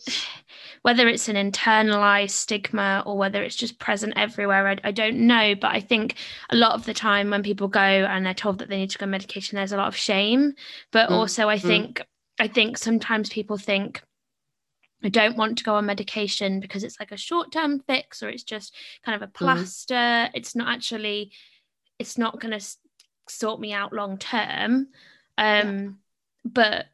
whether 0.82 1.08
it's 1.08 1.28
an 1.28 1.36
internalized 1.36 2.30
stigma 2.30 3.02
or 3.06 3.16
whether 3.16 3.42
it's 3.42 3.56
just 3.56 3.78
present 3.78 4.12
everywhere, 4.16 4.68
I, 4.68 4.76
I 4.84 4.90
don't 4.90 5.26
know. 5.26 5.54
But 5.54 5.72
I 5.72 5.80
think 5.80 6.16
a 6.50 6.56
lot 6.56 6.72
of 6.72 6.84
the 6.84 6.92
time 6.92 7.30
when 7.30 7.42
people 7.42 7.68
go 7.68 7.80
and 7.80 8.26
they're 8.26 8.34
told 8.34 8.58
that 8.58 8.68
they 8.68 8.76
need 8.76 8.90
to 8.90 8.98
go 8.98 9.04
on 9.04 9.10
medication, 9.10 9.56
there's 9.56 9.72
a 9.72 9.78
lot 9.78 9.88
of 9.88 9.96
shame. 9.96 10.52
But 10.92 11.08
Mm, 11.08 11.12
also, 11.12 11.48
I 11.48 11.56
mm. 11.56 11.62
think 11.62 12.02
I 12.38 12.48
think 12.48 12.78
sometimes 12.78 13.30
people 13.30 13.56
think 13.56 14.02
I 15.04 15.10
don't 15.10 15.36
want 15.36 15.58
to 15.58 15.64
go 15.64 15.74
on 15.74 15.86
medication 15.86 16.60
because 16.60 16.82
it's 16.82 16.98
like 16.98 17.12
a 17.12 17.16
short 17.16 17.52
term 17.52 17.80
fix 17.80 18.22
or 18.22 18.30
it's 18.30 18.42
just 18.42 18.74
kind 19.04 19.14
of 19.14 19.28
a 19.28 19.30
plaster. 19.30 20.30
It's 20.34 20.56
not 20.56 20.68
actually, 20.68 21.32
it's 21.98 22.16
not 22.16 22.40
going 22.40 22.58
to 22.58 22.66
sort 23.28 23.60
me 23.60 23.72
out 23.72 23.92
long 23.92 24.18
term. 24.18 24.88
Um, 25.38 25.98
But 26.44 26.86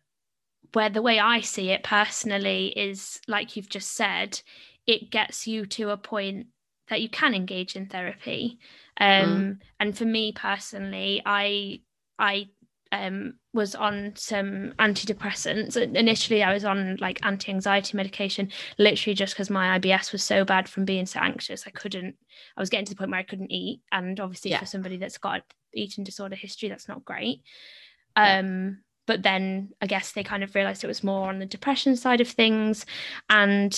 where 0.73 0.91
the 0.91 1.03
way 1.03 1.19
I 1.19 1.41
see 1.41 1.71
it 1.71 1.83
personally 1.83 2.69
is 2.69 3.21
like 3.27 3.57
you've 3.57 3.69
just 3.69 3.93
said, 3.93 4.41
it 4.87 5.11
gets 5.11 5.47
you 5.47 5.67
to 5.67 5.91
a 5.91 5.97
point 5.97 6.49
that 6.89 7.01
you 7.01 7.09
can 7.09 7.35
engage 7.35 7.77
in 7.77 7.87
therapy. 7.87 8.59
Um, 9.01 9.61
And 9.79 9.97
for 9.97 10.05
me 10.05 10.33
personally, 10.33 11.23
I, 11.25 11.83
I 12.19 12.49
um, 12.93 13.35
was 13.53 13.75
on 13.75 14.13
some 14.17 14.73
antidepressants. 14.79 15.77
Initially, 15.77 16.43
I 16.43 16.53
was 16.53 16.65
on 16.65 16.97
like 17.01 17.25
anti 17.25 17.53
anxiety 17.53 17.97
medication, 17.97 18.51
literally 18.79 19.15
just 19.15 19.35
because 19.35 19.51
my 19.51 19.79
IBS 19.79 20.13
was 20.13 20.23
so 20.25 20.45
bad 20.45 20.69
from 20.69 20.85
being 20.85 21.07
so 21.07 21.21
anxious. 21.21 21.67
I 21.67 21.71
couldn't, 21.71 22.17
I 22.57 22.61
was 22.61 22.71
getting 22.71 22.87
to 22.87 22.93
the 22.93 22.97
point 22.99 23.11
where 23.11 23.21
I 23.21 23.25
couldn't 23.25 23.53
eat. 23.53 23.81
And 23.93 24.19
obviously, 24.19 24.51
Yeah. 24.53 24.61
for 24.61 24.67
somebody 24.67 24.97
that's 24.97 25.19
got 25.19 25.37
an 25.37 25.43
eating 25.75 26.05
disorder 26.05 26.37
history, 26.37 26.69
that's 26.69 26.89
not 26.89 27.05
great. 27.05 27.43
Yeah. 28.17 28.39
Um, 28.39 28.79
but 29.07 29.23
then 29.23 29.71
I 29.81 29.87
guess 29.87 30.13
they 30.13 30.23
kind 30.23 30.43
of 30.43 30.55
realized 30.55 30.85
it 30.85 30.89
was 30.89 31.05
more 31.05 31.29
on 31.29 31.39
the 31.39 31.47
depression 31.47 31.97
side 31.97 32.21
of 32.21 32.29
things. 32.29 32.87
And 33.29 33.77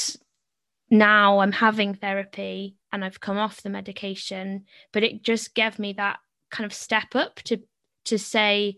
now 0.90 1.38
I'm 1.40 1.52
having 1.52 1.94
therapy 1.94 2.76
and 2.92 3.04
I've 3.04 3.20
come 3.20 3.38
off 3.38 3.62
the 3.62 3.70
medication, 3.70 4.64
but 4.92 5.02
it 5.02 5.22
just 5.22 5.54
gave 5.54 5.78
me 5.78 5.94
that 5.94 6.18
kind 6.50 6.66
of 6.66 6.74
step 6.74 7.14
up 7.14 7.36
to 7.44 7.58
to 8.04 8.18
say 8.18 8.76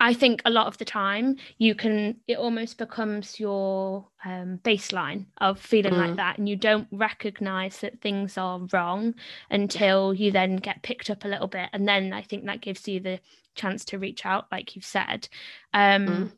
I 0.00 0.14
think 0.14 0.42
a 0.44 0.50
lot 0.50 0.66
of 0.66 0.78
the 0.78 0.84
time 0.84 1.36
you 1.58 1.74
can 1.74 2.16
it 2.26 2.38
almost 2.38 2.78
becomes 2.78 3.38
your 3.38 4.08
um, 4.24 4.58
baseline 4.64 5.26
of 5.38 5.60
feeling 5.60 5.94
like 5.94 6.12
Mm. 6.12 6.16
that 6.16 6.38
and 6.38 6.48
you 6.48 6.56
don't 6.56 6.88
recognize 6.90 7.78
that 7.80 8.00
things 8.00 8.38
are 8.38 8.60
wrong 8.72 9.14
until 9.50 10.14
you 10.14 10.30
then 10.30 10.56
get 10.56 10.82
picked 10.82 11.10
up 11.10 11.24
a 11.24 11.28
little 11.28 11.48
bit 11.48 11.68
and 11.72 11.86
then 11.86 12.12
I 12.12 12.22
think 12.22 12.44
that 12.46 12.60
gives 12.60 12.88
you 12.88 13.00
the 13.00 13.20
chance 13.54 13.84
to 13.86 13.98
reach 13.98 14.24
out 14.24 14.46
like 14.50 14.74
you've 14.74 14.84
said 14.84 15.28
um, 15.74 16.06
Mm. 16.06 16.32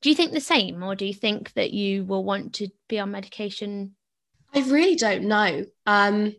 do 0.00 0.08
you 0.08 0.14
think 0.16 0.32
the 0.32 0.40
same 0.40 0.82
or 0.82 0.94
do 0.94 1.04
you 1.04 1.14
think 1.14 1.52
that 1.54 1.72
you 1.72 2.04
will 2.04 2.24
want 2.24 2.54
to 2.54 2.68
be 2.88 2.98
on 2.98 3.10
medication 3.10 3.94
I 4.54 4.60
really 4.60 4.96
don't 4.96 5.24
know. 5.24 5.66
Um, 5.86 6.34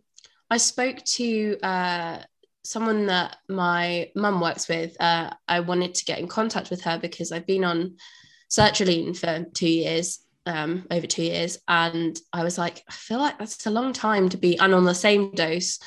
I 0.49 0.57
spoke 0.57 1.03
to 1.17 1.57
uh, 1.61 2.19
someone 2.67 3.07
that 3.07 3.37
my 3.47 4.11
mum 4.15 4.41
works 4.41 4.67
with. 4.67 4.95
Uh, 4.99 5.31
I 5.47 5.61
wanted 5.61 5.95
to 5.95 6.05
get 6.05 6.19
in 6.19 6.27
contact 6.27 6.69
with 6.69 6.81
her 6.81 6.99
because 6.99 7.31
I've 7.31 7.47
been 7.47 7.63
on 7.63 7.97
sertraline 8.49 9.17
for 9.17 9.49
two 9.53 9.69
years, 9.69 10.19
um, 10.45 10.85
over 10.91 11.07
two 11.07 11.23
years, 11.23 11.59
and 11.67 12.19
I 12.33 12.43
was 12.43 12.57
like, 12.57 12.83
I 12.87 12.93
feel 12.93 13.19
like 13.19 13.39
that's 13.39 13.65
a 13.65 13.71
long 13.71 13.93
time 13.93 14.29
to 14.29 14.37
be 14.37 14.57
and 14.57 14.73
on 14.73 14.85
the 14.85 14.93
same 14.93 15.31
dose. 15.31 15.79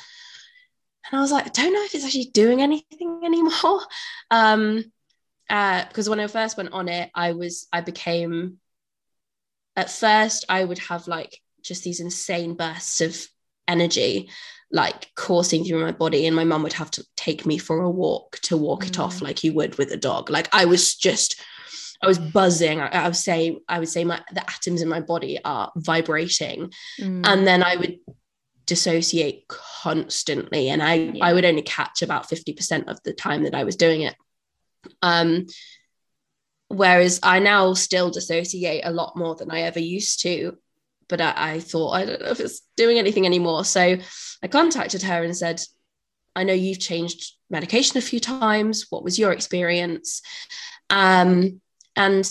And 1.09 1.17
I 1.17 1.21
was 1.21 1.31
like, 1.31 1.45
I 1.45 1.49
don't 1.49 1.73
know 1.73 1.83
if 1.83 1.95
it's 1.95 2.05
actually 2.05 2.31
doing 2.33 2.61
anything 2.61 3.21
anymore. 3.25 3.81
Um, 4.29 4.85
uh, 5.49 5.85
because 5.87 6.09
when 6.09 6.19
I 6.19 6.27
first 6.27 6.57
went 6.57 6.71
on 6.71 6.87
it, 6.87 7.09
I 7.13 7.33
was 7.33 7.67
I 7.73 7.81
became 7.81 8.57
at 9.75 9.89
first 9.89 10.45
I 10.49 10.63
would 10.63 10.79
have 10.79 11.07
like 11.07 11.39
just 11.61 11.83
these 11.83 11.99
insane 11.99 12.55
bursts 12.55 13.01
of 13.01 13.27
energy 13.67 14.29
like 14.73 15.13
coursing 15.15 15.63
through 15.65 15.81
my 15.81 15.91
body 15.91 16.25
and 16.27 16.35
my 16.35 16.43
mum 16.45 16.63
would 16.63 16.73
have 16.73 16.91
to 16.91 17.05
take 17.17 17.45
me 17.45 17.57
for 17.57 17.81
a 17.81 17.89
walk 17.89 18.39
to 18.41 18.55
walk 18.57 18.87
it 18.87 18.97
off 18.99 19.17
Mm. 19.17 19.23
like 19.23 19.43
you 19.43 19.53
would 19.53 19.77
with 19.77 19.91
a 19.91 19.97
dog 19.97 20.29
like 20.29 20.47
i 20.53 20.63
was 20.65 20.95
just 20.95 21.39
i 22.01 22.07
was 22.07 22.17
buzzing 22.17 22.79
i, 22.79 22.87
I 22.87 23.05
would 23.07 23.15
say 23.15 23.57
i 23.67 23.79
would 23.79 23.89
say 23.89 24.03
my 24.05 24.21
the 24.33 24.41
atoms 24.49 24.81
in 24.81 24.87
my 24.87 25.01
body 25.01 25.39
are 25.43 25.71
vibrating 25.75 26.71
Mm. 26.99 27.25
and 27.25 27.45
then 27.45 27.63
i 27.63 27.75
would 27.75 27.99
dissociate 28.65 29.47
constantly 29.49 30.69
and 30.69 30.81
i 30.81 30.93
Yeah. 30.95 31.25
i 31.25 31.33
would 31.33 31.43
only 31.45 31.63
catch 31.63 32.01
about 32.01 32.29
50% 32.29 32.87
of 32.87 32.97
the 33.03 33.11
time 33.13 33.43
that 33.43 33.55
i 33.55 33.63
was 33.65 33.75
doing 33.75 34.01
it 34.01 34.15
um 35.01 35.47
whereas 36.69 37.19
i 37.23 37.39
now 37.39 37.73
still 37.73 38.09
dissociate 38.09 38.81
a 38.85 38.91
lot 38.91 39.17
more 39.17 39.35
than 39.35 39.51
i 39.51 39.61
ever 39.61 39.79
used 39.79 40.21
to 40.21 40.57
but 41.09 41.19
I, 41.19 41.33
I 41.55 41.59
thought 41.59 41.91
i 41.91 42.05
don't 42.05 42.21
know 42.21 42.29
if 42.31 42.39
it's 42.39 42.61
doing 42.77 42.97
anything 42.97 43.25
anymore 43.25 43.65
so 43.65 43.97
i 44.43 44.47
contacted 44.47 45.03
her 45.03 45.23
and 45.23 45.35
said 45.35 45.61
i 46.35 46.43
know 46.43 46.53
you've 46.53 46.79
changed 46.79 47.33
medication 47.49 47.97
a 47.97 48.01
few 48.01 48.19
times. 48.19 48.87
What 48.89 49.03
was 49.03 49.19
your 49.19 49.31
experience? 49.33 50.21
Um 50.89 51.61
and 51.95 52.25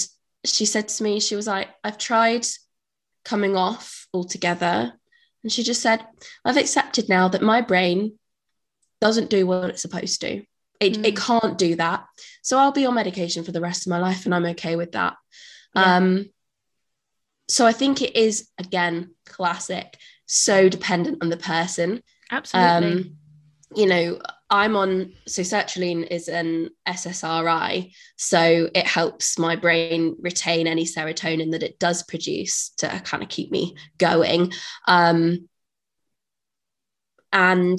she 0.44 0.64
said 0.64 0.88
to 0.88 1.02
me 1.02 1.20
she 1.20 1.36
was 1.36 1.46
like 1.46 1.68
i've 1.84 1.98
tried 1.98 2.46
coming 3.24 3.56
off 3.56 4.06
altogether. 4.14 4.92
And 5.42 5.52
she 5.52 5.62
just 5.62 5.82
said 5.82 6.04
i've 6.44 6.56
accepted 6.56 7.08
now 7.08 7.28
that 7.28 7.42
my 7.42 7.60
brain 7.60 8.18
doesn't 9.00 9.30
do 9.30 9.46
what 9.46 9.70
it's 9.70 9.82
supposed 9.82 10.20
to. 10.22 10.42
It, 10.80 10.96
it 11.06 11.14
Mm. 11.14 11.26
can't 11.26 11.58
do 11.58 11.76
that. 11.76 12.06
So 12.42 12.56
i'll 12.58 12.72
be 12.72 12.86
on 12.86 12.94
medication 12.94 13.44
for 13.44 13.52
the 13.52 13.60
rest 13.60 13.86
of 13.86 13.90
my 13.90 13.98
life 13.98 14.24
and 14.24 14.34
i'm 14.34 14.46
okay 14.46 14.76
with 14.76 14.92
that. 14.92 15.14
Yeah. 15.74 15.96
um 15.96 16.26
so 17.48 17.66
i 17.66 17.72
think 17.72 18.00
it 18.00 18.16
is 18.16 18.48
again 18.58 19.14
classic 19.26 19.96
so 20.30 20.68
dependent 20.68 21.18
on 21.22 21.28
the 21.28 21.36
person. 21.36 22.02
Absolutely. 22.30 22.92
Um 22.92 23.16
you 23.76 23.86
know 23.86 24.18
i'm 24.50 24.74
on 24.74 25.12
so 25.28 25.42
sertraline 25.42 26.04
is 26.10 26.26
an 26.28 26.68
ssri 26.88 27.92
so 28.16 28.68
it 28.74 28.84
helps 28.84 29.38
my 29.38 29.54
brain 29.54 30.16
retain 30.20 30.66
any 30.66 30.84
serotonin 30.84 31.52
that 31.52 31.62
it 31.62 31.78
does 31.78 32.02
produce 32.02 32.70
to 32.70 32.88
kind 33.04 33.22
of 33.22 33.28
keep 33.28 33.52
me 33.52 33.76
going. 33.98 34.52
Um 34.88 35.48
and 37.32 37.78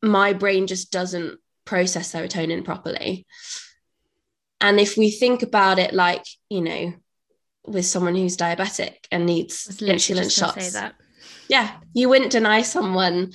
my 0.00 0.32
brain 0.32 0.66
just 0.66 0.90
doesn't 0.90 1.38
process 1.66 2.12
serotonin 2.12 2.64
properly. 2.64 3.26
And 4.60 4.80
if 4.80 4.96
we 4.96 5.10
think 5.10 5.42
about 5.42 5.78
it 5.78 5.92
like 5.92 6.24
you 6.48 6.62
know 6.62 6.94
with 7.66 7.86
someone 7.86 8.14
who's 8.14 8.36
diabetic 8.36 9.06
and 9.10 9.26
needs 9.26 9.66
I 9.66 9.70
was 9.70 9.80
literally 9.80 10.22
insulin 10.22 10.38
shots 10.38 10.64
say 10.66 10.80
that 10.80 10.94
yeah 11.48 11.76
you 11.94 12.08
wouldn't 12.08 12.32
deny 12.32 12.62
someone 12.62 13.32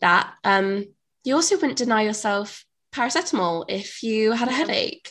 that 0.00 0.34
um 0.44 0.84
you 1.24 1.34
also 1.34 1.56
wouldn't 1.56 1.78
deny 1.78 2.02
yourself 2.02 2.64
paracetamol 2.94 3.64
if 3.68 4.02
you 4.02 4.32
had 4.32 4.48
a 4.48 4.52
headache. 4.52 5.10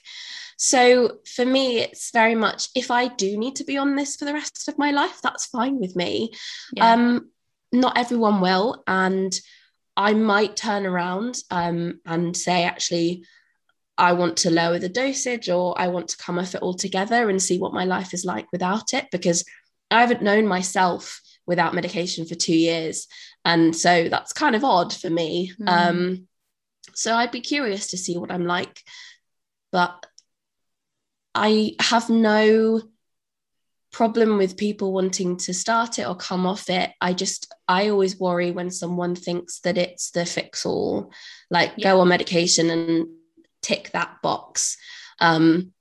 So 0.57 1.17
for 1.35 1.45
me, 1.45 1.79
it's 1.79 2.11
very 2.11 2.35
much 2.35 2.69
if 2.75 2.89
I 2.89 3.07
do 3.07 3.37
need 3.37 3.57
to 3.57 3.65
be 3.65 3.77
on 3.77 3.95
this 3.95 4.15
for 4.15 4.25
the 4.25 4.33
rest 4.33 4.69
of 4.69 4.77
my 4.77 4.91
life, 4.91 5.19
that's 5.21 5.47
fine 5.47 5.79
with 5.79 5.95
me. 5.95 6.31
Yeah. 6.71 6.93
Um, 6.93 7.29
not 7.71 7.97
everyone 7.97 8.39
will. 8.39 8.83
And 8.87 9.37
I 9.97 10.13
might 10.13 10.55
turn 10.55 10.85
around 10.85 11.37
um, 11.51 11.99
and 12.05 12.37
say, 12.37 12.63
actually, 12.63 13.25
I 13.97 14.13
want 14.13 14.37
to 14.37 14.49
lower 14.49 14.79
the 14.79 14.89
dosage 14.89 15.49
or 15.49 15.79
I 15.79 15.87
want 15.87 16.09
to 16.09 16.17
come 16.17 16.39
off 16.39 16.55
it 16.55 16.61
altogether 16.61 17.29
and 17.29 17.41
see 17.41 17.59
what 17.59 17.73
my 17.73 17.85
life 17.85 18.13
is 18.13 18.25
like 18.25 18.47
without 18.51 18.93
it 18.93 19.07
because 19.11 19.45
I 19.91 20.01
haven't 20.01 20.23
known 20.23 20.47
myself 20.47 21.21
without 21.45 21.75
medication 21.75 22.25
for 22.25 22.35
two 22.35 22.55
years. 22.55 23.07
And 23.45 23.75
so 23.75 24.09
that's 24.09 24.33
kind 24.33 24.55
of 24.55 24.63
odd 24.63 24.93
for 24.93 25.09
me. 25.09 25.53
Mm. 25.61 25.67
Um, 25.69 26.27
so 26.95 27.13
I'd 27.13 27.31
be 27.31 27.41
curious 27.41 27.87
to 27.91 27.97
see 27.97 28.17
what 28.17 28.31
I'm 28.31 28.45
like. 28.45 28.81
But 29.71 30.05
I 31.35 31.75
have 31.79 32.09
no 32.09 32.81
problem 33.91 34.37
with 34.37 34.57
people 34.57 34.91
wanting 34.91 35.37
to 35.37 35.53
start 35.53 35.99
it 35.99 36.07
or 36.07 36.15
come 36.15 36.47
off 36.47 36.69
it. 36.69 36.91
I 36.99 37.13
just, 37.13 37.53
I 37.67 37.89
always 37.89 38.19
worry 38.19 38.51
when 38.51 38.71
someone 38.71 39.15
thinks 39.15 39.59
that 39.61 39.77
it's 39.77 40.11
the 40.11 40.25
fix 40.25 40.65
all, 40.65 41.11
like 41.51 41.73
yeah. 41.77 41.91
go 41.91 42.01
on 42.01 42.07
medication 42.07 42.69
and 42.71 43.07
tick 43.63 43.89
that 43.93 44.21
box, 44.21 44.77
um, 45.19 45.73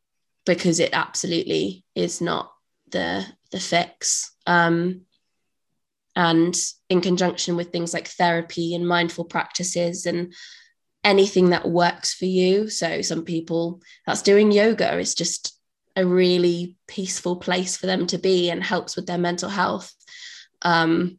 because 0.47 0.81
it 0.81 0.90
absolutely 0.95 1.85
is 1.95 2.21
not 2.23 2.53
the 2.90 3.27
the 3.51 3.61
fix. 3.61 4.33
Um, 4.47 5.03
and 6.16 6.55
in 6.88 7.01
conjunction 7.01 7.57
with 7.57 7.73
things 7.73 7.95
like 7.95 8.07
therapy 8.07 8.75
and 8.75 8.87
mindful 8.87 9.25
practices 9.25 10.07
and 10.07 10.33
anything 11.05 11.51
that 11.51 11.68
works 11.68 12.14
for 12.14 12.27
you. 12.27 12.68
So 12.68 13.03
some 13.03 13.25
people 13.25 13.81
that's 14.07 14.23
doing 14.23 14.53
yoga 14.53 14.99
is 14.99 15.14
just 15.14 15.59
a 15.97 16.07
really 16.07 16.77
peaceful 16.87 17.37
place 17.37 17.77
for 17.77 17.87
them 17.87 18.07
to 18.09 18.18
be 18.18 18.51
and 18.51 18.62
helps 18.62 18.97
with 18.97 19.07
their 19.07 19.18
mental 19.18 19.49
health 19.49 19.95
um 20.62 21.18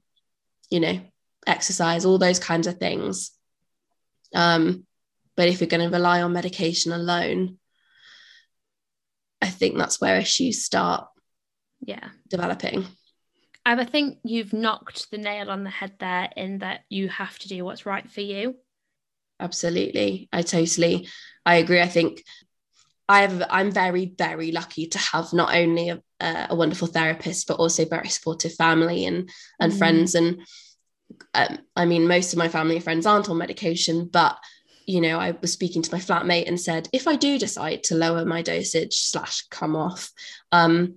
you 0.69 0.79
know 0.79 0.99
exercise 1.45 2.05
all 2.05 2.17
those 2.17 2.39
kinds 2.39 2.67
of 2.67 2.77
things 2.77 3.31
um 4.33 4.85
but 5.35 5.47
if 5.47 5.59
you're 5.59 5.67
going 5.67 5.87
to 5.87 5.95
rely 5.95 6.21
on 6.21 6.33
medication 6.33 6.91
alone 6.91 7.57
i 9.41 9.47
think 9.47 9.77
that's 9.77 10.01
where 10.01 10.17
issues 10.17 10.63
start 10.63 11.07
yeah 11.81 12.09
developing 12.29 12.85
I 13.65 13.85
think 13.85 14.17
you've 14.25 14.51
knocked 14.51 15.09
the 15.09 15.17
nail 15.17 15.49
on 15.49 15.63
the 15.63 15.69
head 15.69 15.93
there 15.99 16.29
in 16.35 16.59
that 16.59 16.81
you 16.89 17.07
have 17.07 17.39
to 17.39 17.47
do 17.47 17.63
what's 17.63 17.85
right 17.85 18.09
for 18.11 18.19
you. 18.19 18.55
Absolutely. 19.39 20.27
I 20.33 20.41
totally 20.41 21.07
I 21.45 21.55
agree. 21.55 21.81
I 21.81 21.87
think 21.87 22.23
I've 23.07 23.43
I'm 23.49 23.71
very 23.71 24.13
very 24.17 24.51
lucky 24.51 24.87
to 24.87 24.97
have 24.97 25.33
not 25.33 25.55
only 25.55 25.89
a, 25.89 26.01
a 26.21 26.55
wonderful 26.55 26.87
therapist 26.87 27.47
but 27.47 27.59
also 27.59 27.85
very 27.85 28.09
supportive 28.09 28.53
family 28.53 29.05
and 29.05 29.29
and 29.59 29.73
mm. 29.73 29.77
friends 29.77 30.15
and 30.15 30.41
um, 31.33 31.59
I 31.75 31.85
mean 31.85 32.07
most 32.07 32.33
of 32.33 32.39
my 32.39 32.47
family 32.47 32.75
and 32.75 32.83
friends 32.83 33.05
aren't 33.05 33.29
on 33.29 33.37
medication 33.37 34.09
but 34.11 34.37
you 34.85 35.01
know 35.01 35.19
I 35.19 35.31
was 35.41 35.53
speaking 35.53 35.81
to 35.81 35.91
my 35.91 35.99
flatmate 35.99 36.47
and 36.47 36.59
said 36.59 36.89
if 36.91 37.07
I 37.07 37.15
do 37.15 37.37
decide 37.37 37.83
to 37.85 37.95
lower 37.95 38.25
my 38.25 38.41
dosage 38.41 38.95
slash 38.97 39.43
come 39.49 39.75
off 39.75 40.11
um 40.51 40.95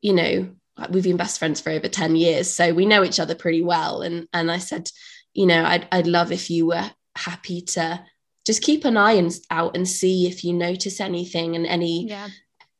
you 0.00 0.12
know 0.12 0.50
we've 0.90 1.04
been 1.04 1.16
best 1.16 1.38
friends 1.38 1.60
for 1.60 1.70
over 1.70 1.88
10 1.88 2.16
years 2.16 2.52
so 2.52 2.72
we 2.72 2.86
know 2.86 3.04
each 3.04 3.20
other 3.20 3.34
pretty 3.34 3.62
well 3.62 4.02
and 4.02 4.26
and 4.32 4.50
I 4.50 4.58
said 4.58 4.90
you 5.32 5.46
know 5.46 5.64
I'd, 5.64 5.86
I'd 5.92 6.06
love 6.06 6.32
if 6.32 6.50
you 6.50 6.66
were 6.66 6.90
happy 7.16 7.60
to 7.60 8.04
just 8.44 8.62
keep 8.62 8.84
an 8.84 8.96
eye 8.96 9.30
out 9.50 9.76
and 9.76 9.88
see 9.88 10.26
if 10.26 10.42
you 10.42 10.52
notice 10.52 11.00
anything 11.00 11.54
and 11.54 11.66
any 11.66 12.08
yeah. 12.08 12.28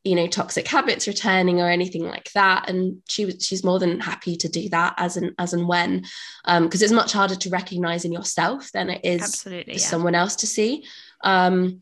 You 0.03 0.15
know 0.15 0.27
toxic 0.27 0.67
habits 0.67 1.07
returning 1.07 1.61
or 1.61 1.69
anything 1.69 2.03
like 2.03 2.29
that 2.33 2.69
and 2.69 3.01
she 3.07 3.25
was 3.25 3.45
she's 3.45 3.63
more 3.63 3.79
than 3.79 3.99
happy 3.99 4.35
to 4.35 4.49
do 4.49 4.67
that 4.69 4.93
as 4.97 5.15
and 5.15 5.33
as 5.39 5.53
and 5.53 5.67
when 5.67 5.99
because 5.99 6.11
um, 6.45 6.69
it's 6.71 6.91
much 6.91 7.13
harder 7.13 7.35
to 7.35 7.49
recognize 7.49 8.03
in 8.03 8.11
yourself 8.11 8.71
than 8.73 8.89
it 8.89 9.01
is 9.03 9.21
Absolutely, 9.21 9.75
for 9.75 9.79
yeah. 9.79 9.85
someone 9.85 10.15
else 10.15 10.35
to 10.37 10.47
see 10.47 10.83
um, 11.23 11.81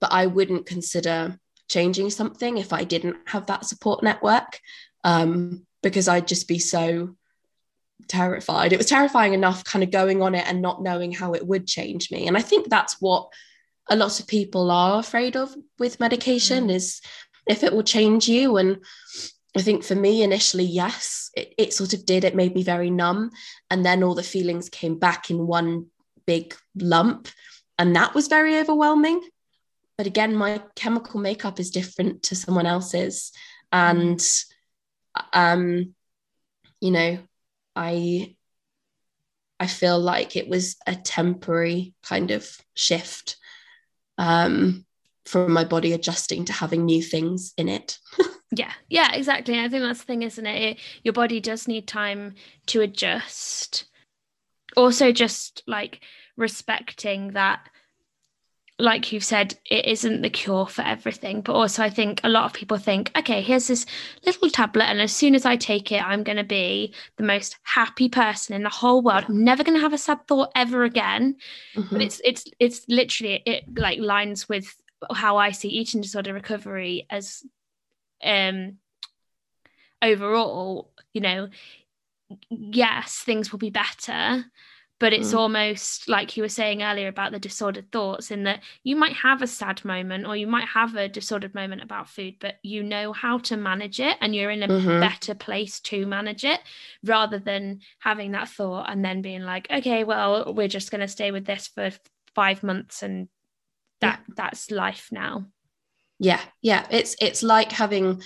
but 0.00 0.12
I 0.12 0.26
wouldn't 0.26 0.66
consider 0.66 1.38
changing 1.68 2.10
something 2.10 2.58
if 2.58 2.72
I 2.72 2.84
didn't 2.84 3.16
have 3.26 3.46
that 3.46 3.64
support 3.64 4.02
network 4.02 4.60
um, 5.02 5.66
because 5.82 6.08
I'd 6.08 6.28
just 6.28 6.48
be 6.48 6.58
so 6.58 7.16
terrified. 8.08 8.72
It 8.72 8.78
was 8.78 8.86
terrifying 8.86 9.34
enough 9.34 9.64
kind 9.64 9.82
of 9.82 9.90
going 9.90 10.22
on 10.22 10.34
it 10.34 10.46
and 10.46 10.60
not 10.60 10.82
knowing 10.82 11.12
how 11.12 11.32
it 11.32 11.46
would 11.46 11.66
change 11.66 12.10
me. 12.10 12.26
And 12.26 12.36
I 12.36 12.42
think 12.42 12.68
that's 12.68 13.00
what 13.00 13.28
a 13.88 13.96
lot 13.96 14.20
of 14.20 14.26
people 14.26 14.70
are 14.70 14.98
afraid 14.98 15.36
of 15.36 15.54
with 15.78 16.00
medication 16.00 16.68
mm. 16.68 16.74
is 16.74 17.00
if 17.46 17.62
it 17.62 17.72
will 17.72 17.82
change 17.82 18.28
you. 18.28 18.56
And 18.56 18.78
I 19.56 19.62
think 19.62 19.84
for 19.84 19.94
me 19.94 20.22
initially, 20.22 20.64
yes, 20.64 21.30
it, 21.34 21.54
it 21.58 21.72
sort 21.72 21.94
of 21.94 22.06
did. 22.06 22.24
It 22.24 22.34
made 22.34 22.54
me 22.54 22.62
very 22.62 22.90
numb. 22.90 23.30
And 23.70 23.84
then 23.84 24.02
all 24.02 24.14
the 24.14 24.22
feelings 24.22 24.68
came 24.68 24.98
back 24.98 25.30
in 25.30 25.46
one 25.46 25.86
big 26.26 26.54
lump. 26.76 27.28
And 27.78 27.94
that 27.96 28.14
was 28.14 28.28
very 28.28 28.58
overwhelming. 28.58 29.22
But 29.96 30.06
again, 30.06 30.34
my 30.34 30.62
chemical 30.74 31.20
makeup 31.20 31.60
is 31.60 31.70
different 31.70 32.24
to 32.24 32.36
someone 32.36 32.66
else's. 32.66 33.32
And 33.70 34.20
um, 35.32 35.94
you 36.80 36.90
know, 36.90 37.18
I 37.76 38.36
I 39.60 39.66
feel 39.66 39.98
like 39.98 40.36
it 40.36 40.48
was 40.48 40.76
a 40.86 40.94
temporary 40.94 41.94
kind 42.02 42.30
of 42.30 42.48
shift 42.74 43.36
um, 44.18 44.84
from 45.26 45.52
my 45.52 45.64
body 45.64 45.92
adjusting 45.92 46.44
to 46.46 46.52
having 46.52 46.84
new 46.84 47.02
things 47.02 47.54
in 47.56 47.68
it. 47.68 47.98
yeah, 48.50 48.72
yeah, 48.88 49.12
exactly. 49.14 49.58
I 49.58 49.68
think 49.68 49.82
that's 49.82 50.00
the 50.00 50.06
thing, 50.06 50.22
isn't 50.22 50.46
it? 50.46 50.62
it? 50.62 50.78
Your 51.02 51.14
body 51.14 51.40
does 51.40 51.66
need 51.66 51.88
time 51.88 52.34
to 52.66 52.80
adjust. 52.82 53.84
Also, 54.76 55.12
just 55.12 55.62
like 55.66 56.00
respecting 56.36 57.32
that 57.32 57.68
like 58.78 59.12
you've 59.12 59.24
said, 59.24 59.56
it 59.70 59.86
isn't 59.86 60.22
the 60.22 60.30
cure 60.30 60.66
for 60.66 60.82
everything. 60.82 61.42
But 61.42 61.52
also, 61.52 61.82
I 61.82 61.90
think 61.90 62.20
a 62.24 62.28
lot 62.28 62.44
of 62.44 62.52
people 62.52 62.76
think, 62.76 63.12
okay, 63.16 63.40
here's 63.40 63.68
this 63.68 63.86
little 64.26 64.50
tablet, 64.50 64.84
and 64.84 65.00
as 65.00 65.14
soon 65.14 65.34
as 65.34 65.46
I 65.46 65.56
take 65.56 65.92
it, 65.92 66.04
I'm 66.04 66.24
going 66.24 66.38
to 66.38 66.44
be 66.44 66.92
the 67.16 67.22
most 67.22 67.56
happy 67.62 68.08
person 68.08 68.56
in 68.56 68.64
the 68.64 68.70
whole 68.70 69.00
world. 69.00 69.26
I'm 69.28 69.44
never 69.44 69.62
going 69.62 69.76
to 69.76 69.82
have 69.82 69.92
a 69.92 69.98
sad 69.98 70.26
thought 70.26 70.50
ever 70.56 70.82
again. 70.82 71.36
Mm-hmm. 71.76 71.94
But 71.94 72.02
it's 72.02 72.20
it's 72.24 72.44
it's 72.58 72.84
literally 72.88 73.42
it 73.46 73.64
like 73.78 74.00
lines 74.00 74.48
with 74.48 74.74
how 75.12 75.36
I 75.36 75.50
see 75.50 75.68
eating 75.68 76.00
disorder 76.00 76.32
recovery 76.32 77.06
as 77.10 77.42
um 78.22 78.78
overall. 80.02 80.90
You 81.12 81.20
know, 81.20 81.48
yes, 82.50 83.18
things 83.18 83.52
will 83.52 83.58
be 83.58 83.70
better 83.70 84.44
but 85.00 85.12
it's 85.12 85.32
mm. 85.32 85.38
almost 85.38 86.08
like 86.08 86.36
you 86.36 86.42
were 86.42 86.48
saying 86.48 86.82
earlier 86.82 87.08
about 87.08 87.32
the 87.32 87.38
disordered 87.38 87.90
thoughts 87.90 88.30
in 88.30 88.44
that 88.44 88.60
you 88.84 88.96
might 88.96 89.14
have 89.14 89.42
a 89.42 89.46
sad 89.46 89.84
moment 89.84 90.26
or 90.26 90.36
you 90.36 90.46
might 90.46 90.66
have 90.68 90.94
a 90.94 91.08
disordered 91.08 91.54
moment 91.54 91.82
about 91.82 92.08
food 92.08 92.34
but 92.40 92.54
you 92.62 92.82
know 92.82 93.12
how 93.12 93.38
to 93.38 93.56
manage 93.56 94.00
it 94.00 94.16
and 94.20 94.34
you're 94.34 94.50
in 94.50 94.62
a 94.62 94.68
mm-hmm. 94.68 95.00
better 95.00 95.34
place 95.34 95.80
to 95.80 96.06
manage 96.06 96.44
it 96.44 96.60
rather 97.04 97.38
than 97.38 97.80
having 97.98 98.32
that 98.32 98.48
thought 98.48 98.88
and 98.88 99.04
then 99.04 99.20
being 99.20 99.42
like 99.42 99.66
okay 99.70 100.04
well 100.04 100.54
we're 100.54 100.68
just 100.68 100.90
going 100.90 101.00
to 101.00 101.08
stay 101.08 101.30
with 101.30 101.44
this 101.44 101.66
for 101.68 101.90
5 102.34 102.62
months 102.62 103.02
and 103.02 103.28
that 104.04 104.20
yeah. 104.26 104.34
that's 104.36 104.70
life 104.70 105.08
now 105.10 105.46
yeah 106.18 106.40
yeah 106.62 106.86
it's 106.90 107.16
it's 107.20 107.42
like 107.42 107.72
having 107.72 108.22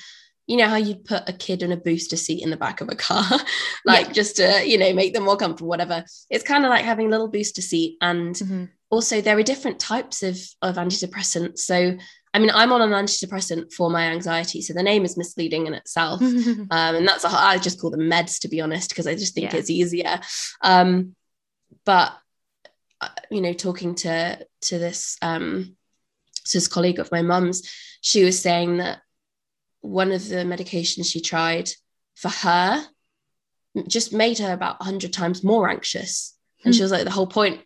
you 0.46 0.56
know 0.56 0.66
how 0.66 0.76
you'd 0.76 1.04
put 1.04 1.28
a 1.28 1.32
kid 1.32 1.62
in 1.62 1.72
a 1.72 1.76
booster 1.76 2.16
seat 2.16 2.42
in 2.42 2.50
the 2.50 2.56
back 2.56 2.80
of 2.80 2.88
a 2.88 2.96
car 2.96 3.24
like 3.84 4.08
yeah. 4.08 4.12
just 4.12 4.36
to 4.36 4.62
you 4.66 4.78
know 4.78 4.92
make 4.92 5.12
them 5.14 5.24
more 5.24 5.36
comfortable 5.36 5.68
whatever 5.68 6.04
it's 6.30 6.44
kind 6.44 6.64
of 6.64 6.70
like 6.70 6.84
having 6.84 7.06
a 7.06 7.10
little 7.10 7.28
booster 7.28 7.62
seat 7.62 7.96
and 8.00 8.36
mm-hmm. 8.36 8.64
also 8.90 9.20
there 9.20 9.38
are 9.38 9.42
different 9.42 9.78
types 9.78 10.22
of 10.22 10.38
of 10.62 10.76
antidepressants 10.76 11.58
so 11.58 11.96
I 12.34 12.40
mean, 12.40 12.50
I'm 12.52 12.72
on 12.72 12.82
an 12.82 12.90
antidepressant 12.90 13.72
for 13.72 13.90
my 13.90 14.04
anxiety, 14.04 14.60
so 14.60 14.74
the 14.74 14.82
name 14.82 15.04
is 15.04 15.16
misleading 15.16 15.66
in 15.66 15.74
itself, 15.74 16.20
um, 16.22 16.68
and 16.70 17.08
that's 17.08 17.24
a, 17.24 17.28
I 17.28 17.58
just 17.58 17.80
call 17.80 17.90
them 17.90 18.02
meds 18.02 18.38
to 18.40 18.48
be 18.48 18.60
honest, 18.60 18.90
because 18.90 19.06
I 19.06 19.14
just 19.14 19.34
think 19.34 19.52
yeah. 19.52 19.58
it's 19.58 19.70
easier. 19.70 20.20
Um, 20.60 21.16
but 21.84 22.12
you 23.30 23.40
know, 23.40 23.52
talking 23.52 23.94
to 23.96 24.46
to 24.62 24.78
this 24.78 25.16
um, 25.22 25.76
to 26.46 26.56
this 26.56 26.68
colleague 26.68 26.98
of 26.98 27.12
my 27.12 27.22
mum's, 27.22 27.68
she 28.00 28.24
was 28.24 28.40
saying 28.40 28.78
that 28.78 29.00
one 29.80 30.12
of 30.12 30.28
the 30.28 30.36
medications 30.36 31.10
she 31.10 31.20
tried 31.20 31.70
for 32.14 32.28
her 32.28 32.84
just 33.86 34.12
made 34.12 34.38
her 34.38 34.52
about 34.52 34.80
100 34.80 35.12
times 35.12 35.44
more 35.44 35.68
anxious. 35.68 36.36
And 36.64 36.74
she 36.74 36.80
hmm. 36.80 36.84
was 36.84 36.92
like 36.92 37.04
the 37.04 37.10
whole 37.10 37.26
point 37.26 37.62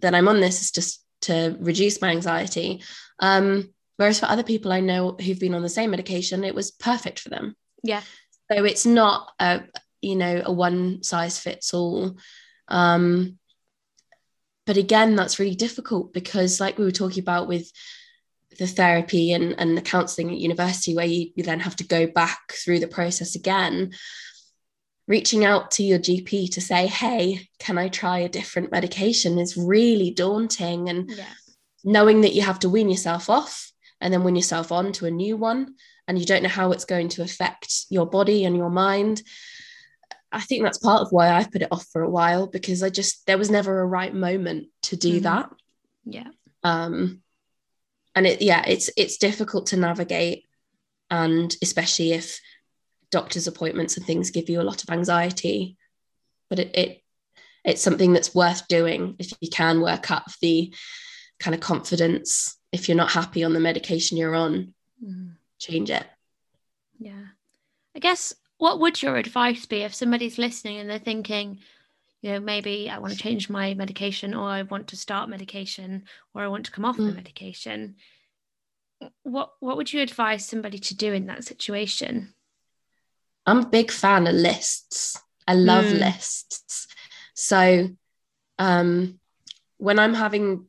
that 0.00 0.14
i'm 0.14 0.28
on 0.28 0.40
this 0.40 0.60
is 0.60 0.70
just 0.70 1.02
to 1.22 1.56
reduce 1.60 2.00
my 2.00 2.08
anxiety. 2.08 2.82
Um, 3.18 3.72
whereas 3.96 4.20
for 4.20 4.26
other 4.26 4.42
people 4.42 4.72
i 4.72 4.80
know 4.80 5.12
who've 5.12 5.38
been 5.38 5.54
on 5.54 5.62
the 5.62 5.68
same 5.68 5.90
medication 5.90 6.44
it 6.44 6.54
was 6.54 6.70
perfect 6.70 7.20
for 7.20 7.30
them. 7.30 7.56
Yeah. 7.82 8.02
So 8.50 8.64
it's 8.64 8.86
not 8.86 9.30
a 9.38 9.62
you 10.00 10.16
know 10.16 10.42
a 10.44 10.52
one 10.52 11.02
size 11.02 11.38
fits 11.38 11.72
all. 11.74 12.16
Um, 12.68 13.38
but 14.66 14.76
again, 14.76 15.16
that's 15.16 15.38
really 15.38 15.54
difficult 15.54 16.12
because, 16.12 16.60
like 16.60 16.78
we 16.78 16.84
were 16.84 16.90
talking 16.90 17.22
about 17.22 17.48
with 17.48 17.70
the 18.58 18.66
therapy 18.66 19.32
and, 19.32 19.54
and 19.58 19.76
the 19.76 19.82
counseling 19.82 20.30
at 20.30 20.38
university, 20.38 20.94
where 20.94 21.06
you, 21.06 21.30
you 21.34 21.42
then 21.42 21.60
have 21.60 21.76
to 21.76 21.86
go 21.86 22.06
back 22.06 22.52
through 22.52 22.80
the 22.80 22.86
process 22.86 23.34
again, 23.34 23.92
reaching 25.06 25.44
out 25.44 25.72
to 25.72 25.82
your 25.82 25.98
GP 25.98 26.52
to 26.52 26.60
say, 26.60 26.86
hey, 26.86 27.48
can 27.58 27.78
I 27.78 27.88
try 27.88 28.18
a 28.18 28.28
different 28.28 28.70
medication 28.70 29.38
is 29.38 29.56
really 29.56 30.10
daunting. 30.10 30.88
And 30.88 31.10
yeah. 31.10 31.24
knowing 31.82 32.20
that 32.20 32.34
you 32.34 32.42
have 32.42 32.60
to 32.60 32.68
wean 32.68 32.90
yourself 32.90 33.30
off 33.30 33.72
and 34.00 34.12
then 34.12 34.24
wean 34.24 34.36
yourself 34.36 34.72
on 34.72 34.92
to 34.92 35.06
a 35.06 35.10
new 35.10 35.36
one, 35.36 35.74
and 36.06 36.18
you 36.18 36.24
don't 36.24 36.42
know 36.42 36.48
how 36.48 36.72
it's 36.72 36.84
going 36.84 37.08
to 37.08 37.22
affect 37.22 37.86
your 37.90 38.06
body 38.06 38.44
and 38.44 38.56
your 38.56 38.70
mind. 38.70 39.22
I 40.32 40.40
think 40.40 40.62
that's 40.62 40.78
part 40.78 41.02
of 41.02 41.12
why 41.12 41.30
I've 41.30 41.50
put 41.50 41.62
it 41.62 41.72
off 41.72 41.86
for 41.92 42.02
a 42.02 42.10
while 42.10 42.46
because 42.46 42.82
I 42.82 42.90
just 42.90 43.26
there 43.26 43.38
was 43.38 43.50
never 43.50 43.80
a 43.80 43.86
right 43.86 44.14
moment 44.14 44.68
to 44.82 44.96
do 44.96 45.14
mm-hmm. 45.14 45.22
that. 45.24 45.50
Yeah. 46.04 46.28
Um 46.62 47.22
and 48.14 48.26
it 48.26 48.42
yeah, 48.42 48.64
it's 48.66 48.90
it's 48.96 49.18
difficult 49.18 49.66
to 49.66 49.76
navigate 49.76 50.44
and 51.10 51.54
especially 51.62 52.12
if 52.12 52.40
doctor's 53.10 53.48
appointments 53.48 53.96
and 53.96 54.06
things 54.06 54.30
give 54.30 54.48
you 54.48 54.60
a 54.60 54.62
lot 54.62 54.82
of 54.82 54.90
anxiety. 54.90 55.76
But 56.48 56.60
it, 56.60 56.76
it 56.76 57.02
it's 57.64 57.82
something 57.82 58.12
that's 58.12 58.34
worth 58.34 58.66
doing 58.68 59.16
if 59.18 59.32
you 59.40 59.50
can 59.50 59.80
work 59.80 60.10
up 60.10 60.26
the 60.40 60.72
kind 61.38 61.54
of 61.54 61.60
confidence 61.60 62.56
if 62.72 62.88
you're 62.88 62.96
not 62.96 63.10
happy 63.10 63.44
on 63.44 63.52
the 63.52 63.60
medication 63.60 64.16
you're 64.16 64.34
on 64.34 64.74
mm. 65.02 65.32
change 65.58 65.90
it 65.90 66.06
yeah 66.98 67.24
i 67.94 67.98
guess 67.98 68.34
what 68.60 68.78
would 68.78 69.02
your 69.02 69.16
advice 69.16 69.64
be 69.64 69.78
if 69.78 69.94
somebody's 69.94 70.36
listening 70.36 70.78
and 70.78 70.88
they're 70.88 70.98
thinking 70.98 71.58
you 72.20 72.30
know 72.30 72.40
maybe 72.40 72.90
i 72.90 72.98
want 72.98 73.10
to 73.10 73.18
change 73.18 73.48
my 73.48 73.72
medication 73.72 74.34
or 74.34 74.48
i 74.48 74.60
want 74.62 74.86
to 74.88 74.96
start 74.96 75.30
medication 75.30 76.04
or 76.34 76.42
i 76.42 76.48
want 76.48 76.66
to 76.66 76.70
come 76.70 76.84
off 76.84 76.98
mm. 76.98 77.06
the 77.06 77.14
medication? 77.14 77.96
What 79.22 79.52
what 79.60 79.78
would 79.78 79.92
you 79.92 80.02
advise 80.02 80.44
somebody 80.44 80.78
to 80.78 80.94
do 80.94 81.14
in 81.14 81.26
that 81.26 81.44
situation? 81.44 82.34
I'm 83.46 83.60
a 83.60 83.66
big 83.66 83.90
fan 83.90 84.26
of 84.26 84.34
lists. 84.34 85.18
I 85.48 85.54
love 85.54 85.86
mm. 85.86 85.98
lists. 85.98 86.86
So 87.34 87.88
um 88.58 89.18
when 89.78 89.98
i'm 89.98 90.12
having 90.12 90.66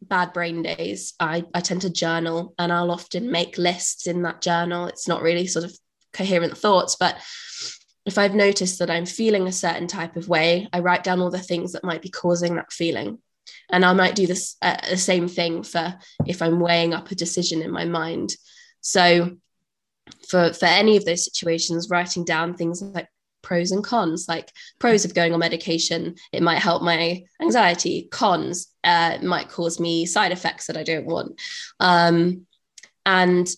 bad 0.00 0.32
brain 0.32 0.62
days 0.62 1.14
I, 1.20 1.44
I 1.54 1.60
tend 1.60 1.82
to 1.82 1.90
journal 1.90 2.54
and 2.58 2.72
i'll 2.72 2.90
often 2.90 3.30
make 3.30 3.56
lists 3.58 4.08
in 4.08 4.22
that 4.22 4.42
journal. 4.42 4.86
It's 4.86 5.06
not 5.06 5.22
really 5.22 5.46
sort 5.46 5.64
of 5.64 5.78
coherent 6.12 6.56
thoughts 6.56 6.96
but 6.96 7.16
if 8.04 8.18
i've 8.18 8.34
noticed 8.34 8.78
that 8.78 8.90
i'm 8.90 9.06
feeling 9.06 9.46
a 9.46 9.52
certain 9.52 9.86
type 9.86 10.16
of 10.16 10.28
way 10.28 10.68
i 10.72 10.78
write 10.78 11.04
down 11.04 11.20
all 11.20 11.30
the 11.30 11.38
things 11.38 11.72
that 11.72 11.84
might 11.84 12.02
be 12.02 12.10
causing 12.10 12.56
that 12.56 12.72
feeling. 12.72 13.18
And 13.70 13.84
i 13.84 13.92
might 13.92 14.14
do 14.14 14.26
this 14.26 14.56
uh, 14.62 14.76
the 14.88 14.96
same 14.96 15.28
thing 15.28 15.62
for 15.62 15.94
if 16.26 16.42
i'm 16.42 16.60
weighing 16.60 16.94
up 16.94 17.10
a 17.10 17.14
decision 17.14 17.62
in 17.62 17.70
my 17.70 17.84
mind. 17.84 18.34
So 18.80 19.36
for 20.28 20.52
for 20.52 20.66
any 20.66 20.96
of 20.96 21.04
those 21.04 21.24
situations 21.24 21.90
writing 21.90 22.24
down 22.24 22.54
things 22.54 22.82
like 22.82 23.08
pros 23.42 23.72
and 23.72 23.82
cons 23.82 24.26
like 24.28 24.52
pros 24.78 25.04
of 25.04 25.14
going 25.14 25.32
on 25.32 25.40
medication 25.40 26.14
it 26.32 26.42
might 26.42 26.58
help 26.58 26.80
my 26.80 27.22
anxiety 27.40 28.08
cons 28.10 28.68
uh, 28.84 29.18
might 29.22 29.48
cause 29.48 29.80
me 29.80 30.06
side 30.06 30.32
effects 30.32 30.66
that 30.66 30.76
i 30.76 30.82
don't 30.82 31.06
want. 31.06 31.40
Um, 31.80 32.46
and 33.04 33.48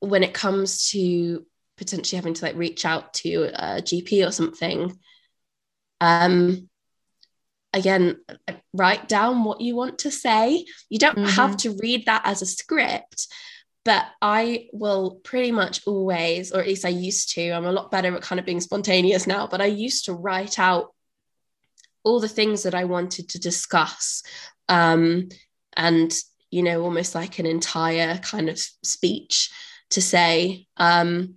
when 0.00 0.22
it 0.22 0.34
comes 0.34 0.90
to 0.90 1.44
potentially 1.76 2.16
having 2.16 2.34
to 2.34 2.44
like 2.44 2.56
reach 2.56 2.84
out 2.84 3.14
to 3.14 3.50
a 3.54 3.82
GP 3.82 4.26
or 4.26 4.30
something, 4.30 4.98
um, 6.00 6.68
again, 7.72 8.16
write 8.74 9.08
down 9.08 9.44
what 9.44 9.60
you 9.60 9.74
want 9.74 9.98
to 10.00 10.10
say. 10.10 10.64
You 10.88 10.98
don't 10.98 11.16
mm-hmm. 11.16 11.36
have 11.36 11.56
to 11.58 11.76
read 11.80 12.06
that 12.06 12.22
as 12.24 12.42
a 12.42 12.46
script, 12.46 13.28
but 13.84 14.06
I 14.20 14.68
will 14.72 15.20
pretty 15.24 15.52
much 15.52 15.80
always, 15.86 16.52
or 16.52 16.60
at 16.60 16.66
least 16.66 16.84
I 16.84 16.90
used 16.90 17.30
to, 17.34 17.50
I'm 17.50 17.64
a 17.64 17.72
lot 17.72 17.90
better 17.90 18.14
at 18.14 18.22
kind 18.22 18.38
of 18.38 18.46
being 18.46 18.60
spontaneous 18.60 19.26
now, 19.26 19.46
but 19.46 19.60
I 19.60 19.66
used 19.66 20.04
to 20.06 20.12
write 20.12 20.58
out 20.58 20.94
all 22.04 22.20
the 22.20 22.28
things 22.28 22.64
that 22.64 22.74
I 22.74 22.84
wanted 22.84 23.30
to 23.30 23.40
discuss. 23.40 24.22
Um, 24.68 25.28
and, 25.76 26.12
you 26.50 26.62
know, 26.62 26.82
almost 26.82 27.14
like 27.14 27.38
an 27.38 27.46
entire 27.46 28.18
kind 28.18 28.48
of 28.48 28.58
speech 28.58 29.50
to 29.90 30.02
say, 30.02 30.66
um, 30.76 31.36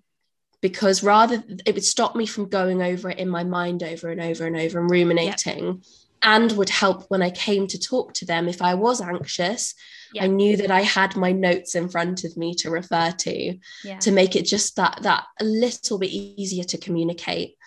because 0.65 1.04
rather 1.04 1.43
it 1.63 1.75
would 1.75 1.86
stop 1.86 2.15
me 2.15 2.25
from 2.25 2.49
going 2.49 2.82
over 2.82 3.12
it 3.12 3.19
in 3.19 3.30
my 3.30 3.43
mind 3.43 3.84
over 3.84 4.10
and 4.10 4.19
over 4.19 4.47
and 4.47 4.58
over 4.58 4.80
and 4.80 4.89
ruminating 4.89 5.65
yep. 5.65 5.75
and 6.23 6.51
would 6.54 6.71
help 6.71 7.06
when 7.12 7.21
I 7.21 7.30
came 7.30 7.67
to 7.67 7.80
talk 7.80 8.15
to 8.15 8.25
them 8.25 8.47
if 8.47 8.63
I 8.63 8.73
was 8.73 8.99
anxious 8.99 9.75
yep. 10.12 10.23
I 10.23 10.28
knew 10.28 10.58
that 10.58 10.71
I 10.71 10.82
had 10.82 11.15
my 11.15 11.32
notes 11.32 11.75
in 11.75 11.88
front 11.88 12.23
of 12.23 12.36
me 12.36 12.56
to 12.56 12.71
refer 12.71 13.12
to 13.12 13.60
yeah. 13.84 13.99
to 13.99 14.12
make 14.12 14.36
it 14.36 14.47
just 14.47 14.75
that 14.78 15.04
that 15.04 15.25
a 15.39 15.43
little 15.43 15.99
bit 15.99 16.10
easier 16.10 16.63
to 16.63 16.80
communicate 16.80 17.58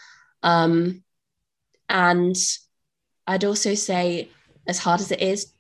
um, 0.43 1.05
and 1.89 2.35
I'd 3.29 3.45
also 3.45 3.77
say 3.77 4.29
as 4.67 4.81
hard 4.81 5.01
as 5.01 5.13
it 5.13 5.23
is 5.23 5.53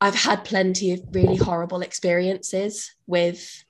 I've 0.00 0.14
had 0.14 0.44
plenty 0.44 0.92
of 0.92 1.00
really 1.10 1.34
horrible 1.34 1.80
experiences 1.80 2.94
with 3.08 3.64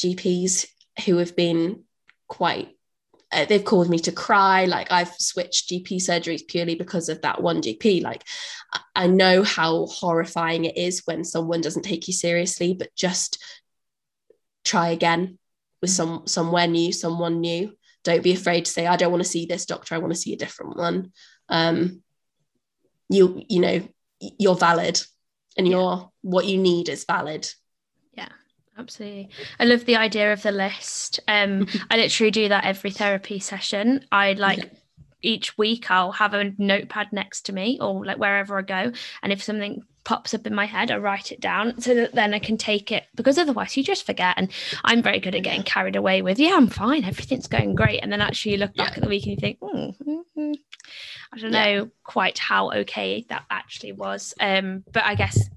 GPs 0.00 0.66
who 1.06 1.18
have 1.18 1.36
been 1.36 1.84
quite 2.32 2.74
uh, 3.30 3.46
they've 3.46 3.64
caused 3.64 3.90
me 3.90 3.98
to 3.98 4.12
cry. 4.12 4.64
Like 4.64 4.90
i've 4.90 5.12
switched 5.18 5.68
gp 5.70 5.96
surgeries 5.96 6.46
purely 6.46 6.74
because 6.74 7.10
of 7.10 7.20
that 7.22 7.42
one 7.42 7.60
gp 7.60 8.02
like 8.02 8.24
i 8.96 9.06
know 9.06 9.42
how 9.42 9.86
horrifying 9.86 10.64
it 10.64 10.78
is 10.78 11.02
when 11.04 11.24
someone 11.24 11.60
doesn't 11.60 11.82
take 11.82 12.08
you 12.08 12.14
seriously 12.14 12.72
but 12.72 12.94
just 12.96 13.38
try 14.64 14.88
again 14.88 15.38
with 15.82 15.90
some 15.90 16.26
somewhere 16.26 16.66
new 16.66 16.92
someone 16.92 17.40
new. 17.40 17.72
Don't 18.04 18.22
be 18.22 18.32
afraid 18.32 18.64
to 18.64 18.70
say 18.70 18.86
i 18.86 18.96
don't 18.96 19.12
want 19.12 19.22
to 19.22 19.28
see 19.28 19.44
this 19.46 19.66
doctor 19.66 19.94
i 19.94 19.98
want 19.98 20.12
to 20.14 20.18
see 20.18 20.32
a 20.32 20.38
different 20.38 20.76
one. 20.76 21.12
Um 21.48 22.02
you 23.10 23.42
you 23.48 23.60
know 23.60 23.86
you're 24.38 24.54
valid 24.54 25.00
and 25.58 25.68
you're 25.68 26.10
what 26.22 26.46
you 26.46 26.56
need 26.56 26.88
is 26.88 27.04
valid 27.04 27.48
Absolutely. 28.82 29.30
I 29.60 29.64
love 29.64 29.84
the 29.84 29.96
idea 29.96 30.32
of 30.32 30.42
the 30.42 30.52
list. 30.52 31.20
Um, 31.28 31.66
I 31.90 31.96
literally 31.96 32.30
do 32.30 32.48
that 32.48 32.64
every 32.64 32.90
therapy 32.90 33.38
session. 33.38 34.04
I 34.10 34.32
like 34.32 34.70
each 35.22 35.56
week 35.56 35.90
I'll 35.90 36.12
have 36.12 36.34
a 36.34 36.52
notepad 36.58 37.12
next 37.12 37.42
to 37.42 37.52
me 37.52 37.78
or 37.80 38.04
like 38.04 38.18
wherever 38.18 38.58
I 38.58 38.62
go. 38.62 38.92
And 39.22 39.32
if 39.32 39.42
something 39.42 39.82
pops 40.04 40.34
up 40.34 40.46
in 40.48 40.54
my 40.54 40.66
head, 40.66 40.90
I 40.90 40.96
write 40.96 41.30
it 41.30 41.40
down 41.40 41.80
so 41.80 41.94
that 41.94 42.12
then 42.12 42.34
I 42.34 42.40
can 42.40 42.56
take 42.56 42.90
it 42.90 43.04
because 43.14 43.38
otherwise 43.38 43.76
you 43.76 43.84
just 43.84 44.04
forget. 44.04 44.34
And 44.36 44.50
I'm 44.84 45.00
very 45.00 45.20
good 45.20 45.36
at 45.36 45.44
getting 45.44 45.62
carried 45.62 45.94
away 45.94 46.22
with, 46.22 46.40
yeah, 46.40 46.54
I'm 46.56 46.66
fine, 46.66 47.04
everything's 47.04 47.46
going 47.46 47.76
great. 47.76 48.00
And 48.00 48.12
then 48.12 48.20
actually 48.20 48.52
you 48.52 48.58
look 48.58 48.74
back 48.74 48.90
yeah. 48.90 48.96
at 48.96 49.02
the 49.02 49.08
week 49.08 49.24
and 49.24 49.32
you 49.32 49.40
think, 49.40 49.60
mm, 49.60 50.56
I 51.32 51.38
don't 51.38 51.52
yeah. 51.52 51.64
know 51.64 51.90
quite 52.02 52.38
how 52.38 52.72
okay 52.72 53.24
that 53.28 53.44
actually 53.48 53.92
was. 53.92 54.34
Um, 54.40 54.82
but 54.92 55.04
I 55.04 55.14
guess 55.14 55.48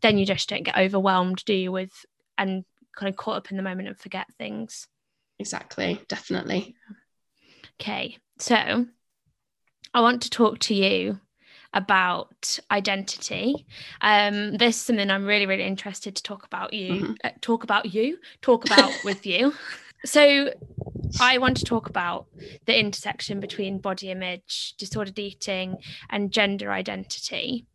then 0.00 0.18
you 0.18 0.26
just 0.26 0.48
don't 0.48 0.62
get 0.62 0.78
overwhelmed, 0.78 1.44
do 1.44 1.54
you, 1.54 1.72
with 1.72 1.92
and 2.38 2.64
kind 2.96 3.08
of 3.08 3.16
caught 3.16 3.36
up 3.36 3.50
in 3.50 3.56
the 3.56 3.62
moment 3.62 3.88
and 3.88 3.98
forget 3.98 4.26
things. 4.38 4.86
Exactly, 5.38 6.00
definitely. 6.08 6.74
Okay, 7.80 8.18
so 8.38 8.86
I 9.94 10.00
want 10.00 10.22
to 10.22 10.30
talk 10.30 10.58
to 10.60 10.74
you 10.74 11.18
about 11.72 12.58
identity. 12.70 13.66
Um, 14.00 14.56
this 14.56 14.76
is 14.76 14.82
something 14.82 15.10
I'm 15.10 15.24
really, 15.24 15.46
really 15.46 15.64
interested 15.64 16.16
to 16.16 16.22
talk 16.22 16.44
about 16.44 16.72
you, 16.72 16.92
mm-hmm. 16.92 17.12
uh, 17.24 17.30
talk 17.40 17.64
about 17.64 17.94
you, 17.94 18.18
talk 18.42 18.64
about 18.66 18.92
with 19.04 19.24
you. 19.26 19.54
So 20.04 20.52
I 21.20 21.38
want 21.38 21.58
to 21.58 21.64
talk 21.64 21.88
about 21.88 22.26
the 22.66 22.78
intersection 22.78 23.40
between 23.40 23.78
body 23.78 24.10
image, 24.10 24.74
disordered 24.78 25.18
eating, 25.18 25.76
and 26.08 26.32
gender 26.32 26.72
identity. 26.72 27.66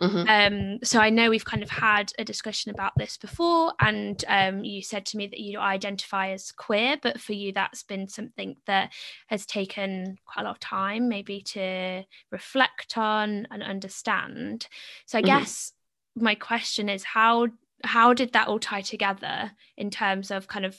Mm-hmm. 0.00 0.28
Um, 0.28 0.78
so 0.82 1.00
I 1.00 1.10
know 1.10 1.30
we've 1.30 1.44
kind 1.44 1.62
of 1.62 1.70
had 1.70 2.12
a 2.18 2.24
discussion 2.24 2.70
about 2.70 2.92
this 2.96 3.16
before, 3.16 3.72
and 3.80 4.22
um, 4.28 4.62
you 4.62 4.82
said 4.82 5.06
to 5.06 5.16
me 5.16 5.26
that 5.26 5.40
you 5.40 5.58
identify 5.58 6.30
as 6.30 6.52
queer, 6.52 6.96
but 7.02 7.20
for 7.20 7.32
you, 7.32 7.52
that's 7.52 7.82
been 7.82 8.08
something 8.08 8.56
that 8.66 8.92
has 9.28 9.46
taken 9.46 10.18
quite 10.26 10.42
a 10.42 10.44
lot 10.44 10.56
of 10.56 10.60
time, 10.60 11.08
maybe 11.08 11.40
to 11.42 12.04
reflect 12.30 12.98
on 12.98 13.46
and 13.50 13.62
understand. 13.62 14.68
So 15.06 15.18
I 15.18 15.22
mm-hmm. 15.22 15.38
guess 15.38 15.72
my 16.14 16.34
question 16.34 16.88
is 16.88 17.04
how 17.04 17.48
how 17.84 18.14
did 18.14 18.32
that 18.32 18.48
all 18.48 18.58
tie 18.58 18.80
together 18.80 19.52
in 19.76 19.90
terms 19.90 20.30
of 20.30 20.48
kind 20.48 20.64
of 20.64 20.76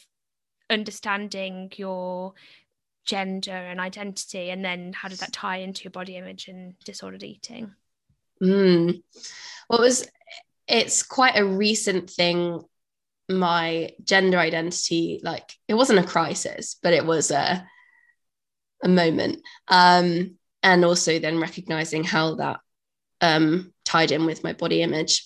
understanding 0.70 1.72
your 1.76 2.34
gender 3.06 3.52
and 3.52 3.80
identity, 3.80 4.52
and 4.52 4.64
then 4.64 4.94
how 4.94 5.08
did 5.08 5.20
that 5.20 5.34
tie 5.34 5.58
into 5.58 5.84
your 5.84 5.91
body 5.91 6.18
image 6.18 6.48
and 6.48 6.78
disordered 6.86 7.24
eating? 7.24 7.74
Mm. 8.42 9.04
Well, 9.70 9.80
it 9.80 9.84
was 9.84 10.08
it's 10.68 11.04
quite 11.04 11.38
a 11.38 11.46
recent 11.46 12.10
thing. 12.10 12.62
My 13.30 13.92
gender 14.04 14.38
identity, 14.38 15.20
like 15.24 15.54
it 15.68 15.74
wasn't 15.74 16.00
a 16.00 16.04
crisis, 16.04 16.78
but 16.82 16.94
it 16.94 17.06
was 17.06 17.32
a 17.32 17.66
a 18.84 18.88
moment. 18.88 19.42
Um, 19.68 20.38
and 20.64 20.86
also 20.86 21.20
then 21.20 21.40
recognizing 21.40 22.04
how 22.04 22.36
that 22.36 22.60
um, 23.22 23.74
tied 23.86 24.12
in 24.12 24.26
with 24.26 24.44
my 24.44 24.54
body 24.54 24.82
image 24.82 25.26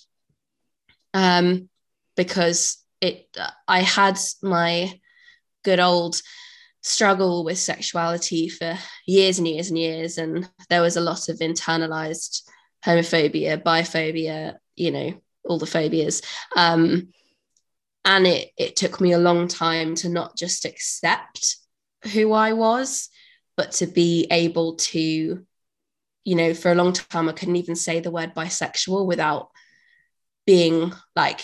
um, 1.14 1.70
because 2.16 2.78
it 3.02 3.36
I 3.68 3.82
had 3.82 4.18
my 4.42 5.00
good 5.64 5.80
old 5.80 6.22
struggle 6.82 7.44
with 7.44 7.58
sexuality 7.58 8.50
for 8.50 8.78
years 9.06 9.38
and 9.38 9.48
years 9.48 9.70
and 9.70 9.78
years 9.78 10.18
and 10.18 10.50
there 10.70 10.82
was 10.82 10.98
a 10.98 11.02
lot 11.02 11.30
of 11.30 11.38
internalized 11.40 12.42
homophobia 12.86 13.62
biphobia 13.62 14.58
you 14.76 14.92
know 14.92 15.14
all 15.46 15.58
the 15.58 15.66
phobias 15.66 16.22
um, 16.56 17.10
and 18.06 18.28
it 18.28 18.52
it 18.58 18.76
took 18.76 19.02
me 19.02 19.12
a 19.12 19.20
long 19.20 19.48
time 19.48 19.96
to 19.96 20.10
not 20.10 20.36
just 20.36 20.66
accept 20.66 21.58
who 22.14 22.34
I 22.34 22.54
was 22.54 23.10
but 23.58 23.72
to 23.74 23.88
be 23.88 24.28
able 24.32 24.76
to 24.76 25.46
you 26.24 26.36
know 26.36 26.54
for 26.54 26.72
a 26.72 26.76
long 26.76 26.94
time 26.94 27.30
I 27.30 27.34
couldn't 27.34 27.56
even 27.56 27.76
say 27.76 28.00
the 28.00 28.12
word 28.12 28.34
bisexual 28.36 29.06
without 29.06 29.50
being 30.46 30.94
like 31.16 31.42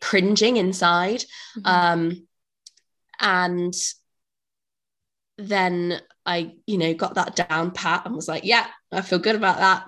cringing 0.00 0.56
inside 0.56 1.24
mm-hmm. 1.56 1.66
um 1.66 2.26
and 3.20 3.74
then 5.38 6.00
I, 6.26 6.56
you 6.66 6.76
know, 6.76 6.92
got 6.92 7.14
that 7.14 7.36
down 7.36 7.70
pat 7.70 8.04
and 8.04 8.14
was 8.14 8.28
like, 8.28 8.44
yeah, 8.44 8.66
I 8.92 9.00
feel 9.00 9.18
good 9.18 9.36
about 9.36 9.58
that. 9.58 9.86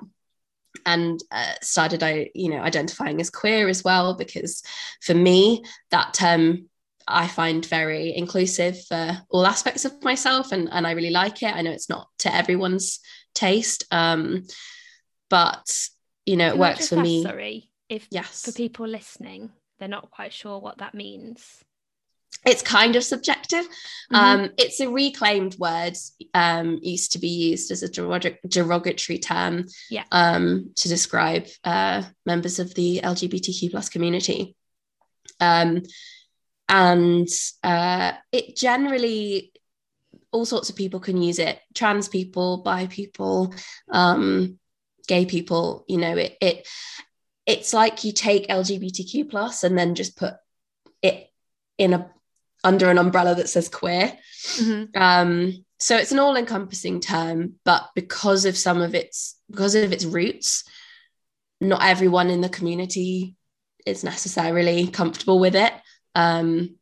And 0.87 1.21
uh, 1.31 1.55
started, 1.63 2.03
I, 2.03 2.31
you 2.35 2.51
know, 2.51 2.61
identifying 2.61 3.21
as 3.21 3.31
queer 3.31 3.69
as 3.69 3.85
well, 3.85 4.15
because 4.15 4.63
for 5.03 5.15
me, 5.15 5.65
that 5.91 6.15
term 6.15 6.69
I 7.09 7.27
find 7.27 7.65
very 7.67 8.15
inclusive 8.15 8.85
for 8.85 9.21
all 9.31 9.47
aspects 9.47 9.85
of 9.85 10.03
myself 10.05 10.53
and, 10.53 10.69
and 10.71 10.87
I 10.87 10.93
really 10.93 11.11
like 11.11 11.43
it. 11.43 11.55
I 11.55 11.63
know 11.63 11.73
it's 11.73 11.89
not 11.89 12.09
to 12.21 12.35
everyone's 12.35 13.01
taste. 13.35 13.85
Um, 13.91 14.45
but 15.29 15.89
you 16.27 16.37
know, 16.37 16.49
it 16.49 16.53
Can 16.53 16.61
works 16.61 16.89
for 16.89 16.97
ask, 16.97 17.03
me. 17.03 17.23
Sorry, 17.23 17.71
if 17.89 18.07
yes, 18.11 18.45
for 18.45 18.53
people 18.53 18.87
listening, 18.87 19.51
they're 19.79 19.89
not 19.89 20.11
quite 20.11 20.33
sure 20.33 20.61
what 20.61 20.79
that 20.79 20.95
means 20.95 21.65
it's 22.47 22.63
kind 22.63 22.97
of 22.97 23.05
subjective. 23.05 23.65
Mm-hmm. 23.65 24.17
Um, 24.17 24.51
it's 24.57 24.81
a 24.81 24.89
reclaimed 24.89 25.57
word, 25.59 25.97
um, 26.35 26.79
used 26.83 27.13
to 27.13 27.19
be 27.19 27.29
used 27.29 27.71
as 27.71 27.83
a 27.83 27.89
derogatory 28.49 29.19
term 29.19 29.67
yeah. 29.91 30.05
um, 30.11 30.73
to 30.77 30.89
describe 30.89 31.47
uh, 31.65 32.03
members 32.25 32.59
of 32.59 32.75
the 32.75 33.01
LGBTQ 33.05 33.71
plus 33.71 33.89
community. 33.89 34.57
Um, 35.39 35.83
and 36.69 37.29
uh, 37.63 38.13
it 38.33 38.57
generally, 38.57 39.53
all 40.33 40.45
sorts 40.45 40.71
of 40.71 40.77
people 40.77 41.01
can 41.01 41.21
use 41.21 41.39
it. 41.39 41.59
Trans 41.75 42.09
people, 42.09 42.59
bi 42.59 42.87
people, 42.87 43.55
um, 43.91 44.59
gay 45.09 45.27
people. 45.27 45.85
You 45.89 45.99
know, 45.99 46.17
it 46.17 46.37
it 46.41 46.69
it's 47.45 47.73
like 47.73 48.05
you 48.05 48.13
take 48.13 48.49
LGBTQ 48.49 49.29
plus 49.29 49.65
and 49.65 49.77
then 49.77 49.97
just 49.97 50.17
put 50.17 50.35
it 51.03 51.29
in 51.79 51.95
a 51.95 52.11
under 52.65 52.91
an 52.91 52.99
umbrella 52.99 53.35
that 53.35 53.49
says 53.49 53.69
queer. 53.69 54.13
Mm-hmm. 54.57 55.01
Um, 55.01 55.65
so 55.79 55.97
it's 55.97 56.13
an 56.13 56.19
all-encompassing 56.19 57.01
term, 57.01 57.55
but 57.65 57.89
because 57.95 58.45
of 58.45 58.57
some 58.57 58.83
of 58.83 58.95
its 58.95 59.37
because 59.51 59.75
of 59.75 59.93
its 59.93 60.05
roots, 60.05 60.65
not 61.61 61.83
everyone 61.83 62.31
in 62.31 62.41
the 62.41 62.49
community 62.49 63.35
is 63.87 64.05
necessarily 64.05 64.87
comfortable 64.87 65.39
with 65.39 65.57
it. 65.57 65.73
Um, 66.15 66.77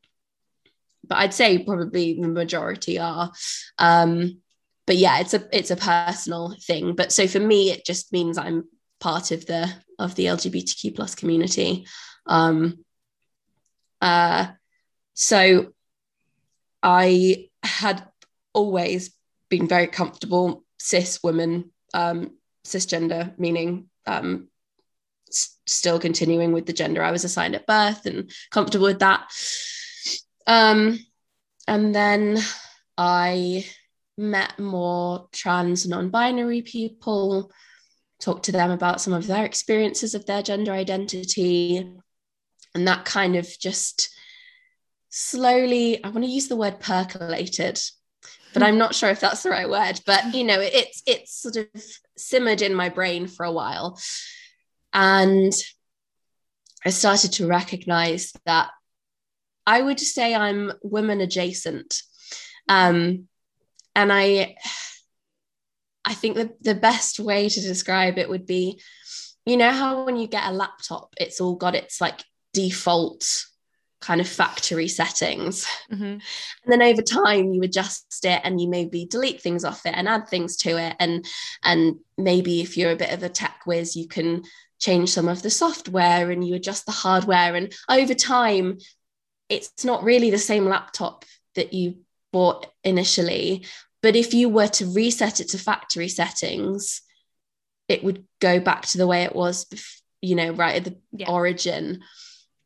but 1.07 1.19
I'd 1.19 1.35
say 1.35 1.65
probably 1.65 2.21
the 2.21 2.29
majority 2.29 2.99
are. 2.99 3.33
Um, 3.79 4.39
but 4.87 4.97
yeah, 4.97 5.21
it's 5.21 5.35
a 5.35 5.47
it's 5.53 5.71
a 5.71 5.77
personal 5.77 6.57
thing. 6.61 6.95
But 6.95 7.13
so 7.13 7.27
for 7.27 7.41
me, 7.41 7.71
it 7.71 7.85
just 7.85 8.13
means 8.13 8.39
I'm 8.39 8.65
part 9.01 9.31
of 9.31 9.47
the 9.47 9.73
of 9.99 10.15
the 10.15 10.27
LGBTQ 10.27 10.95
plus 10.97 11.15
community. 11.15 11.87
Um, 12.27 12.85
uh, 14.01 14.49
so 15.21 15.73
I 16.81 17.49
had 17.65 18.07
always 18.55 19.11
been 19.49 19.67
very 19.67 19.89
comfortable 19.89 20.63
cis 20.79 21.19
woman, 21.25 21.73
um, 21.93 22.37
cisgender, 22.65 23.37
meaning 23.37 23.89
um, 24.07 24.47
s- 25.29 25.59
still 25.67 25.99
continuing 25.99 26.53
with 26.53 26.67
the 26.67 26.73
gender 26.73 27.03
I 27.03 27.11
was 27.11 27.25
assigned 27.25 27.57
at 27.57 27.67
birth 27.67 28.07
and 28.07 28.31
comfortable 28.53 28.87
with 28.87 29.01
that. 29.01 29.29
Um, 30.47 31.01
and 31.67 31.93
then 31.93 32.39
I 32.97 33.67
met 34.17 34.57
more 34.61 35.29
trans 35.33 35.85
non 35.89 36.11
binary 36.11 36.63
people, 36.63 37.51
talked 38.21 38.45
to 38.45 38.53
them 38.53 38.71
about 38.71 39.01
some 39.01 39.15
of 39.15 39.27
their 39.27 39.45
experiences 39.45 40.15
of 40.15 40.27
their 40.27 40.43
gender 40.43 40.71
identity. 40.71 41.93
And 42.73 42.87
that 42.87 43.05
kind 43.05 43.35
of 43.35 43.49
just 43.59 44.15
slowly, 45.09 46.03
I 46.03 46.09
want 46.09 46.25
to 46.25 46.31
use 46.31 46.49
the 46.49 46.57
word 46.57 46.81
percolated, 46.81 47.81
but 48.53 48.63
I'm 48.63 48.79
not 48.79 48.95
sure 48.95 49.11
if 49.11 49.21
that's 49.21 49.43
the 49.43 49.51
right 49.51 49.69
word. 49.69 50.01
But 50.07 50.35
you 50.35 50.45
know, 50.45 50.61
it's 50.61 51.03
it's 51.07 51.41
sort 51.41 51.57
of 51.57 51.67
simmered 52.17 52.63
in 52.63 52.75
my 52.75 52.89
brain 52.89 53.27
for 53.27 53.45
a 53.45 53.53
while. 53.53 53.99
And 54.93 55.53
I 56.85 56.91
started 56.91 57.33
to 57.35 57.47
recognize 57.47 58.33
that 58.47 58.71
I 59.67 59.83
would 59.83 60.01
say 60.01 60.35
I'm 60.35 60.73
women 60.83 61.21
adjacent. 61.21 62.03
Um, 62.69 63.29
and 63.95 64.13
I 64.13 64.57
I 66.05 66.15
think 66.15 66.37
the, 66.37 66.55
the 66.63 66.75
best 66.75 67.21
way 67.21 67.49
to 67.49 67.61
describe 67.61 68.17
it 68.17 68.31
would 68.31 68.47
be, 68.47 68.81
you 69.45 69.57
know, 69.57 69.71
how 69.71 70.07
when 70.07 70.17
you 70.17 70.27
get 70.27 70.47
a 70.47 70.53
laptop, 70.53 71.13
it's 71.19 71.41
all 71.41 71.55
got 71.55 71.75
its 71.75 72.01
like 72.01 72.25
default 72.55 73.45
kind 74.01 74.21
of 74.21 74.29
factory 74.29 74.89
settings. 74.89 75.67
Mm-hmm. 75.91 76.05
And 76.05 76.21
then 76.67 76.83
over 76.83 77.03
time 77.03 77.53
you 77.53 77.63
adjust 77.63 78.25
it 78.25 78.41
and 78.45 78.61
you 78.61 78.69
maybe 78.69 79.07
delete 79.07 79.41
things 79.41 79.65
off 79.65 79.87
it 79.87 79.95
and 79.95 80.09
add 80.09 80.29
things 80.29 80.57
to 80.59 80.79
it. 80.79 80.97
And 80.99 81.25
and 81.65 81.97
maybe 82.17 82.61
if 82.61 82.77
you're 82.77 82.93
a 82.93 82.97
bit 82.97 83.13
of 83.13 83.23
a 83.23 83.29
tech 83.29 83.63
whiz, 83.67 83.97
you 83.97 84.07
can 84.07 84.45
change 84.81 85.11
some 85.11 85.29
of 85.29 85.43
the 85.43 85.51
software 85.51 86.31
and 86.31 86.47
you 86.47 86.55
adjust 86.55 86.87
the 86.87 86.93
hardware. 86.93 87.55
And 87.57 87.73
over 87.89 88.15
time, 88.15 88.79
it's 89.49 89.85
not 89.85 90.05
really 90.05 90.31
the 90.31 90.39
same 90.39 90.67
laptop 90.67 91.25
that 91.55 91.73
you 91.73 91.99
bought 92.33 92.67
initially. 92.85 93.67
But 94.03 94.15
if 94.15 94.33
you 94.33 94.49
were 94.49 94.69
to 94.69 94.87
reset 94.87 95.41
it 95.41 95.49
to 95.49 95.59
factory 95.59 96.09
settings, 96.09 97.03
it 97.89 98.05
would 98.05 98.25
go 98.41 98.61
back 98.61 98.83
to 98.87 98.99
the 98.99 99.07
way 99.07 99.25
it 99.25 99.35
was, 99.35 99.67
you 100.21 100.37
know, 100.37 100.53
right 100.53 100.77
at 100.77 100.85
the 100.85 100.97
yeah. 101.13 101.29
origin 101.29 102.03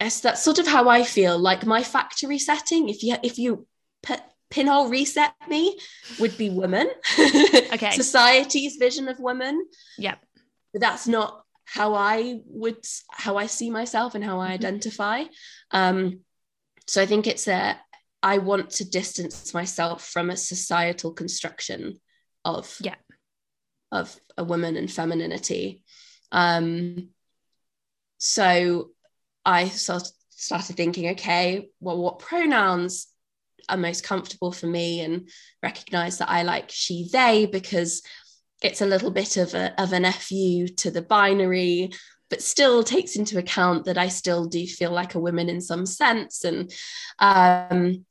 yes, 0.02 0.20
that's 0.20 0.42
sort 0.42 0.58
of 0.58 0.66
how 0.66 0.88
I 0.88 1.04
feel. 1.04 1.38
Like 1.38 1.64
my 1.66 1.82
factory 1.82 2.38
setting, 2.38 2.88
if 2.88 3.02
you 3.02 3.16
if 3.22 3.38
you 3.38 3.66
put 4.02 4.20
pinhole 4.50 4.88
reset 4.88 5.34
me, 5.48 5.78
would 6.18 6.36
be 6.36 6.50
women. 6.50 6.88
okay. 7.18 7.92
Society's 7.92 8.76
vision 8.76 9.08
of 9.08 9.18
women. 9.20 9.64
Yep. 9.98 10.18
But 10.72 10.82
that's 10.82 11.06
not 11.06 11.44
how 11.64 11.94
I 11.94 12.40
would 12.46 12.84
how 13.10 13.36
I 13.36 13.46
see 13.46 13.70
myself 13.70 14.14
and 14.14 14.24
how 14.24 14.40
I 14.40 14.46
mm-hmm. 14.46 14.54
identify. 14.54 15.24
Um, 15.70 16.20
so 16.86 17.00
I 17.00 17.06
think 17.06 17.26
it's 17.26 17.46
a 17.48 17.78
I 18.22 18.38
want 18.38 18.70
to 18.70 18.88
distance 18.88 19.54
myself 19.54 20.04
from 20.06 20.30
a 20.30 20.36
societal 20.36 21.12
construction 21.12 22.00
of 22.44 22.76
yeah 22.80 22.96
of 23.90 24.18
a 24.36 24.44
woman 24.44 24.76
and 24.76 24.90
femininity. 24.90 25.82
Um, 26.32 27.10
so 28.18 28.90
I 29.44 29.68
sort 29.68 30.02
of 30.02 30.08
started 30.30 30.76
thinking, 30.76 31.10
okay, 31.10 31.68
well, 31.80 31.98
what 31.98 32.18
pronouns 32.18 33.08
are 33.68 33.76
most 33.76 34.04
comfortable 34.04 34.52
for 34.52 34.66
me 34.66 35.00
and 35.00 35.28
recognize 35.62 36.18
that 36.18 36.30
I 36.30 36.42
like 36.42 36.70
she, 36.70 37.08
they, 37.12 37.46
because 37.46 38.02
it's 38.62 38.80
a 38.80 38.86
little 38.86 39.10
bit 39.10 39.36
of, 39.36 39.54
a, 39.54 39.80
of 39.80 39.92
an 39.92 40.10
FU 40.10 40.68
to 40.68 40.90
the 40.90 41.02
binary, 41.02 41.90
but 42.30 42.42
still 42.42 42.82
takes 42.82 43.16
into 43.16 43.38
account 43.38 43.84
that 43.84 43.98
I 43.98 44.08
still 44.08 44.46
do 44.46 44.66
feel 44.66 44.90
like 44.90 45.14
a 45.14 45.20
woman 45.20 45.48
in 45.48 45.60
some 45.60 45.86
sense. 45.86 46.44
And 46.44 46.72
um, 47.18 48.04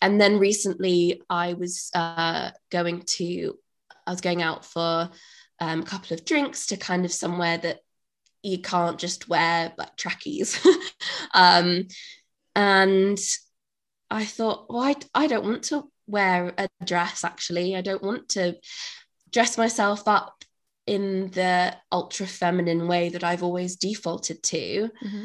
and 0.00 0.20
then 0.20 0.38
recently 0.38 1.22
I 1.28 1.54
was 1.54 1.90
uh, 1.94 2.50
going 2.70 3.02
to, 3.02 3.58
I 4.06 4.10
was 4.10 4.20
going 4.20 4.42
out 4.42 4.64
for 4.64 5.10
um, 5.58 5.80
a 5.80 5.84
couple 5.84 6.14
of 6.14 6.24
drinks 6.24 6.66
to 6.66 6.76
kind 6.76 7.04
of 7.04 7.12
somewhere 7.12 7.58
that 7.58 7.80
you 8.46 8.58
can't 8.58 8.98
just 8.98 9.28
wear 9.28 9.72
like 9.76 9.96
trackies. 9.96 10.64
um, 11.34 11.88
and 12.54 13.18
I 14.10 14.24
thought, 14.24 14.66
well, 14.68 14.82
I, 14.82 14.94
I 15.14 15.26
don't 15.26 15.44
want 15.44 15.64
to 15.64 15.84
wear 16.06 16.54
a 16.56 16.68
dress 16.84 17.24
actually. 17.24 17.74
I 17.74 17.80
don't 17.80 18.02
want 18.02 18.30
to 18.30 18.56
dress 19.32 19.58
myself 19.58 20.06
up 20.06 20.44
in 20.86 21.30
the 21.32 21.76
ultra 21.90 22.26
feminine 22.26 22.86
way 22.86 23.08
that 23.08 23.24
I've 23.24 23.42
always 23.42 23.74
defaulted 23.74 24.42
to. 24.44 24.90
Mm-hmm. 25.04 25.24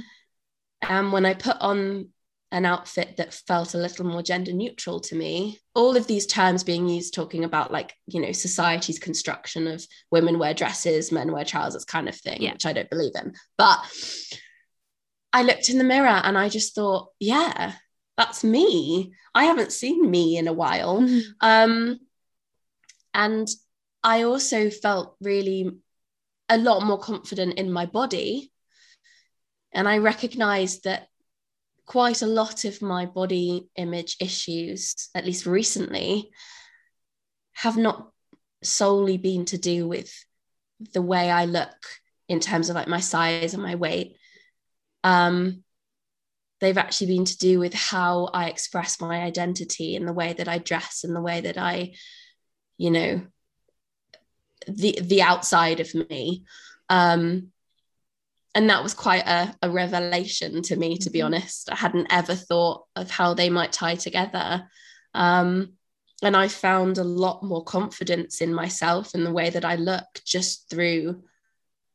And 0.82 1.12
when 1.14 1.28
I 1.28 1.36
put 1.36 1.58
on 1.62 2.10
an 2.52 2.66
outfit 2.66 3.16
that 3.18 3.34
felt 3.34 3.74
a 3.74 3.78
little 3.78 4.06
more 4.06 4.22
gender 4.22 4.52
neutral 4.52 5.00
to 5.00 5.16
me. 5.16 5.60
All 5.74 5.96
of 5.96 6.08
these 6.08 6.26
terms 6.26 6.64
being 6.64 6.88
used 6.88 7.14
talking 7.14 7.46
about 7.46 7.72
like 7.72 7.96
you 8.08 8.20
know 8.20 8.34
society's 8.34 9.00
construction 9.00 9.68
of 9.68 9.86
women 10.12 10.38
wear 10.38 10.54
dresses 10.54 11.12
men 11.12 11.32
wear 11.32 11.46
trousers 11.46 11.86
kind 11.86 12.10
of 12.10 12.16
thing 12.16 12.42
yeah. 12.42 12.54
which 12.54 12.66
i 12.66 12.74
don't 12.74 12.90
believe 12.90 13.14
in. 13.16 13.34
But 13.58 13.80
i 15.32 15.44
looked 15.44 15.70
in 15.70 15.78
the 15.78 15.84
mirror 15.84 16.08
and 16.08 16.38
i 16.38 16.50
just 16.50 16.76
thought 16.76 17.10
yeah 17.20 17.74
that's 18.18 18.44
me. 18.44 19.14
I 19.34 19.46
haven't 19.46 19.72
seen 19.72 20.12
me 20.12 20.38
in 20.38 20.48
a 20.48 20.54
while. 20.54 21.02
Mm-hmm. 21.02 21.32
um 21.42 22.00
and 23.14 23.48
i 24.04 24.24
also 24.24 24.70
felt 24.70 25.16
really 25.22 25.70
a 26.50 26.58
lot 26.58 26.84
more 26.84 27.00
confident 27.00 27.54
in 27.54 27.72
my 27.72 27.86
body. 27.86 28.52
And 29.72 29.88
i 29.88 30.00
recognized 30.00 30.84
that 30.84 31.08
quite 31.86 32.22
a 32.22 32.28
lot 32.28 32.66
of 32.66 32.82
my 32.82 33.06
body 33.06 33.68
image 33.76 34.18
issues, 34.20 35.10
at 35.16 35.26
least 35.26 35.46
recently, 35.46 36.32
have 37.54 37.78
not 37.78 38.12
solely 38.64 39.18
been 39.18 39.46
to 39.46 39.58
do 39.58 39.88
with 39.88 40.14
the 40.94 41.02
way 41.02 41.30
I 41.30 41.46
look 41.46 41.76
in 42.28 42.40
terms 42.40 42.70
of 42.70 42.76
like 42.76 42.88
my 42.88 43.00
size 43.00 43.54
and 43.54 43.64
my 43.64 43.76
weight. 43.76 44.16
Um, 45.04 45.64
they've 46.60 46.78
actually 46.78 47.08
been 47.08 47.26
to 47.26 47.38
do 47.38 47.60
with 47.60 47.74
how 47.74 48.30
I 48.34 48.48
express 48.48 49.02
my 49.02 49.22
identity 49.22 49.96
and 49.96 50.08
the 50.08 50.14
way 50.14 50.34
that 50.34 50.48
I 50.48 50.60
dress 50.60 51.04
and 51.04 51.16
the 51.16 51.22
way 51.22 51.42
that 51.42 51.58
I, 51.58 51.94
you 52.78 52.92
know, 52.92 53.22
the 54.68 55.00
the 55.02 55.24
outside 55.24 55.80
of 55.80 55.94
me. 55.94 56.46
Um, 56.90 57.52
and 58.54 58.70
that 58.70 58.84
was 58.84 58.94
quite 58.94 59.26
a, 59.26 59.56
a 59.62 59.70
revelation 59.70 60.62
to 60.62 60.76
me 60.76 60.98
to 60.98 61.10
be 61.10 61.20
mm-hmm. 61.20 61.28
honest 61.28 61.72
i 61.72 61.76
hadn't 61.76 62.08
ever 62.10 62.36
thought 62.36 62.86
of 62.96 63.10
how 63.10 63.34
they 63.34 63.50
might 63.50 63.72
tie 63.72 63.96
together 63.96 64.68
um, 65.14 65.74
and 66.24 66.36
i 66.36 66.48
found 66.48 66.98
a 66.98 67.04
lot 67.04 67.44
more 67.44 67.64
confidence 67.64 68.42
in 68.42 68.54
myself 68.54 69.14
and 69.14 69.26
the 69.26 69.34
way 69.34 69.50
that 69.50 69.66
i 69.66 69.76
look 69.76 70.22
just 70.26 70.70
through 70.70 71.24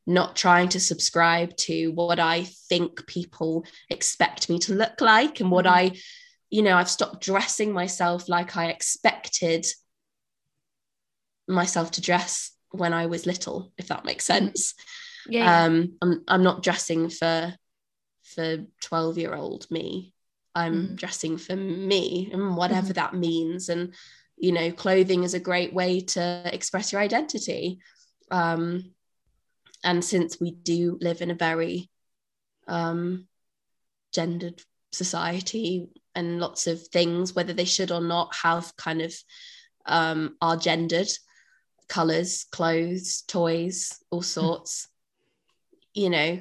not 0.09 0.36
trying 0.36 0.68
to 0.68 0.80
subscribe 0.80 1.57
to 1.57 1.88
what 1.92 2.18
i 2.18 2.44
think 2.68 3.07
people 3.07 3.64
expect 3.90 4.48
me 4.48 4.59
to 4.59 4.74
look 4.74 5.00
like 5.00 5.40
and 5.40 5.50
what 5.50 5.64
mm-hmm. 5.64 5.92
i 5.94 5.98
you 6.50 6.62
know 6.62 6.76
i've 6.76 6.90
stopped 6.90 7.20
dressing 7.20 7.72
myself 7.72 8.28
like 8.28 8.57
i 8.57 8.66
expected 8.66 9.66
myself 11.48 11.90
to 11.92 12.00
dress 12.00 12.52
when 12.70 12.92
i 12.92 13.07
was 13.07 13.26
little 13.26 13.72
if 13.78 13.88
that 13.88 14.04
makes 14.04 14.24
sense 14.24 14.74
yeah. 15.28 15.64
Um, 15.64 15.96
I'm 16.02 16.24
I'm 16.28 16.42
not 16.42 16.62
dressing 16.62 17.08
for 17.08 17.54
for 18.22 18.58
12 18.82 19.18
year 19.18 19.34
old 19.34 19.66
me. 19.70 20.12
I'm 20.54 20.88
mm. 20.88 20.96
dressing 20.96 21.36
for 21.36 21.54
me 21.54 22.30
and 22.32 22.56
whatever 22.56 22.92
mm. 22.92 22.96
that 22.96 23.14
means. 23.14 23.68
And 23.68 23.94
you 24.36 24.52
know, 24.52 24.70
clothing 24.70 25.22
is 25.22 25.34
a 25.34 25.40
great 25.40 25.72
way 25.72 26.00
to 26.00 26.42
express 26.52 26.92
your 26.92 27.00
identity. 27.00 27.78
Um, 28.30 28.92
and 29.84 30.04
since 30.04 30.40
we 30.40 30.50
do 30.50 30.98
live 31.00 31.22
in 31.22 31.30
a 31.30 31.34
very 31.34 31.90
um, 32.66 33.26
gendered 34.12 34.62
society 34.92 35.88
and 36.14 36.40
lots 36.40 36.66
of 36.66 36.86
things, 36.88 37.34
whether 37.34 37.52
they 37.52 37.64
should 37.64 37.92
or 37.92 38.00
not 38.00 38.34
have 38.42 38.74
kind 38.76 39.00
of 39.00 39.14
um, 39.86 40.36
are 40.40 40.56
gendered 40.56 41.08
colors, 41.88 42.46
clothes, 42.50 43.22
toys, 43.28 44.02
all 44.10 44.22
mm. 44.22 44.24
sorts 44.24 44.88
you 45.97 46.11
know, 46.11 46.40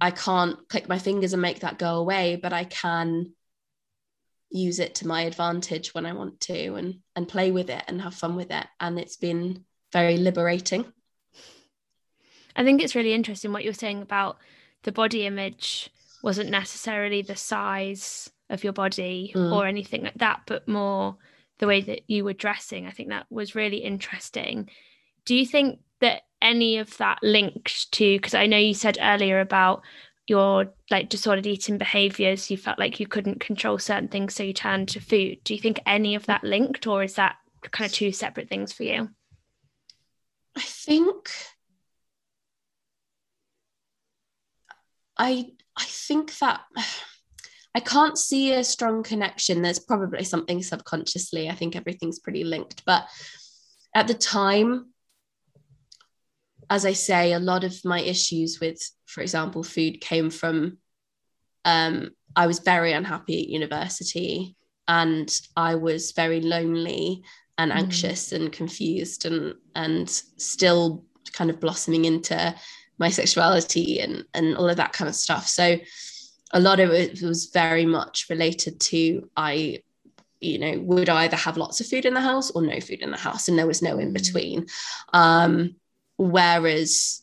I 0.00 0.10
can't 0.12 0.68
click 0.68 0.88
my 0.88 0.98
fingers 0.98 1.32
and 1.32 1.42
make 1.42 1.60
that 1.60 1.78
go 1.78 1.96
away, 1.96 2.36
but 2.36 2.52
I 2.52 2.64
can 2.64 3.34
use 4.48 4.78
it 4.78 4.94
to 4.96 5.06
my 5.06 5.22
advantage 5.22 5.94
when 5.94 6.06
I 6.06 6.12
want 6.12 6.40
to 6.40 6.74
and 6.74 7.00
and 7.16 7.28
play 7.28 7.50
with 7.50 7.68
it 7.68 7.82
and 7.88 8.00
have 8.00 8.14
fun 8.14 8.36
with 8.36 8.50
it. 8.50 8.66
And 8.80 8.98
it's 8.98 9.16
been 9.16 9.64
very 9.92 10.16
liberating. 10.16 10.84
I 12.54 12.64
think 12.64 12.82
it's 12.82 12.94
really 12.94 13.12
interesting 13.12 13.52
what 13.52 13.64
you're 13.64 13.72
saying 13.74 14.02
about 14.02 14.38
the 14.82 14.92
body 14.92 15.26
image 15.26 15.90
wasn't 16.22 16.50
necessarily 16.50 17.22
the 17.22 17.36
size 17.36 18.30
of 18.50 18.62
your 18.62 18.72
body 18.72 19.32
mm. 19.34 19.52
or 19.52 19.66
anything 19.66 20.02
like 20.02 20.18
that, 20.18 20.42
but 20.46 20.68
more 20.68 21.16
the 21.58 21.66
way 21.66 21.80
that 21.80 22.02
you 22.08 22.24
were 22.24 22.32
dressing. 22.34 22.86
I 22.86 22.90
think 22.90 23.08
that 23.08 23.26
was 23.30 23.54
really 23.54 23.78
interesting. 23.78 24.68
Do 25.24 25.34
you 25.34 25.46
think 25.46 25.80
that 26.00 26.22
any 26.42 26.78
of 26.78 26.96
that 26.98 27.18
linked 27.22 27.90
to 27.92 28.16
because 28.16 28.34
I 28.34 28.46
know 28.46 28.58
you 28.58 28.74
said 28.74 28.98
earlier 29.00 29.40
about 29.40 29.82
your 30.26 30.72
like 30.90 31.08
disordered 31.08 31.46
eating 31.46 31.78
behaviors 31.78 32.50
you 32.50 32.56
felt 32.56 32.78
like 32.78 33.00
you 33.00 33.06
couldn't 33.06 33.40
control 33.40 33.78
certain 33.78 34.08
things 34.08 34.34
so 34.34 34.42
you 34.42 34.52
turned 34.52 34.88
to 34.88 35.00
food. 35.00 35.38
Do 35.44 35.54
you 35.54 35.60
think 35.60 35.80
any 35.86 36.14
of 36.14 36.26
that 36.26 36.44
linked 36.44 36.86
or 36.86 37.02
is 37.02 37.14
that 37.14 37.36
kind 37.70 37.88
of 37.88 37.92
two 37.94 38.12
separate 38.12 38.48
things 38.48 38.72
for 38.72 38.82
you? 38.82 39.08
I 40.56 40.60
think 40.60 41.30
i 45.18 45.46
i 45.76 45.84
think 45.84 46.38
that 46.38 46.62
i 47.74 47.80
can't 47.80 48.18
see 48.18 48.52
a 48.52 48.64
strong 48.64 49.02
connection. 49.02 49.62
There's 49.62 49.78
probably 49.78 50.24
something 50.24 50.62
subconsciously. 50.62 51.48
I 51.48 51.54
think 51.54 51.74
everything's 51.74 52.18
pretty 52.18 52.44
linked 52.44 52.84
but 52.84 53.06
at 53.94 54.08
the 54.08 54.14
time 54.14 54.91
as 56.72 56.86
I 56.86 56.94
say, 56.94 57.34
a 57.34 57.38
lot 57.38 57.64
of 57.64 57.84
my 57.84 58.00
issues 58.00 58.58
with, 58.58 58.80
for 59.04 59.20
example, 59.20 59.62
food 59.62 60.00
came 60.00 60.30
from 60.30 60.78
um, 61.66 62.12
I 62.34 62.46
was 62.46 62.60
very 62.60 62.94
unhappy 62.94 63.42
at 63.42 63.48
university 63.48 64.56
and 64.88 65.30
I 65.54 65.74
was 65.74 66.12
very 66.12 66.40
lonely 66.40 67.24
and 67.58 67.70
mm. 67.70 67.76
anxious 67.76 68.30
mm. 68.30 68.36
and 68.36 68.52
confused 68.52 69.26
and 69.26 69.54
and 69.74 70.08
still 70.08 71.04
kind 71.34 71.50
of 71.50 71.60
blossoming 71.60 72.06
into 72.06 72.54
my 72.96 73.10
sexuality 73.10 74.00
and 74.00 74.24
and 74.32 74.56
all 74.56 74.70
of 74.70 74.78
that 74.78 74.94
kind 74.94 75.10
of 75.10 75.14
stuff. 75.14 75.46
So 75.46 75.76
a 76.54 76.60
lot 76.60 76.80
of 76.80 76.90
it 76.90 77.20
was 77.20 77.50
very 77.52 77.84
much 77.84 78.28
related 78.30 78.80
to 78.80 79.28
I 79.36 79.82
you 80.40 80.58
know 80.58 80.80
would 80.80 81.10
either 81.10 81.36
have 81.36 81.58
lots 81.58 81.82
of 81.82 81.86
food 81.86 82.06
in 82.06 82.14
the 82.14 82.20
house 82.22 82.50
or 82.50 82.62
no 82.62 82.80
food 82.80 83.02
in 83.02 83.10
the 83.10 83.18
house 83.18 83.48
and 83.48 83.58
there 83.58 83.66
was 83.66 83.82
no 83.82 83.98
in 83.98 84.08
mm. 84.08 84.14
between 84.14 84.66
um 85.12 85.76
Whereas 86.22 87.22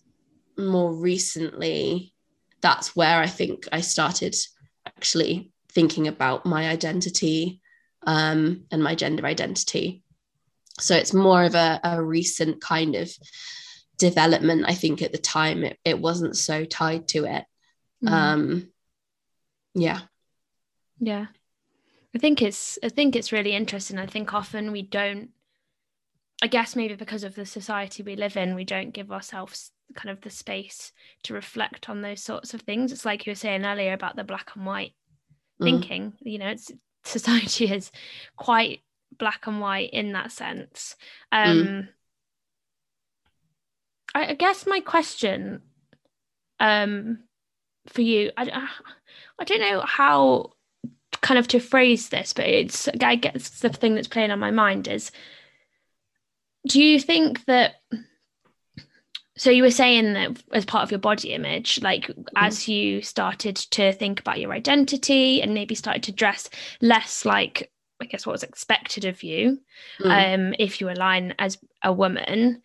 more 0.57 0.93
recently, 0.93 2.13
that's 2.61 2.95
where 2.97 3.21
I 3.21 3.27
think 3.27 3.65
I 3.71 3.79
started 3.79 4.35
actually 4.85 5.51
thinking 5.71 6.09
about 6.09 6.45
my 6.45 6.67
identity 6.67 7.61
um, 8.05 8.65
and 8.71 8.83
my 8.83 8.95
gender 8.95 9.25
identity. 9.25 10.03
So 10.81 10.95
it's 10.95 11.13
more 11.13 11.43
of 11.43 11.55
a, 11.55 11.79
a 11.81 12.03
recent 12.03 12.59
kind 12.59 12.95
of 12.95 13.09
development. 13.97 14.65
I 14.67 14.73
think 14.73 15.01
at 15.01 15.13
the 15.13 15.17
time 15.17 15.63
it, 15.63 15.77
it 15.85 15.97
wasn't 15.99 16.35
so 16.35 16.65
tied 16.65 17.07
to 17.09 17.23
it. 17.23 17.45
Mm. 18.03 18.11
Um, 18.11 18.67
yeah. 19.75 20.01
Yeah. 20.99 21.27
I 22.13 22.17
think 22.17 22.41
it's 22.41 22.77
I 22.83 22.89
think 22.89 23.15
it's 23.15 23.31
really 23.31 23.53
interesting. 23.53 23.97
I 23.97 24.07
think 24.07 24.33
often 24.33 24.73
we 24.73 24.81
don't 24.81 25.29
I 26.41 26.47
guess 26.47 26.75
maybe 26.75 26.95
because 26.95 27.23
of 27.23 27.35
the 27.35 27.45
society 27.45 28.03
we 28.03 28.15
live 28.15 28.37
in, 28.37 28.55
we 28.55 28.63
don't 28.63 28.91
give 28.93 29.11
ourselves 29.11 29.71
kind 29.95 30.09
of 30.09 30.21
the 30.21 30.29
space 30.29 30.91
to 31.23 31.33
reflect 31.33 31.89
on 31.89 32.01
those 32.01 32.21
sorts 32.21 32.53
of 32.53 32.61
things. 32.61 32.91
It's 32.91 33.05
like 33.05 33.25
you 33.25 33.31
were 33.31 33.35
saying 33.35 33.65
earlier 33.65 33.93
about 33.93 34.15
the 34.15 34.23
black 34.23 34.51
and 34.55 34.65
white 34.65 34.93
mm. 35.61 35.65
thinking. 35.65 36.13
You 36.21 36.39
know, 36.39 36.49
it's 36.49 36.71
society 37.03 37.65
is 37.65 37.91
quite 38.37 38.81
black 39.17 39.47
and 39.47 39.59
white 39.59 39.89
in 39.91 40.13
that 40.13 40.31
sense. 40.31 40.95
Um, 41.31 41.57
mm. 41.57 41.87
I, 44.15 44.27
I, 44.27 44.33
guess 44.33 44.65
my 44.65 44.79
question 44.79 45.61
um, 46.59 47.19
for 47.87 48.01
you, 48.01 48.31
I, 48.37 48.67
I 49.39 49.43
don't 49.43 49.61
know 49.61 49.81
how 49.81 50.53
kind 51.21 51.37
of 51.37 51.47
to 51.49 51.59
phrase 51.59 52.09
this, 52.09 52.33
but 52.33 52.45
it's 52.45 52.87
I 53.01 53.15
guess 53.15 53.49
the 53.59 53.69
thing 53.69 53.95
that's 53.95 54.07
playing 54.07 54.31
on 54.31 54.39
my 54.39 54.51
mind 54.51 54.87
is 54.87 55.11
do 56.69 56.81
you 56.81 56.99
think 56.99 57.43
that 57.45 57.81
so 59.35 59.49
you 59.49 59.63
were 59.63 59.71
saying 59.71 60.13
that 60.13 60.43
as 60.51 60.65
part 60.65 60.83
of 60.83 60.91
your 60.91 60.99
body 60.99 61.33
image 61.33 61.81
like 61.81 62.07
mm. 62.07 62.23
as 62.35 62.67
you 62.67 63.01
started 63.01 63.55
to 63.55 63.91
think 63.91 64.21
about 64.21 64.39
your 64.39 64.53
identity 64.53 65.41
and 65.41 65.53
maybe 65.53 65.75
started 65.75 66.03
to 66.03 66.11
dress 66.11 66.49
less 66.81 67.25
like 67.25 67.71
i 67.99 68.05
guess 68.05 68.25
what 68.25 68.31
was 68.31 68.43
expected 68.43 69.03
of 69.03 69.23
you 69.23 69.59
mm. 69.99 70.35
um 70.35 70.53
if 70.57 70.79
you 70.79 70.89
align 70.89 71.33
as 71.39 71.57
a 71.83 71.91
woman 71.91 72.61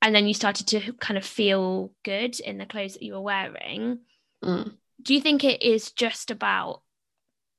and 0.00 0.14
then 0.14 0.26
you 0.26 0.34
started 0.34 0.66
to 0.66 0.92
kind 0.94 1.18
of 1.18 1.24
feel 1.24 1.92
good 2.04 2.38
in 2.40 2.58
the 2.58 2.66
clothes 2.66 2.94
that 2.94 3.02
you 3.02 3.12
were 3.12 3.20
wearing 3.20 3.98
mm. 4.42 4.72
do 5.02 5.14
you 5.14 5.20
think 5.20 5.44
it 5.44 5.62
is 5.62 5.92
just 5.92 6.30
about 6.30 6.80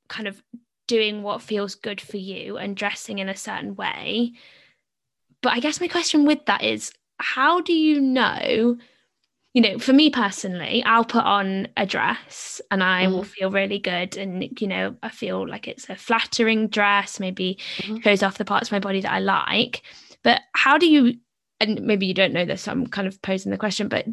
kind 0.08 0.26
of 0.26 0.42
doing 0.88 1.22
what 1.22 1.40
feels 1.40 1.76
good 1.76 2.00
for 2.00 2.16
you 2.16 2.56
and 2.56 2.76
dressing 2.76 3.20
in 3.20 3.28
a 3.28 3.36
certain 3.36 3.76
way 3.76 4.32
but 5.42 5.52
I 5.52 5.60
guess 5.60 5.80
my 5.80 5.88
question 5.88 6.26
with 6.26 6.44
that 6.46 6.62
is 6.62 6.92
how 7.18 7.60
do 7.60 7.72
you 7.72 8.00
know 8.00 8.78
you 9.54 9.62
know, 9.62 9.78
for 9.78 9.92
me 9.92 10.10
personally, 10.10 10.82
I'll 10.84 11.04
put 11.04 11.24
on 11.24 11.68
a 11.76 11.86
dress 11.86 12.60
and 12.70 12.82
I 12.82 13.08
Mm-hmm. 13.08 13.08
will 13.08 13.24
feel 13.24 13.50
really 13.50 13.80
good. 13.80 14.16
And, 14.16 14.48
you 14.60 14.68
know, 14.68 14.96
I 15.02 15.08
feel 15.08 15.48
like 15.48 15.68
it's 15.68 15.88
a 15.90 15.96
flattering 15.96 16.68
dress, 16.68 17.18
maybe 17.18 17.58
Mhm. 17.78 18.04
shows 18.04 18.22
off 18.22 18.38
the 18.38 18.44
parts 18.44 18.68
of 18.68 18.72
my 18.72 18.78
body 18.78 19.00
that 19.00 19.12
I 19.12 19.18
like. 19.20 19.82
But 20.22 20.42
how 20.54 20.78
do 20.78 20.86
you, 20.88 21.18
and 21.60 21.82
maybe 21.82 22.06
you 22.06 22.14
don't 22.14 22.32
know 22.32 22.44
this, 22.44 22.62
so 22.62 22.72
I'm 22.72 22.86
kind 22.86 23.08
of 23.08 23.20
posing 23.22 23.50
the 23.50 23.58
question, 23.58 23.88
but 23.88 24.06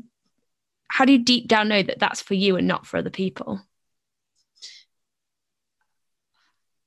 how 0.89 1.05
do 1.05 1.13
you 1.13 1.19
deep 1.19 1.47
down 1.47 1.69
know 1.69 1.83
that 1.83 1.99
that's 1.99 2.21
for 2.21 2.33
you 2.33 2.57
and 2.57 2.67
not 2.67 2.85
for 2.87 2.97
other 2.97 3.09
people? 3.09 3.61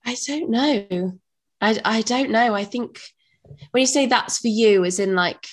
I 0.04 0.14
don't 0.26 0.50
know. 0.50 1.18
I 1.60 1.80
I 1.84 2.02
don't 2.02 2.30
know. 2.30 2.54
I 2.54 2.64
think 2.64 3.00
when 3.70 3.80
you 3.80 3.86
say 3.86 4.06
that's 4.06 4.38
for 4.38 4.48
you, 4.48 4.84
as 4.84 4.98
in 4.98 5.14
like 5.14 5.46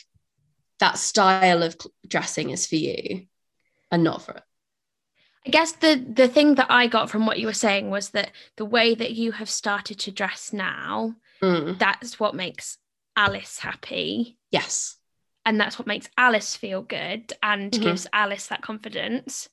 that 0.79 0.97
style 0.97 1.63
of 1.63 1.75
dressing 2.07 2.49
is 2.51 2.67
for 2.67 2.75
you, 2.75 3.27
and 3.91 4.03
not 4.03 4.21
for 4.21 4.41
I 5.45 5.49
guess 5.49 5.71
the 5.73 5.95
the 5.95 6.27
thing 6.27 6.55
that 6.55 6.67
I 6.69 6.87
got 6.87 7.09
from 7.09 7.25
what 7.25 7.39
you 7.39 7.47
were 7.47 7.53
saying 7.53 7.89
was 7.89 8.09
that 8.09 8.31
the 8.57 8.65
way 8.65 8.95
that 8.95 9.11
you 9.13 9.31
have 9.33 9.49
started 9.49 9.99
to 9.99 10.11
dress 10.11 10.51
now, 10.53 11.15
Mm, 11.41 11.77
that's 11.79 12.19
what 12.19 12.35
makes 12.35 12.77
Alice 13.15 13.59
happy. 13.59 14.37
yes. 14.51 14.97
and 15.45 15.57
that's 15.61 15.79
what 15.79 15.87
makes 15.87 16.09
Alice 16.17 16.57
feel 16.57 16.81
good 16.81 17.31
and 17.41 17.71
Mhm. 17.71 17.81
gives 17.81 18.05
Alice 18.11 18.47
that 18.47 18.61
confidence. 18.61 19.47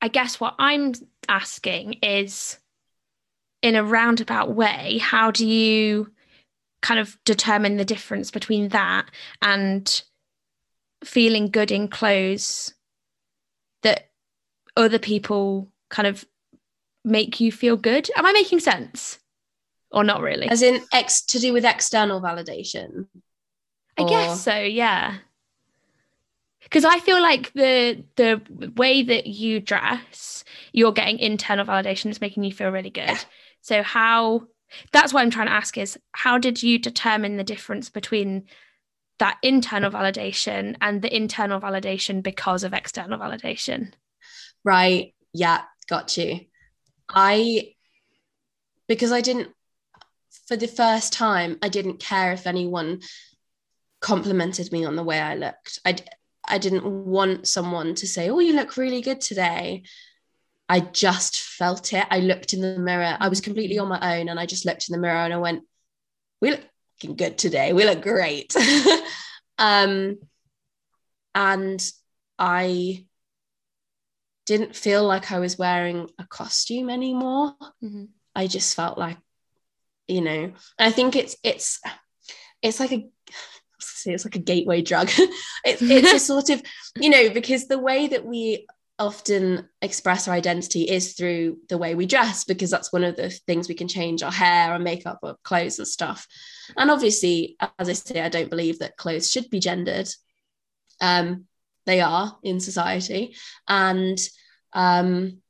I 0.00 0.08
guess 0.08 0.40
what 0.40 0.54
I'm 0.58 0.94
asking 1.28 1.98
is 2.02 2.58
in 3.60 3.76
a 3.76 3.84
roundabout 3.84 4.54
way, 4.54 4.96
how 4.96 5.30
do 5.30 5.46
you 5.46 6.14
kind 6.82 7.00
of 7.00 7.16
determine 7.24 7.76
the 7.76 7.84
difference 7.84 8.30
between 8.30 8.68
that 8.70 9.10
and 9.42 10.02
feeling 11.04 11.50
good 11.50 11.70
in 11.70 11.88
clothes 11.88 12.74
that 13.82 14.10
other 14.76 14.98
people 14.98 15.70
kind 15.88 16.06
of 16.06 16.24
make 17.04 17.40
you 17.40 17.50
feel 17.52 17.76
good? 17.76 18.08
Am 18.16 18.26
I 18.26 18.32
making 18.32 18.60
sense? 18.60 19.18
Or 19.90 20.04
not 20.04 20.20
really? 20.20 20.48
As 20.48 20.62
in 20.62 20.80
ex 20.92 21.22
to 21.22 21.38
do 21.38 21.52
with 21.52 21.64
external 21.64 22.20
validation. 22.20 23.06
I 23.98 24.02
Or- 24.02 24.08
guess 24.08 24.42
so, 24.44 24.56
yeah. 24.56 25.18
Because 26.62 26.84
I 26.84 27.00
feel 27.00 27.20
like 27.20 27.52
the 27.54 28.04
the 28.16 28.40
way 28.76 29.02
that 29.02 29.26
you 29.26 29.60
dress, 29.60 30.44
you're 30.72 30.92
getting 30.92 31.18
internal 31.18 31.64
validation 31.66 32.10
is 32.10 32.20
making 32.20 32.44
you 32.44 32.52
feel 32.52 32.70
really 32.70 32.90
good. 32.90 33.08
Yeah. 33.08 33.18
So 33.62 33.82
how 33.82 34.46
that's 34.92 35.12
what 35.12 35.22
I'm 35.22 35.30
trying 35.30 35.46
to 35.46 35.52
ask 35.52 35.76
is 35.78 35.98
how 36.12 36.38
did 36.38 36.62
you 36.62 36.78
determine 36.78 37.36
the 37.36 37.44
difference 37.44 37.88
between 37.88 38.44
that 39.18 39.38
internal 39.42 39.90
validation 39.90 40.76
and 40.80 41.02
the 41.02 41.14
internal 41.14 41.60
validation 41.60 42.22
because 42.22 42.64
of 42.64 42.72
external 42.72 43.18
validation? 43.18 43.92
Right. 44.64 45.14
Yeah, 45.32 45.62
got 45.88 46.16
you. 46.16 46.40
I 47.08 47.74
because 48.88 49.12
I 49.12 49.20
didn't 49.20 49.48
for 50.46 50.56
the 50.56 50.68
first 50.68 51.12
time 51.12 51.58
I 51.62 51.68
didn't 51.68 52.00
care 52.00 52.32
if 52.32 52.46
anyone 52.46 53.00
complimented 54.00 54.72
me 54.72 54.84
on 54.84 54.96
the 54.96 55.04
way 55.04 55.20
I 55.20 55.34
looked. 55.34 55.78
i 55.84 55.96
i 56.48 56.58
didn't 56.58 56.84
want 56.84 57.46
someone 57.46 57.94
to 57.96 58.06
say, 58.06 58.30
"Oh, 58.30 58.40
you 58.40 58.54
look 58.54 58.76
really 58.76 59.02
good 59.02 59.20
today." 59.20 59.82
I 60.70 60.78
just 60.78 61.40
felt 61.40 61.92
it. 61.92 62.06
I 62.12 62.20
looked 62.20 62.52
in 62.52 62.60
the 62.60 62.78
mirror. 62.78 63.16
I 63.18 63.28
was 63.28 63.40
completely 63.40 63.80
on 63.80 63.88
my 63.88 64.20
own 64.20 64.28
and 64.28 64.38
I 64.38 64.46
just 64.46 64.64
looked 64.64 64.88
in 64.88 64.92
the 64.92 65.00
mirror 65.00 65.16
and 65.16 65.34
I 65.34 65.38
went, 65.38 65.64
"We 66.40 66.52
look 66.52 66.60
looking 67.02 67.16
good 67.16 67.36
today. 67.36 67.72
We 67.72 67.84
look 67.84 68.00
great." 68.02 68.54
um 69.58 70.18
and 71.34 71.92
I 72.38 73.04
didn't 74.46 74.76
feel 74.76 75.04
like 75.04 75.32
I 75.32 75.40
was 75.40 75.58
wearing 75.58 76.08
a 76.20 76.24
costume 76.24 76.88
anymore. 76.88 77.56
Mhm. 77.82 78.10
I 78.36 78.46
just 78.46 78.76
felt 78.76 78.96
like, 78.96 79.18
you 80.06 80.20
know, 80.20 80.52
I 80.78 80.92
think 80.92 81.16
it's 81.16 81.34
it's 81.42 81.80
it's 82.62 82.78
like 82.78 82.92
a 82.92 83.08
it's 84.06 84.24
like 84.24 84.36
a 84.36 84.38
gateway 84.38 84.82
drug. 84.82 85.10
it's 85.64 85.82
it's 85.82 86.12
a 86.12 86.18
sort 86.32 86.48
of, 86.48 86.62
you 87.00 87.10
know, 87.10 87.30
because 87.30 87.66
the 87.66 87.78
way 87.78 88.06
that 88.06 88.24
we 88.24 88.68
often 89.00 89.68
express 89.82 90.28
our 90.28 90.34
identity 90.34 90.82
is 90.82 91.14
through 91.14 91.58
the 91.68 91.78
way 91.78 91.94
we 91.94 92.06
dress, 92.06 92.44
because 92.44 92.70
that's 92.70 92.92
one 92.92 93.02
of 93.02 93.16
the 93.16 93.30
things 93.30 93.68
we 93.68 93.74
can 93.74 93.88
change 93.88 94.22
our 94.22 94.30
hair, 94.30 94.72
our 94.72 94.78
makeup, 94.78 95.18
our 95.24 95.36
clothes 95.42 95.78
and 95.78 95.88
stuff. 95.88 96.26
And 96.76 96.90
obviously, 96.90 97.56
as 97.78 97.88
I 97.88 97.94
say, 97.94 98.20
I 98.20 98.28
don't 98.28 98.50
believe 98.50 98.78
that 98.78 98.96
clothes 98.96 99.30
should 99.30 99.50
be 99.50 99.58
gendered. 99.58 100.08
Um, 101.00 101.46
they 101.86 102.00
are 102.00 102.38
in 102.44 102.60
society. 102.60 103.34
And 103.66 104.20
um 104.72 105.40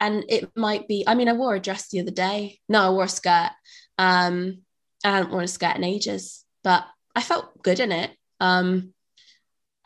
and 0.00 0.24
it 0.28 0.50
might 0.56 0.88
be 0.88 1.04
i 1.06 1.14
mean 1.14 1.28
i 1.28 1.32
wore 1.32 1.54
a 1.54 1.60
dress 1.60 1.88
the 1.88 2.00
other 2.00 2.10
day 2.10 2.58
no 2.68 2.82
i 2.82 2.90
wore 2.90 3.04
a 3.04 3.08
skirt 3.08 3.50
um 3.98 4.62
i 5.04 5.10
hadn't 5.10 5.30
worn 5.30 5.44
a 5.44 5.48
skirt 5.48 5.76
in 5.76 5.84
ages 5.84 6.44
but 6.64 6.86
i 7.14 7.20
felt 7.20 7.62
good 7.62 7.80
in 7.80 7.92
it 7.92 8.10
um 8.40 8.94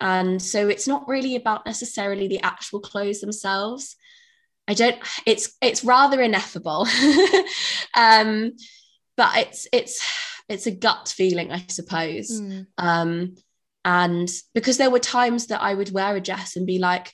and 0.01 0.41
so 0.41 0.69
it's 0.69 0.89
not 0.89 1.09
really 1.09 1.37
about 1.37 1.67
necessarily 1.67 2.29
the 2.29 2.43
actual 2.43 2.81
clothes 2.81 3.21
themselves. 3.21 3.97
I 4.67 4.75
don't 4.75 4.97
it's 5.27 5.57
it's 5.61 5.85
rather 5.85 6.21
ineffable. 6.21 6.87
Um 7.97 8.53
but 9.17 9.37
it's 9.37 9.69
it's 9.73 10.05
it's 10.49 10.67
a 10.67 10.71
gut 10.71 11.13
feeling 11.15 11.53
i 11.53 11.65
suppose. 11.69 12.41
Mm. 12.41 12.67
um 12.79 13.35
and 13.85 14.31
because 14.55 14.79
there 14.79 14.91
were 14.91 14.99
times 14.99 15.49
that 15.49 15.63
i 15.63 15.75
would 15.75 15.93
wear 15.93 16.17
a 16.17 16.21
dress 16.21 16.57
and 16.57 16.67
be 16.67 16.79
like 16.79 17.13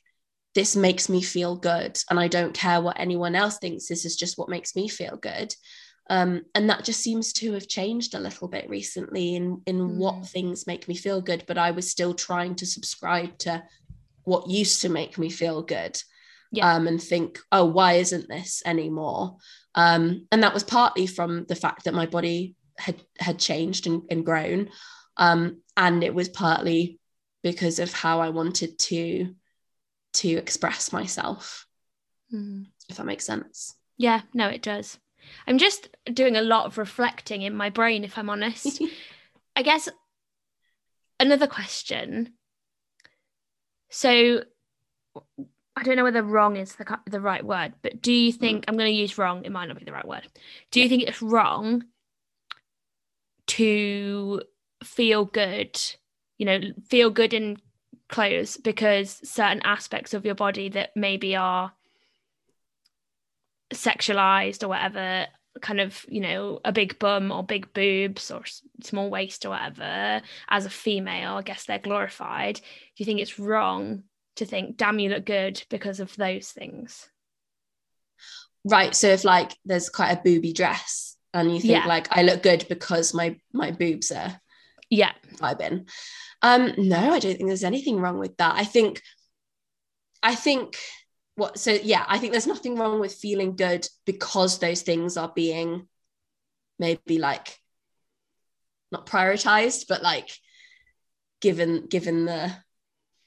this 0.55 0.75
makes 0.77 1.09
me 1.09 1.23
feel 1.23 1.57
good 1.57 1.99
and 2.09 2.19
i 2.19 2.29
don't 2.29 2.55
care 2.55 2.81
what 2.81 2.99
anyone 2.99 3.35
else 3.35 3.59
thinks 3.59 3.87
this 3.87 4.05
is 4.05 4.17
just 4.17 4.39
what 4.39 4.49
makes 4.49 4.75
me 4.77 4.89
feel 4.89 5.17
good 5.17 5.55
um, 6.11 6.43
and 6.57 6.69
that 6.69 6.85
just 6.85 7.01
seems 7.01 7.33
to 7.35 7.53
have 7.53 7.69
changed 7.69 8.15
a 8.15 8.21
little 8.21 8.49
bit 8.49 8.69
recently 8.69 9.35
in 9.37 9.63
in 9.67 9.79
Mm. 9.81 9.97
what 9.97 10.27
things 10.27 10.67
make 10.67 10.89
me 10.89 10.95
feel 10.95 11.21
good 11.23 11.45
but 11.47 11.57
i 11.57 11.71
was 11.71 11.91
still 11.91 12.13
trying 12.15 12.55
to 12.57 12.67
subscribe 12.67 13.39
to 13.39 13.63
what 14.25 14.51
used 14.51 14.83
to 14.83 14.89
make 14.89 15.17
me 15.19 15.31
feel 15.31 15.63
good 15.63 15.95
Yeah. 16.53 16.75
um, 16.75 16.87
and 16.89 17.01
think 17.03 17.39
oh 17.53 17.65
why 17.65 17.95
isn't 18.05 18.29
this 18.29 18.63
anymore 18.67 19.37
um, 19.75 20.27
and 20.33 20.43
that 20.43 20.55
was 20.55 20.65
partly 20.65 21.07
from 21.07 21.45
the 21.47 21.55
fact 21.65 21.85
that 21.85 21.95
my 21.95 22.07
body 22.07 22.57
had 22.77 22.97
had 23.19 23.39
changed 23.39 23.87
and, 23.87 24.03
and 24.11 24.27
grown 24.27 24.69
um, 25.17 25.61
and 25.77 26.03
it 26.03 26.15
was 26.15 26.29
partly 26.29 26.99
because 27.43 27.79
of 27.79 27.93
how 27.93 28.21
i 28.21 28.29
wanted 28.31 28.79
to 28.79 29.35
to 30.13 30.29
express 30.45 30.93
myself 30.93 31.67
Mm. 32.33 32.67
if 32.89 32.97
that 32.97 33.07
makes 33.07 33.25
sense 33.27 33.75
Yeah, 33.97 34.21
no, 34.33 34.47
it 34.49 34.63
does. 34.63 34.99
I'm 35.47 35.59
just 35.59 35.89
doing 36.13 36.37
a 36.37 36.43
lot 36.43 36.67
of 36.67 36.79
reflecting 36.79 37.43
in 37.43 37.55
my 37.55 37.71
brain, 37.71 38.05
if 38.05 38.19
I'm 38.19 38.31
honest. 38.31 38.83
I 39.57 39.63
guess 39.63 39.89
another 41.19 41.47
question. 41.47 42.33
So 43.91 44.45
I 45.77 45.83
don't 45.83 45.97
know 45.97 46.05
whether 46.05 46.23
wrong 46.23 46.57
is 46.57 46.75
the 46.77 46.99
the 47.07 47.21
right 47.21 47.45
word, 47.45 47.75
but 47.83 48.03
do 48.03 48.13
you 48.13 48.33
think 48.33 48.63
mm. 48.63 48.65
I'm 48.69 48.77
going 48.77 48.93
to 48.93 48.99
use 48.99 49.19
wrong? 49.19 49.45
It 49.45 49.53
might 49.53 49.67
not 49.67 49.79
be 49.79 49.85
the 49.85 49.93
right 49.93 50.07
word. 50.07 50.27
Do 50.71 50.81
you 50.81 50.89
think 50.89 51.03
it's 51.03 51.23
wrong 51.23 51.85
to 53.49 54.43
feel 54.85 55.25
good? 55.25 55.81
You 56.39 56.47
know, 56.47 56.61
feel 56.89 57.11
good 57.11 57.35
in 57.35 57.59
clothes 58.09 58.57
because 58.57 59.21
certain 59.29 59.63
aspects 59.63 60.15
of 60.15 60.25
your 60.25 60.35
body 60.35 60.69
that 60.71 60.91
maybe 60.97 61.37
are 61.37 61.73
sexualized 63.73 64.63
or 64.63 64.69
whatever 64.69 65.27
kind 65.61 65.81
of 65.81 66.07
you 66.09 66.21
know 66.21 66.61
a 66.65 66.73
big 66.73 66.99
bum 66.99 67.33
or 67.33 67.43
big 67.43 67.73
boobs 67.75 68.31
or 68.31 68.43
small 68.83 69.11
waist 69.11 69.45
or 69.45 69.51
whatever 69.51 70.23
as 70.49 70.65
a 70.65 70.71
female 70.71 71.35
i 71.35 71.43
guess 71.43 71.65
they're 71.65 71.79
glorified. 71.79 72.55
Do 72.57 72.63
you 72.99 73.05
think 73.05 73.21
it's 73.21 73.39
wrong 73.39 74.05
to 74.37 74.47
think 74.47 74.77
damn 74.77 74.99
you 75.01 75.11
look 75.11 75.27
good 75.27 75.63
because 75.69 76.01
of 76.01 76.15
those 76.17 76.51
things? 76.51 77.09
Right 78.65 78.95
so 78.95 79.09
if 79.09 79.25
like 79.25 79.53
there's 79.65 79.89
quite 79.89 80.13
a 80.13 80.21
booby 80.23 80.53
dress 80.53 81.17
and 81.35 81.53
you 81.53 81.61
think 81.61 81.73
Yeah. 81.73 81.87
like 81.87 82.07
i 82.17 82.23
look 82.23 82.43
good 82.43 82.67
because 82.69 83.13
my 83.15 83.37
my 83.53 83.71
boobs 83.73 84.11
are 84.13 84.41
yeah. 84.89 85.13
vibing. 85.37 85.89
Um 86.43 86.73
no 86.79 87.13
i 87.13 87.19
don't 87.19 87.37
think 87.37 87.47
there's 87.49 87.65
anything 87.65 87.99
wrong 88.01 88.19
with 88.19 88.37
that. 88.37 88.55
I 88.57 88.65
think 88.65 89.03
i 90.23 90.35
think 90.35 90.77
what 91.37 91.59
so 91.59 91.73
yeah 91.73 92.05
i 92.09 92.19
think 92.19 92.33
there's 92.33 92.47
nothing 92.47 92.77
wrong 92.77 93.01
with 93.01 93.15
feeling 93.15 93.57
good 93.57 93.87
because 94.05 94.59
those 94.59 94.83
things 94.83 95.17
are 95.17 95.33
being 95.35 95.87
maybe 96.79 97.19
like 97.19 97.59
not 98.93 99.07
prioritized 99.07 99.87
but 99.89 100.03
like 100.03 100.31
given 101.41 101.87
given 101.87 102.25
the 102.25 102.53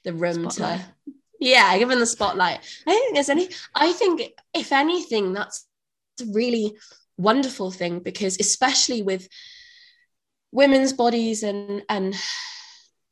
the 0.04 0.12
room 0.12 0.50
Spotlight. 0.50 0.80
to 0.80 1.12
yeah 1.40 1.76
given 1.78 1.98
the 1.98 2.06
spotlight 2.06 2.60
i 2.86 2.90
don't 2.90 3.00
think 3.00 3.14
there's 3.14 3.28
any 3.30 3.48
i 3.74 3.92
think 3.92 4.22
if 4.54 4.72
anything 4.72 5.32
that's 5.32 5.66
a 6.20 6.26
really 6.32 6.76
wonderful 7.16 7.70
thing 7.70 8.00
because 8.00 8.38
especially 8.38 9.02
with 9.02 9.28
women's 10.52 10.92
bodies 10.92 11.42
and 11.42 11.82
and 11.88 12.14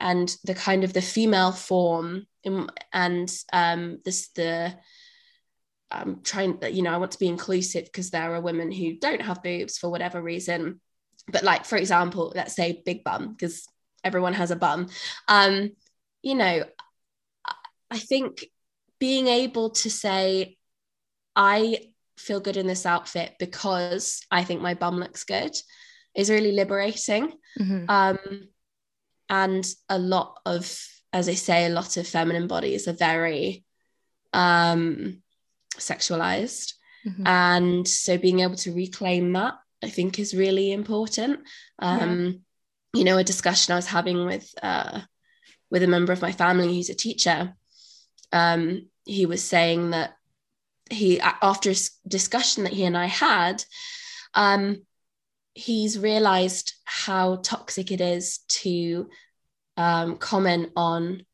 and 0.03 0.37
the 0.45 0.55
kind 0.55 0.83
of 0.85 0.93
the 0.93 1.01
female 1.01 1.53
form 1.53 2.27
in, 2.43 2.69
and 2.93 3.33
um, 3.53 4.01
this 4.05 4.29
the 4.35 4.75
I'm 5.91 6.23
trying 6.23 6.59
you 6.73 6.83
know 6.83 6.93
I 6.93 6.97
want 6.97 7.13
to 7.13 7.19
be 7.19 7.29
inclusive 7.29 7.85
because 7.85 8.11
there 8.11 8.35
are 8.35 8.41
women 8.41 8.73
who 8.73 8.99
don't 8.99 9.23
have 9.23 9.43
boobs 9.43 9.79
for 9.79 9.91
whatever 9.91 10.21
reason 10.21 10.81
but 11.29 11.45
like 11.45 11.65
for 11.65 11.77
example 11.77 12.33
let's 12.35 12.57
say 12.57 12.83
big 12.85 13.05
bum 13.05 13.33
because 13.33 13.67
everyone 14.03 14.33
has 14.35 14.51
a 14.51 14.57
bum 14.57 14.89
um 15.29 15.71
you 16.23 16.35
know 16.35 16.65
I 17.91 17.99
think 17.99 18.47
being 18.99 19.29
able 19.29 19.71
to 19.71 19.91
say 19.91 20.57
I 21.37 21.91
feel 22.17 22.41
good 22.41 22.57
in 22.57 22.67
this 22.67 22.87
outfit 22.87 23.35
because 23.39 24.23
I 24.31 24.45
think 24.45 24.63
my 24.63 24.75
bum 24.75 24.97
looks 24.99 25.25
good 25.25 25.55
is 26.17 26.31
really 26.31 26.53
liberating. 26.53 27.33
Mm-hmm. 27.61 27.85
Um, 27.89 28.19
and 29.33 29.67
a 29.89 29.99
lot 29.99 30.41
of, 30.45 30.79
as 31.11 31.27
I 31.27 31.35
say, 31.35 31.65
a 31.65 31.71
lot 31.71 31.97
of 31.97 32.07
feminine 32.07 32.47
bodies 32.47 32.87
are 32.87 32.93
very 32.93 33.65
um, 34.35 35.23
sexualized. 35.77 36.75
Mm-hmm. 37.07 37.27
And 37.27 37.89
so 37.89 38.19
being 38.19 38.41
able 38.41 38.57
to 38.57 38.75
reclaim 38.75 39.33
that, 39.33 39.55
I 39.83 39.89
think, 39.89 40.19
is 40.19 40.35
really 40.35 40.71
important. 40.71 41.41
Um, 41.79 42.43
yeah. 42.93 42.99
You 42.99 43.05
know, 43.05 43.17
a 43.17 43.25
discussion 43.25 43.73
I 43.73 43.77
was 43.77 43.87
having 43.87 44.27
with 44.27 44.55
uh, 44.63 45.01
with 45.71 45.83
a 45.83 45.89
member 45.89 46.13
of 46.13 46.21
my 46.21 46.33
family 46.33 46.77
who's 46.77 46.91
a 46.91 46.95
teacher. 46.95 47.55
Um, 48.33 48.91
he 49.07 49.25
was 49.25 49.43
saying 49.43 49.91
that 49.91 50.13
he 50.91 51.21
after 51.21 51.71
a 51.71 51.75
discussion 52.07 52.65
that 52.65 52.75
he 52.75 52.85
and 52.85 52.99
I 52.99 53.07
had, 53.07 53.65
um, 54.35 54.83
he's 55.55 55.99
realized 55.99 56.75
how 56.85 57.37
toxic 57.37 57.91
it 57.91 58.01
is 58.01 58.39
to 58.49 59.09
um, 59.77 60.17
comment 60.17 60.71
on 60.77 61.25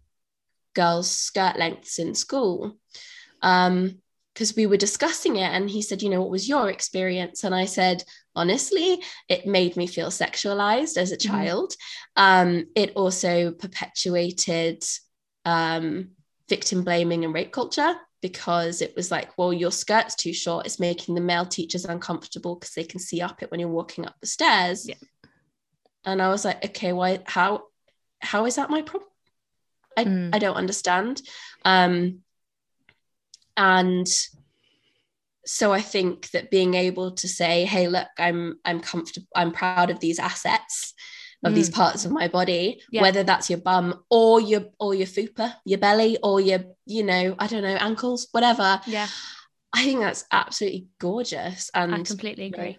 girls' 0.75 1.11
skirt 1.11 1.57
lengths 1.59 1.99
in 1.99 2.15
school. 2.15 2.77
Um, 3.43 3.99
because 4.35 4.55
we 4.55 4.67
were 4.67 4.77
discussing 4.77 5.35
it 5.35 5.51
and 5.51 5.69
he 5.69 5.83
said, 5.83 6.01
you 6.01 6.09
know, 6.09 6.21
what 6.21 6.31
was 6.31 6.49
your 6.49 6.71
experience? 6.71 7.43
And 7.43 7.53
I 7.53 7.65
said, 7.65 8.05
honestly, 8.37 9.03
it 9.29 9.49
made 9.49 9.77
me 9.77 9.89
feel 9.89 10.11
sexualized 10.11 10.97
as 10.97 11.11
a 11.11 11.17
mm-hmm. 11.17 11.29
child. 11.29 11.75
Um, 12.15 12.67
it 12.77 12.93
also 12.95 13.51
perpetuated 13.51 14.85
um, 15.45 16.11
victim 16.49 16.85
blaming 16.85 17.25
and 17.25 17.35
rape 17.35 17.51
culture 17.51 17.97
because 18.21 18.83
it 18.83 18.95
was 18.97 19.11
like, 19.11 19.37
well, 19.39 19.53
your 19.53 19.71
skirt's 19.71 20.15
too 20.15 20.33
short. 20.33 20.67
It's 20.67 20.81
making 20.81 21.15
the 21.15 21.21
male 21.21 21.47
teachers 21.47 21.85
uncomfortable 21.85 22.57
because 22.57 22.75
they 22.75 22.85
can 22.85 23.01
see 23.01 23.21
up 23.21 23.43
it 23.43 23.51
when 23.51 23.61
you're 23.61 23.69
walking 23.69 24.07
up 24.07 24.17
the 24.21 24.27
stairs. 24.27 24.89
Yeah. 24.89 24.97
And 26.05 26.21
I 26.23 26.29
was 26.29 26.45
like, 26.45 26.65
okay, 26.65 26.93
why 26.93 27.21
how 27.27 27.65
how 28.21 28.47
is 28.47 28.57
that 28.57 28.71
my 28.71 28.83
problem? 28.83 29.11
I, 29.97 30.05
mm. 30.05 30.35
I 30.35 30.39
don't 30.39 30.57
understand. 30.57 31.23
Um 31.65 32.21
and 33.57 34.07
so 35.45 35.73
I 35.73 35.81
think 35.81 36.31
that 36.31 36.51
being 36.51 36.75
able 36.75 37.13
to 37.13 37.29
say, 37.29 37.65
hey, 37.65 37.89
look, 37.89 38.09
I'm 38.19 38.59
I'm 38.65 38.81
comfortable, 38.81 39.29
I'm 39.35 39.53
proud 39.53 39.91
of 39.91 40.01
these 40.01 40.19
assets 40.19 40.95
of 41.45 41.53
mm. 41.53 41.55
these 41.55 41.71
parts 41.71 42.05
of 42.05 42.11
my 42.11 42.29
body, 42.29 42.83
yeah. 42.91 43.03
whether 43.03 43.23
that's 43.23 43.49
your 43.49 43.61
bum 43.61 44.03
or 44.11 44.41
your 44.41 44.67
or 44.81 44.95
your 44.95 45.07
fupa, 45.07 45.55
your 45.65 45.79
belly, 45.79 46.19
or 46.23 46.41
your, 46.41 46.61
you 46.87 47.05
know, 47.05 47.37
I 47.39 47.47
don't 47.47 47.63
know, 47.63 47.77
ankles, 47.77 48.29
whatever. 48.33 48.81
Yeah. 48.87 49.07
I 49.73 49.85
think 49.85 50.01
that's 50.01 50.25
absolutely 50.33 50.89
gorgeous. 50.99 51.71
And 51.75 51.95
I 51.95 52.03
completely 52.03 52.47
agree. 52.47 52.67
You 52.67 52.73
know, 52.73 52.79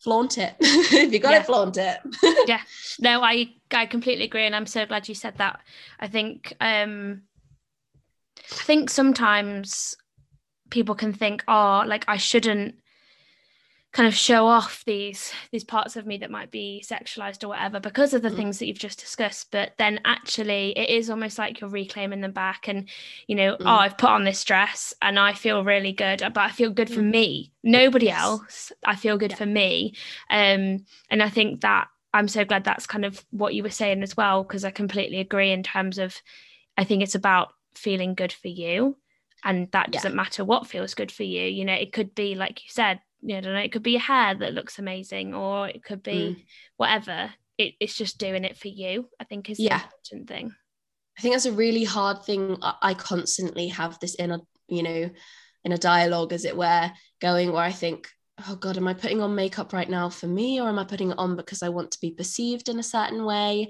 flaunt 0.00 0.38
it. 0.38 0.54
if 0.60 1.12
you 1.12 1.18
got 1.18 1.32
yeah. 1.32 1.40
it, 1.40 1.46
flaunt 1.46 1.76
it. 1.76 1.98
yeah. 2.48 2.60
No, 2.98 3.22
I 3.22 3.54
I 3.70 3.86
completely 3.86 4.24
agree. 4.24 4.46
And 4.46 4.56
I'm 4.56 4.66
so 4.66 4.86
glad 4.86 5.08
you 5.08 5.14
said 5.14 5.36
that. 5.38 5.60
I 6.00 6.08
think 6.08 6.54
um 6.60 7.22
I 8.38 8.62
think 8.64 8.90
sometimes 8.90 9.96
people 10.70 10.94
can 10.94 11.12
think, 11.12 11.44
oh, 11.46 11.84
like 11.86 12.04
I 12.08 12.16
shouldn't 12.16 12.76
kind 13.92 14.06
of 14.06 14.14
show 14.14 14.46
off 14.46 14.84
these 14.84 15.32
these 15.50 15.64
parts 15.64 15.96
of 15.96 16.06
me 16.06 16.16
that 16.18 16.30
might 16.30 16.50
be 16.50 16.82
sexualized 16.86 17.42
or 17.42 17.48
whatever 17.48 17.80
because 17.80 18.14
of 18.14 18.22
the 18.22 18.28
mm. 18.28 18.36
things 18.36 18.58
that 18.58 18.66
you've 18.66 18.78
just 18.78 19.00
discussed 19.00 19.48
but 19.50 19.72
then 19.78 19.98
actually 20.04 20.70
it 20.78 20.88
is 20.90 21.10
almost 21.10 21.38
like 21.38 21.60
you're 21.60 21.70
reclaiming 21.70 22.20
them 22.20 22.30
back 22.30 22.68
and 22.68 22.88
you 23.26 23.34
know 23.34 23.56
mm. 23.56 23.62
oh 23.62 23.76
i've 23.76 23.98
put 23.98 24.10
on 24.10 24.24
this 24.24 24.44
dress 24.44 24.94
and 25.02 25.18
i 25.18 25.32
feel 25.32 25.64
really 25.64 25.92
good 25.92 26.20
but 26.20 26.38
i 26.38 26.50
feel 26.50 26.70
good 26.70 26.88
mm. 26.88 26.94
for 26.94 27.02
me 27.02 27.52
nobody 27.64 28.06
yes. 28.06 28.20
else 28.20 28.72
i 28.84 28.94
feel 28.94 29.18
good 29.18 29.32
yeah. 29.32 29.36
for 29.36 29.46
me 29.46 29.92
um 30.30 30.84
and 31.10 31.20
i 31.20 31.28
think 31.28 31.60
that 31.62 31.88
i'm 32.14 32.28
so 32.28 32.44
glad 32.44 32.62
that's 32.62 32.86
kind 32.86 33.04
of 33.04 33.24
what 33.30 33.54
you 33.54 33.62
were 33.62 33.70
saying 33.70 34.04
as 34.04 34.16
well 34.16 34.44
because 34.44 34.64
i 34.64 34.70
completely 34.70 35.18
agree 35.18 35.50
in 35.50 35.64
terms 35.64 35.98
of 35.98 36.14
i 36.78 36.84
think 36.84 37.02
it's 37.02 37.16
about 37.16 37.54
feeling 37.74 38.14
good 38.14 38.32
for 38.32 38.48
you 38.48 38.96
and 39.42 39.68
that 39.72 39.90
doesn't 39.90 40.12
yeah. 40.12 40.16
matter 40.16 40.44
what 40.44 40.66
feels 40.66 40.94
good 40.94 41.10
for 41.10 41.24
you 41.24 41.42
you 41.42 41.64
know 41.64 41.72
it 41.72 41.92
could 41.92 42.14
be 42.14 42.36
like 42.36 42.62
you 42.62 42.70
said 42.70 43.00
you 43.22 43.34
know, 43.34 43.38
I 43.38 43.40
don't 43.40 43.54
know, 43.54 43.60
it 43.60 43.72
could 43.72 43.82
be 43.82 43.96
a 43.96 44.00
hair 44.00 44.34
that 44.34 44.54
looks 44.54 44.78
amazing 44.78 45.34
or 45.34 45.68
it 45.68 45.84
could 45.84 46.02
be 46.02 46.36
mm. 46.38 46.44
whatever. 46.76 47.32
It, 47.58 47.74
it's 47.80 47.96
just 47.96 48.18
doing 48.18 48.44
it 48.44 48.56
for 48.56 48.68
you, 48.68 49.08
I 49.20 49.24
think 49.24 49.50
is 49.50 49.58
the 49.58 49.64
yeah. 49.64 49.82
important 49.82 50.28
thing. 50.28 50.54
I 51.18 51.22
think 51.22 51.34
that's 51.34 51.46
a 51.46 51.52
really 51.52 51.84
hard 51.84 52.22
thing. 52.24 52.56
I 52.62 52.94
constantly 52.94 53.68
have 53.68 53.98
this 53.98 54.14
inner, 54.14 54.38
you 54.68 54.82
know, 54.82 55.10
in 55.64 55.72
a 55.72 55.78
dialogue, 55.78 56.32
as 56.32 56.46
it 56.46 56.56
were, 56.56 56.90
going 57.20 57.52
where 57.52 57.62
I 57.62 57.72
think, 57.72 58.08
oh 58.48 58.56
God, 58.56 58.78
am 58.78 58.88
I 58.88 58.94
putting 58.94 59.20
on 59.20 59.34
makeup 59.34 59.74
right 59.74 59.90
now 59.90 60.08
for 60.08 60.26
me 60.26 60.60
or 60.60 60.68
am 60.68 60.78
I 60.78 60.84
putting 60.84 61.10
it 61.10 61.18
on 61.18 61.36
because 61.36 61.62
I 61.62 61.68
want 61.68 61.90
to 61.90 62.00
be 62.00 62.12
perceived 62.12 62.70
in 62.70 62.78
a 62.78 62.82
certain 62.82 63.26
way? 63.26 63.68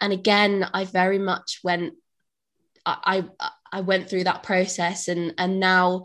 And 0.00 0.12
again, 0.12 0.64
I 0.72 0.84
very 0.84 1.18
much 1.18 1.58
went, 1.64 1.94
I, 2.86 3.24
I, 3.40 3.50
I 3.72 3.80
went 3.80 4.08
through 4.08 4.24
that 4.24 4.42
process 4.42 5.08
and 5.08 5.34
and 5.38 5.60
now 5.60 6.04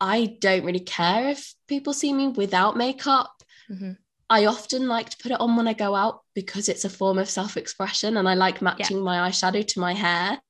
I 0.00 0.36
don't 0.40 0.64
really 0.64 0.80
care 0.80 1.28
if 1.28 1.54
people 1.68 1.92
see 1.92 2.12
me 2.12 2.28
without 2.28 2.76
makeup. 2.76 3.32
Mm-hmm. 3.70 3.92
I 4.30 4.46
often 4.46 4.88
like 4.88 5.10
to 5.10 5.18
put 5.18 5.32
it 5.32 5.40
on 5.40 5.56
when 5.56 5.68
I 5.68 5.74
go 5.74 5.94
out 5.94 6.20
because 6.34 6.68
it's 6.68 6.84
a 6.84 6.90
form 6.90 7.18
of 7.18 7.30
self-expression 7.30 8.16
and 8.16 8.28
I 8.28 8.34
like 8.34 8.62
matching 8.62 8.98
yeah. 8.98 9.02
my 9.02 9.28
eyeshadow 9.28 9.66
to 9.66 9.80
my 9.80 9.92
hair. 9.94 10.40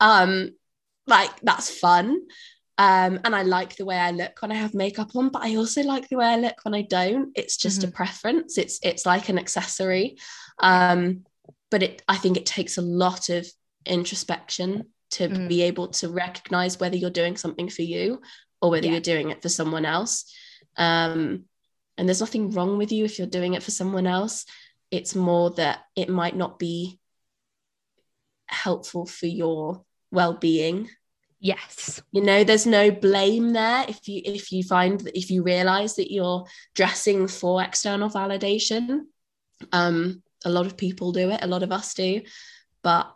Um, 0.00 0.52
like 1.06 1.30
that's 1.40 1.70
fun. 1.70 2.20
Um, 2.78 3.20
and 3.24 3.36
I 3.36 3.42
like 3.42 3.76
the 3.76 3.84
way 3.84 3.98
I 3.98 4.10
look 4.10 4.40
when 4.40 4.50
I 4.50 4.54
have 4.54 4.72
makeup 4.72 5.14
on, 5.14 5.28
but 5.28 5.42
I 5.42 5.56
also 5.56 5.82
like 5.82 6.08
the 6.08 6.16
way 6.16 6.24
I 6.24 6.36
look 6.36 6.56
when 6.62 6.74
I 6.74 6.82
don't. 6.82 7.30
It's 7.36 7.58
just 7.58 7.80
mm-hmm. 7.80 7.90
a 7.90 7.92
preference. 7.92 8.56
It's 8.56 8.78
it's 8.82 9.04
like 9.04 9.28
an 9.28 9.38
accessory. 9.38 10.16
Um, 10.58 11.26
but 11.70 11.82
it 11.82 12.02
I 12.08 12.16
think 12.16 12.38
it 12.38 12.46
takes 12.46 12.78
a 12.78 12.82
lot 12.82 13.28
of 13.28 13.46
introspection 13.84 14.86
to 15.12 15.28
mm. 15.28 15.48
be 15.48 15.62
able 15.62 15.88
to 15.88 16.08
recognize 16.08 16.80
whether 16.80 16.96
you're 16.96 17.10
doing 17.10 17.36
something 17.36 17.68
for 17.68 17.82
you 17.82 18.22
or 18.60 18.70
whether 18.70 18.86
yeah. 18.86 18.92
you're 18.92 19.00
doing 19.00 19.30
it 19.30 19.42
for 19.42 19.48
someone 19.48 19.84
else. 19.84 20.32
Um, 20.76 21.44
and 21.96 22.08
there's 22.08 22.20
nothing 22.20 22.50
wrong 22.52 22.78
with 22.78 22.92
you 22.92 23.04
if 23.04 23.18
you're 23.18 23.26
doing 23.26 23.54
it 23.54 23.62
for 23.62 23.70
someone 23.70 24.06
else. 24.06 24.46
It's 24.90 25.14
more 25.14 25.50
that 25.52 25.80
it 25.94 26.08
might 26.08 26.36
not 26.36 26.58
be 26.58 26.98
helpful 28.46 29.06
for 29.06 29.26
your 29.26 29.84
well-being. 30.10 30.88
Yes. 31.38 32.02
You 32.12 32.22
know, 32.22 32.44
there's 32.44 32.66
no 32.66 32.90
blame 32.90 33.52
there 33.52 33.86
if 33.88 34.08
you 34.08 34.20
if 34.24 34.52
you 34.52 34.62
find 34.62 35.00
that 35.00 35.16
if 35.16 35.30
you 35.30 35.42
realize 35.42 35.96
that 35.96 36.12
you're 36.12 36.44
dressing 36.74 37.28
for 37.28 37.62
external 37.62 38.10
validation. 38.10 39.02
Um, 39.72 40.22
a 40.44 40.50
lot 40.50 40.66
of 40.66 40.76
people 40.76 41.12
do 41.12 41.30
it, 41.30 41.42
a 41.42 41.46
lot 41.46 41.62
of 41.62 41.72
us 41.72 41.94
do, 41.94 42.22
but 42.82 43.14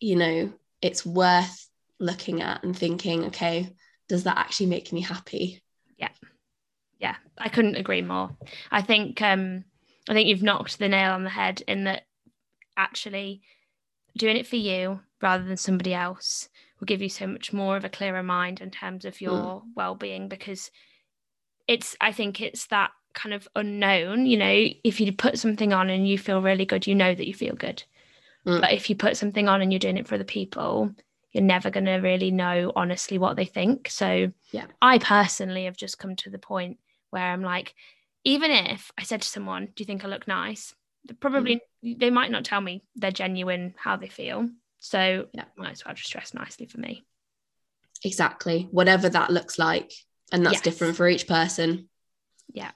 you 0.00 0.16
know, 0.16 0.52
it's 0.80 1.04
worth 1.06 1.68
looking 1.98 2.42
at 2.42 2.62
and 2.62 2.76
thinking, 2.76 3.26
okay, 3.26 3.74
does 4.08 4.24
that 4.24 4.38
actually 4.38 4.66
make 4.66 4.92
me 4.92 5.00
happy? 5.00 5.62
Yeah. 5.98 6.10
Yeah, 6.98 7.16
I 7.36 7.48
couldn't 7.48 7.76
agree 7.76 8.02
more. 8.02 8.30
I 8.70 8.82
think 8.82 9.20
um 9.22 9.64
I 10.08 10.14
think 10.14 10.28
you've 10.28 10.42
knocked 10.42 10.78
the 10.78 10.88
nail 10.88 11.12
on 11.12 11.24
the 11.24 11.30
head 11.30 11.62
in 11.66 11.84
that 11.84 12.02
actually 12.76 13.42
doing 14.16 14.36
it 14.36 14.46
for 14.46 14.56
you 14.56 15.00
rather 15.20 15.44
than 15.44 15.56
somebody 15.56 15.92
else 15.92 16.48
will 16.78 16.86
give 16.86 17.02
you 17.02 17.08
so 17.08 17.26
much 17.26 17.52
more 17.52 17.76
of 17.76 17.84
a 17.84 17.88
clearer 17.88 18.22
mind 18.22 18.60
in 18.60 18.70
terms 18.70 19.04
of 19.04 19.20
your 19.20 19.32
mm. 19.32 19.62
well-being 19.74 20.28
because 20.28 20.70
it's 21.66 21.96
I 22.00 22.12
think 22.12 22.40
it's 22.40 22.66
that 22.66 22.90
kind 23.14 23.34
of 23.34 23.48
unknown, 23.56 24.26
you 24.26 24.36
know, 24.36 24.68
if 24.84 25.00
you 25.00 25.10
put 25.10 25.38
something 25.38 25.72
on 25.72 25.90
and 25.90 26.06
you 26.06 26.18
feel 26.18 26.42
really 26.42 26.66
good, 26.66 26.86
you 26.86 26.94
know 26.94 27.14
that 27.14 27.26
you 27.26 27.34
feel 27.34 27.54
good. 27.54 27.82
Mm. 28.46 28.60
But 28.60 28.72
if 28.72 28.88
you 28.88 28.94
put 28.94 29.16
something 29.16 29.48
on 29.48 29.62
and 29.62 29.72
you're 29.72 29.80
doing 29.80 29.96
it 29.96 30.06
for 30.06 30.14
other 30.14 30.24
people, 30.24 30.94
you're 31.36 31.44
never 31.44 31.68
going 31.68 31.84
to 31.84 31.96
really 31.96 32.30
know 32.30 32.72
honestly 32.74 33.18
what 33.18 33.36
they 33.36 33.44
think. 33.44 33.90
So, 33.90 34.32
yeah, 34.52 34.64
I 34.80 34.96
personally 34.96 35.66
have 35.66 35.76
just 35.76 35.98
come 35.98 36.16
to 36.16 36.30
the 36.30 36.38
point 36.38 36.78
where 37.10 37.22
I'm 37.22 37.42
like, 37.42 37.74
even 38.24 38.50
if 38.50 38.90
I 38.98 39.02
said 39.02 39.20
to 39.20 39.28
someone, 39.28 39.66
Do 39.66 39.82
you 39.82 39.84
think 39.84 40.02
I 40.02 40.08
look 40.08 40.26
nice? 40.26 40.74
Probably 41.20 41.60
mm. 41.84 41.98
they 42.00 42.08
might 42.08 42.30
not 42.30 42.46
tell 42.46 42.62
me 42.62 42.82
they're 42.94 43.10
genuine 43.10 43.74
how 43.76 43.96
they 43.96 44.08
feel. 44.08 44.48
So, 44.78 45.26
yeah, 45.34 45.44
might 45.56 45.72
as 45.72 45.84
well 45.84 45.94
just 45.94 46.10
dress 46.10 46.32
nicely 46.32 46.64
for 46.64 46.80
me. 46.80 47.04
Exactly. 48.02 48.66
Whatever 48.70 49.10
that 49.10 49.30
looks 49.30 49.58
like. 49.58 49.92
And 50.32 50.44
that's 50.44 50.54
yes. 50.54 50.62
different 50.62 50.96
for 50.96 51.06
each 51.06 51.28
person. 51.28 51.88
Yeah, 52.48 52.70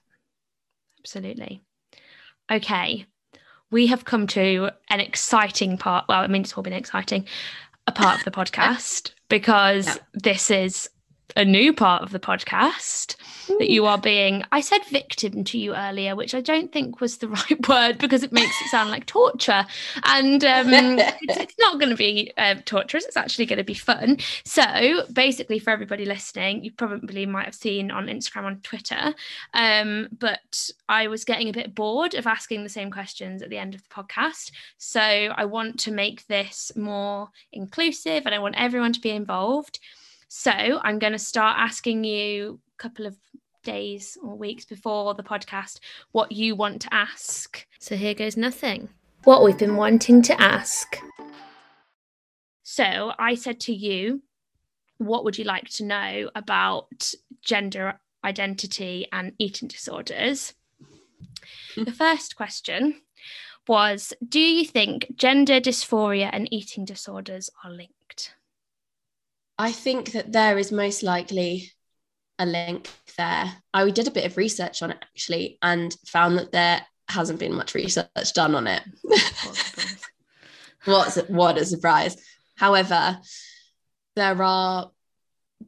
absolutely. 1.01 1.63
Okay. 2.53 3.07
we 3.71 3.87
have 3.87 4.05
come 4.05 4.27
to 4.27 4.71
an 4.89 5.01
exciting 5.01 5.79
part. 5.79 6.07
Well, 6.09 6.21
I 6.21 6.27
mean, 6.27 6.43
it's 6.43 6.53
all 6.57 6.63
been 6.63 6.73
exciting, 6.73 7.27
a 7.91 7.93
part 7.93 8.19
of 8.19 8.25
the 8.25 8.31
podcast 8.41 9.13
because 9.29 9.87
yeah. 9.87 9.97
this 10.15 10.51
is 10.51 10.89
a 11.37 11.45
new 11.45 11.73
part 11.73 12.03
of 12.03 12.11
the 12.11 12.21
podcast 12.21 13.17
Ooh. 13.49 13.59
that 13.59 13.71
you 13.71 13.87
are 13.87 13.99
being 13.99 14.45
i 14.53 14.61
said 14.61 14.85
victim 14.87 15.45
to 15.45 15.59
you 15.59 15.75
earlier 15.75 16.17
which 16.17 16.35
i 16.35 16.41
don't 16.41 16.73
think 16.73 17.01
was 17.01 17.19
the 17.19 17.29
right 17.29 17.69
word 17.69 17.99
because 17.99 18.23
it 18.23 18.33
makes 18.33 18.61
it 18.63 18.69
sound 18.69 18.91
like 18.91 19.07
torture. 19.07 19.67
And 20.05 20.45
um, 20.45 20.69
it's, 20.69 21.37
it's, 21.37 21.55
not 21.59 21.79
going 21.79 21.91
to 21.91 21.97
be 21.97 22.33
uh, 22.39 22.55
torturous 22.65 23.05
it's 23.05 23.17
actually 23.17 23.47
going 23.47 23.59
to 23.59 23.65
be 23.65 23.75
fun. 23.75 24.17
So 24.45 25.03
basically 25.13 25.59
for 25.59 25.71
everybody 25.71 26.05
listening 26.05 26.65
you 26.65 26.73
probably 26.73 27.27
might 27.27 27.45
have 27.45 27.55
seen 27.55 27.91
on 27.91 28.07
instagram 28.07 28.45
on 28.45 28.61
twitter 28.61 29.15
um, 29.55 30.09
but 30.19 30.71
i 30.89 31.07
was 31.07 31.25
getting 31.25 31.49
a 31.49 31.53
bit 31.53 31.75
bored 31.75 32.15
of 32.15 32.27
asking 32.27 32.63
the 32.63 32.69
same 32.69 32.91
questions 32.91 33.43
at 33.43 33.51
the 33.51 33.59
end 33.59 33.75
of 33.75 33.83
the 33.83 33.89
podcast. 33.89 34.53
So 34.79 35.01
i 35.01 35.45
want 35.45 35.79
to 35.81 35.93
make 35.93 36.27
this 36.27 36.73
more 36.77 37.29
inclusive 37.53 38.25
and 38.27 38.35
i 38.35 38.39
want 38.39 38.55
everyone 38.59 38.93
to 38.93 39.01
be 39.01 39.11
involved 39.11 39.81
so 40.33 40.53
I'm 40.53 41.01
going 41.01 41.13
to 41.13 41.19
start 41.19 41.57
asking 41.59 42.05
you 42.05 42.61
a 42.79 42.81
couple 42.81 43.05
of 43.05 43.17
days 43.65 44.17
or 44.23 44.37
weeks 44.37 44.65
before 44.65 45.13
the 45.15 45.25
podcast 45.25 45.81
what 46.13 46.31
you 46.31 46.55
want 46.55 46.83
to 46.83 46.95
ask. 46.95 47.67
So 47.81 47.97
here 47.97 48.15
goes 48.15 48.37
nothing. 48.37 48.91
What 49.25 49.43
we've 49.43 49.59
been 49.59 49.75
wanting 49.75 50.23
to 50.23 50.41
ask. 50.41 50.99
So 52.63 53.11
I 53.19 53.35
said 53.35 53.59
to 53.63 53.73
you, 53.73 54.23
what 54.99 55.25
would 55.25 55.37
you 55.37 55.43
like 55.43 55.69
to 55.71 55.85
know 55.85 56.31
about 56.37 57.13
gender 57.43 57.99
identity 58.25 59.09
and 59.11 59.33
eating 59.41 59.67
disorders? 59.67 60.55
Hmm. 61.75 61.85
the 61.85 61.93
first 61.93 62.37
question 62.37 63.01
was 63.67 64.13
Do 64.27 64.39
you 64.39 64.65
think 64.65 65.13
gender 65.17 65.61
dysphoria 65.61 66.31
and 66.33 66.47
eating 66.53 66.85
disorders 66.85 67.51
are 67.65 67.73
linked? 67.73 68.37
I 69.61 69.73
think 69.73 70.13
that 70.13 70.33
there 70.33 70.57
is 70.57 70.73
most 70.73 71.03
likely 71.03 71.71
a 72.39 72.47
link 72.47 72.89
there. 73.19 73.53
I 73.75 73.91
did 73.91 74.09
a 74.09 74.11
bit 74.11 74.25
of 74.25 74.39
research 74.39 74.81
on 74.81 74.91
it 74.91 74.97
actually 75.03 75.59
and 75.61 75.95
found 76.07 76.39
that 76.39 76.51
there 76.51 76.81
hasn't 77.11 77.41
been 77.41 77.55
much 77.55 77.75
research 77.75 78.09
done 78.35 78.55
on 78.55 78.67
it. 78.67 78.83
What's 80.87 81.17
what 81.29 81.59
a 81.59 81.67
surprise. 81.67 82.17
However, 82.57 83.21
there 84.17 84.43
are 84.43 84.93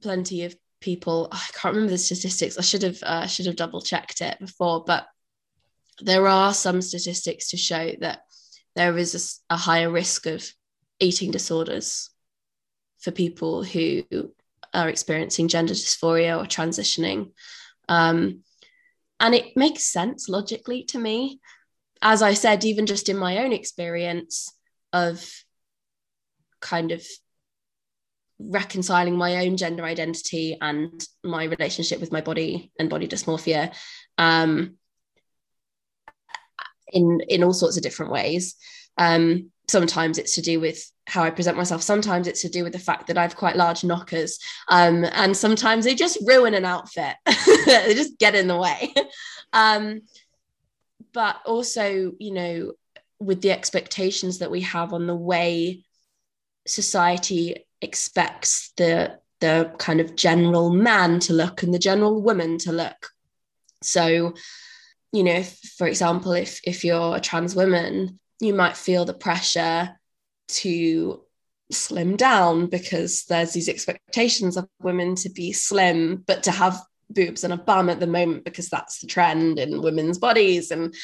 plenty 0.01 0.45
of 0.45 0.57
people. 0.81 1.29
I 1.31 1.47
can't 1.53 1.75
remember 1.75 1.91
the 1.91 1.99
statistics. 1.99 2.57
I 2.57 2.63
should 2.63 2.85
have 2.85 3.03
uh, 3.03 3.27
should 3.27 3.45
have 3.45 3.57
double 3.57 3.83
checked 3.83 4.23
it 4.23 4.39
before, 4.41 4.85
but 4.87 5.07
there 6.01 6.27
are 6.27 6.55
some 6.55 6.81
statistics 6.81 7.51
to 7.51 7.59
show 7.59 7.93
that 8.01 8.21
there 8.75 8.97
is 8.97 9.43
a, 9.51 9.53
a 9.53 9.59
higher 9.59 9.91
risk 9.91 10.25
of 10.25 10.51
eating 10.99 11.31
disorders 11.31 12.09
for 13.03 13.11
people 13.11 13.63
who 13.63 14.05
are 14.73 14.89
experiencing 14.89 15.49
gender 15.49 15.75
dysphoria 15.75 16.39
or 16.39 16.47
transitioning. 16.47 17.33
Um, 17.89 18.43
and 19.21 19.35
it 19.35 19.57
makes 19.57 19.85
sense 19.85 20.29
logically 20.29 20.85
to 20.85 20.99
me. 20.99 21.41
As 22.01 22.23
I 22.23 22.35
said, 22.35 22.65
even 22.65 22.87
just 22.87 23.09
in 23.09 23.17
my 23.17 23.39
own 23.39 23.53
experience 23.53 24.53
of 24.93 25.29
kind 26.61 26.93
of 26.93 27.05
reconciling 28.39 29.17
my 29.17 29.47
own 29.47 29.57
gender 29.57 29.85
identity 29.85 30.57
and 30.61 31.07
my 31.23 31.45
relationship 31.45 32.01
with 32.01 32.13
my 32.13 32.21
body 32.21 32.73
and 32.79 32.91
body 32.91 33.07
dysmorphia 33.07 33.73
um, 34.19 34.77
in 36.93 37.21
in 37.29 37.45
all 37.45 37.53
sorts 37.53 37.77
of 37.77 37.83
different 37.83 38.13
ways. 38.13 38.57
Um, 38.99 39.51
sometimes 39.69 40.19
it's 40.19 40.35
to 40.35 40.43
do 40.43 40.61
with 40.61 40.92
how 41.07 41.23
I 41.23 41.31
present 41.31 41.57
myself. 41.57 41.83
Sometimes 41.83 42.27
it's 42.27 42.43
to 42.43 42.49
do 42.49 42.65
with 42.65 42.73
the 42.73 42.79
fact 42.79 43.07
that 43.09 43.19
I 43.19 43.23
have 43.23 43.37
quite 43.37 43.57
large 43.57 43.85
knockers. 43.85 44.39
Um, 44.69 45.05
and 45.05 45.37
sometimes 45.37 45.85
they 45.85 45.95
just 45.95 46.19
ruin 46.25 46.55
an 46.55 46.65
outfit, 46.65 47.17
they 47.67 47.95
just 47.95 48.19
get 48.19 48.35
in 48.35 48.49
the 48.49 48.59
way. 48.59 48.93
Um, 49.55 50.01
but 51.13 51.37
also, 51.45 52.13
you 52.19 52.33
know, 52.33 52.73
with 53.21 53.43
the 53.43 53.53
expectations 53.53 54.39
that 54.39 54.51
we 54.51 54.63
have 54.63 54.95
on 54.95 55.07
the 55.07 55.15
way 55.15 55.85
society 56.67 57.67
expects 57.83 58.73
the 58.79 59.19
the 59.41 59.71
kind 59.77 60.01
of 60.01 60.17
general 60.17 60.71
man 60.71 61.19
to 61.19 61.35
look 61.35 61.63
and 61.63 61.75
the 61.75 61.79
general 61.79 62.23
woman 62.23 62.57
to 62.57 62.73
look. 62.73 63.11
So, 63.83 64.35
you 65.13 65.23
know, 65.25 65.35
if, 65.35 65.59
for 65.77 65.87
example, 65.87 66.33
if 66.33 66.61
if 66.65 66.85
you're 66.85 67.17
a 67.17 67.21
trans 67.21 67.55
woman, 67.55 68.21
you 68.41 68.55
might 68.55 68.77
feel 68.77 69.05
the 69.05 69.13
pressure 69.13 69.99
to 70.53 71.23
slim 71.71 72.17
down 72.17 72.67
because 72.67 73.25
there's 73.25 73.53
these 73.53 73.69
expectations 73.69 74.57
of 74.57 74.69
women 74.81 75.15
to 75.17 75.31
be 75.31 75.53
slim, 75.53 76.23
but 76.27 76.43
to 76.45 76.51
have 76.51 76.81
boobs 77.11 77.45
and 77.45 77.53
a 77.53 77.57
bum 77.57 77.91
at 77.91 78.01
the 78.01 78.07
moment 78.07 78.45
because 78.45 78.69
that's 78.69 79.01
the 79.01 79.07
trend 79.07 79.59
in 79.59 79.83
women's 79.83 80.19
bodies. 80.19 80.71
And 80.71 80.95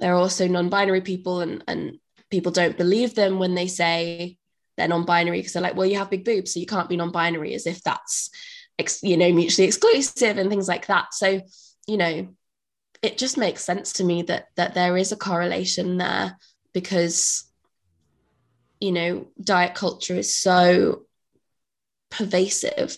there 0.00 0.14
are 0.14 0.18
also 0.18 0.48
non-binary 0.48 1.02
people 1.02 1.40
and, 1.40 1.64
and 1.66 1.98
people 2.30 2.52
don't 2.52 2.78
believe 2.78 3.14
them 3.14 3.38
when 3.38 3.54
they 3.54 3.66
say 3.66 4.38
they're 4.76 4.88
non-binary 4.88 5.38
because 5.38 5.52
they're 5.52 5.62
like, 5.62 5.76
well, 5.76 5.86
you 5.86 5.98
have 5.98 6.10
big 6.10 6.24
boobs, 6.24 6.54
so 6.54 6.60
you 6.60 6.66
can't 6.66 6.88
be 6.88 6.96
non-binary 6.96 7.54
as 7.54 7.66
if 7.66 7.82
that's 7.82 8.30
you 9.02 9.18
know 9.18 9.30
mutually 9.30 9.66
exclusive 9.66 10.38
and 10.38 10.48
things 10.48 10.68
like 10.68 10.86
that. 10.86 11.12
So, 11.12 11.42
you 11.86 11.96
know, 11.96 12.28
it 13.02 13.18
just 13.18 13.36
makes 13.36 13.64
sense 13.64 13.94
to 13.94 14.04
me 14.04 14.22
that 14.22 14.46
that 14.56 14.74
there 14.74 14.96
is 14.96 15.12
a 15.12 15.16
correlation 15.16 15.98
there 15.98 16.38
because 16.72 17.49
you 18.80 18.92
know, 18.92 19.28
diet 19.42 19.74
culture 19.74 20.14
is 20.14 20.34
so 20.34 21.02
pervasive 22.10 22.96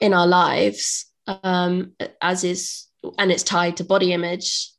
in 0.00 0.12
our 0.14 0.26
lives, 0.26 1.06
um, 1.26 1.92
as 2.20 2.44
is, 2.44 2.86
and 3.18 3.32
it's 3.32 3.42
tied 3.42 3.78
to 3.78 3.84
body 3.84 4.12
image, 4.12 4.70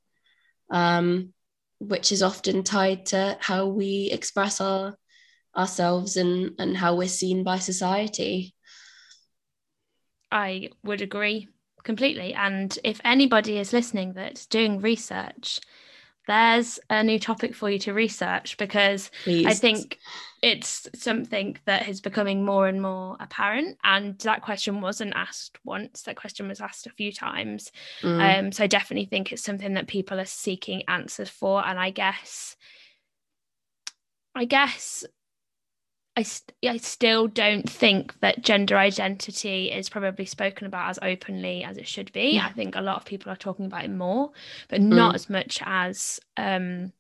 um, 0.70 1.34
which 1.80 2.12
is 2.12 2.24
often 2.24 2.64
tied 2.64 3.08
to 3.08 3.38
how 3.42 3.68
we 3.68 4.10
express 4.12 4.62
our 4.62 4.96
ourselves 5.56 6.18
and 6.18 6.56
and 6.58 6.76
how 6.76 6.96
we're 6.96 7.08
seen 7.08 7.44
by 7.44 7.60
society. 7.60 8.56
I 10.32 10.70
would 10.84 11.02
agree 11.02 11.48
completely. 11.84 12.34
And 12.34 12.78
if 12.84 13.00
anybody 13.04 13.60
is 13.60 13.74
listening 13.74 14.14
that's 14.14 14.46
doing 14.46 14.80
research, 14.80 15.60
there's 16.28 16.80
a 16.90 17.04
new 17.04 17.20
topic 17.20 17.56
for 17.56 17.70
you 17.70 17.80
to 17.80 17.94
research 17.94 18.58
because 18.58 19.12
Please. 19.24 19.46
I 19.46 19.54
think 19.54 20.00
it's 20.42 20.90
something 20.96 21.58
that 21.66 21.88
is 21.88 22.02
becoming 22.02 22.46
more 22.46 22.68
and 22.68 22.82
more 22.82 23.18
apparent. 23.20 23.78
And 23.84 24.18
that 24.20 24.42
question 24.42 24.82
wasn't 24.82 25.14
asked 25.16 25.58
once, 25.64 26.04
that 26.04 26.16
question 26.16 26.48
was 26.48 26.62
asked 26.62 26.88
a 26.88 26.92
few 26.92 27.12
times. 27.12 27.72
Mm. 28.02 28.40
Um, 28.40 28.52
so 28.52 28.64
I 28.64 28.68
definitely 28.68 29.06
think 29.06 29.32
it's 29.32 29.44
something 29.44 29.74
that 29.74 29.88
people 29.88 30.20
are 30.20 30.26
seeking 30.26 30.84
answers 30.88 31.30
for. 31.30 31.66
And 31.66 31.80
I 31.80 31.90
guess, 31.90 32.56
I 34.36 34.46
guess 34.46 35.06
I, 36.16 36.24
st- 36.24 36.54
I 36.64 36.78
still 36.78 37.28
don't 37.28 37.68
think 37.68 38.20
that 38.20 38.44
gender 38.44 38.78
identity 38.78 39.72
is 39.72 39.90
probably 39.90 40.26
spoken 40.26 40.68
about 40.68 40.90
as 40.90 41.00
openly 41.02 41.64
as 41.64 41.78
it 41.78 41.88
should 41.88 42.12
be. 42.12 42.34
Yeah. 42.36 42.46
I 42.46 42.52
think 42.52 42.76
a 42.76 42.82
lot 42.82 42.98
of 42.98 43.06
people 43.06 43.32
are 43.32 43.38
talking 43.38 43.66
about 43.66 43.86
it 43.86 43.92
more, 43.92 44.32
but 44.70 44.80
not 44.80 45.14
mm. 45.14 45.16
as 45.16 45.30
much 45.30 45.60
as 45.66 46.20
um, 46.38 46.94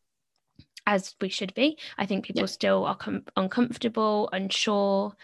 as 0.87 1.15
we 1.21 1.29
should 1.29 1.53
be. 1.53 1.77
I 1.97 2.07
think 2.07 2.25
people 2.25 2.41
yeah. 2.41 2.47
still 2.47 2.85
are 2.85 2.95
com- 2.95 3.25
uncomfortable, 3.37 4.29
unsure. 4.33 5.15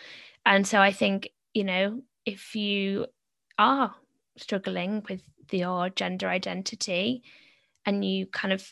And 0.45 0.67
so 0.67 0.79
I 0.79 0.91
think, 0.91 1.29
you 1.53 1.63
know, 1.63 2.01
if 2.25 2.55
you 2.55 3.07
are 3.57 3.95
struggling 4.37 5.03
with 5.09 5.21
your 5.51 5.89
gender 5.89 6.29
identity 6.29 7.23
and 7.85 8.05
you 8.05 8.27
kind 8.27 8.53
of, 8.53 8.71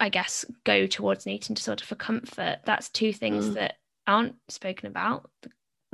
I 0.00 0.08
guess, 0.08 0.44
go 0.64 0.88
towards 0.88 1.24
an 1.24 1.32
eating 1.32 1.54
disorder 1.54 1.84
for 1.84 1.94
comfort, 1.94 2.58
that's 2.64 2.88
two 2.88 3.12
things 3.12 3.50
mm. 3.50 3.54
that 3.54 3.76
aren't 4.06 4.34
spoken 4.48 4.88
about. 4.88 5.30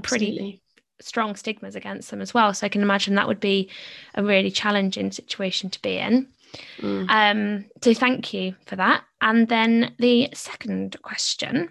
Pretty 0.03 0.29
Absolutely. 0.29 0.63
strong 1.01 1.37
stigmas 1.37 1.75
against 1.75 2.11
them 2.11 2.21
as 2.21 2.33
well. 2.33 2.55
So 2.55 2.67
I 2.67 2.69
can 2.69 2.83
imagine 2.83 3.15
that 3.15 3.29
would 3.29 3.41
be 3.41 3.71
a 4.15 4.23
really 4.23 4.51
challenging 4.51 5.11
situation 5.11 5.71
to 5.71 5.83
be 5.83 5.99
in. 5.99 6.29
Mm. 6.79 7.07
Um, 7.09 7.65
so 7.83 7.95
thank 7.95 8.33
you 8.33 8.55
for 8.67 8.77
that. 8.77 9.05
And 9.21 9.49
then 9.49 9.95
the 9.99 10.31
second 10.35 10.97
question 11.03 11.71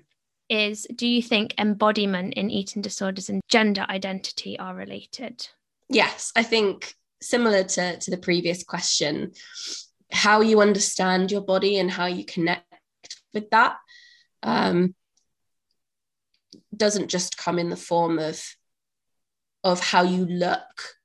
is 0.50 0.88
Do 0.96 1.08
you 1.08 1.22
think 1.22 1.54
embodiment 1.58 2.36
in 2.36 2.50
eating 2.50 2.82
disorders 2.82 3.30
and 3.30 3.42
gender 3.48 3.86
identity 3.90 4.58
are 4.60 4.76
related? 4.76 5.48
Yes, 5.90 6.32
I 6.36 6.44
think 6.44 6.94
similar 7.22 7.64
to, 7.64 7.98
to 7.98 8.12
the 8.12 8.18
previous 8.18 8.64
question, 8.64 9.32
how 10.12 10.42
you 10.42 10.62
understand 10.62 11.32
your 11.32 11.42
body 11.42 11.80
and 11.80 11.90
how 11.90 12.06
you 12.06 12.26
connect 12.26 12.64
with 13.34 13.50
that 13.50 13.78
um, 14.44 14.96
doesn't 16.78 17.10
just 17.10 17.38
come 17.38 17.60
in 17.60 17.70
the 17.70 17.76
form 17.76 18.20
of 18.20 18.42
of 19.64 19.80
how 19.80 20.04
you 20.04 20.26
look 20.26 20.96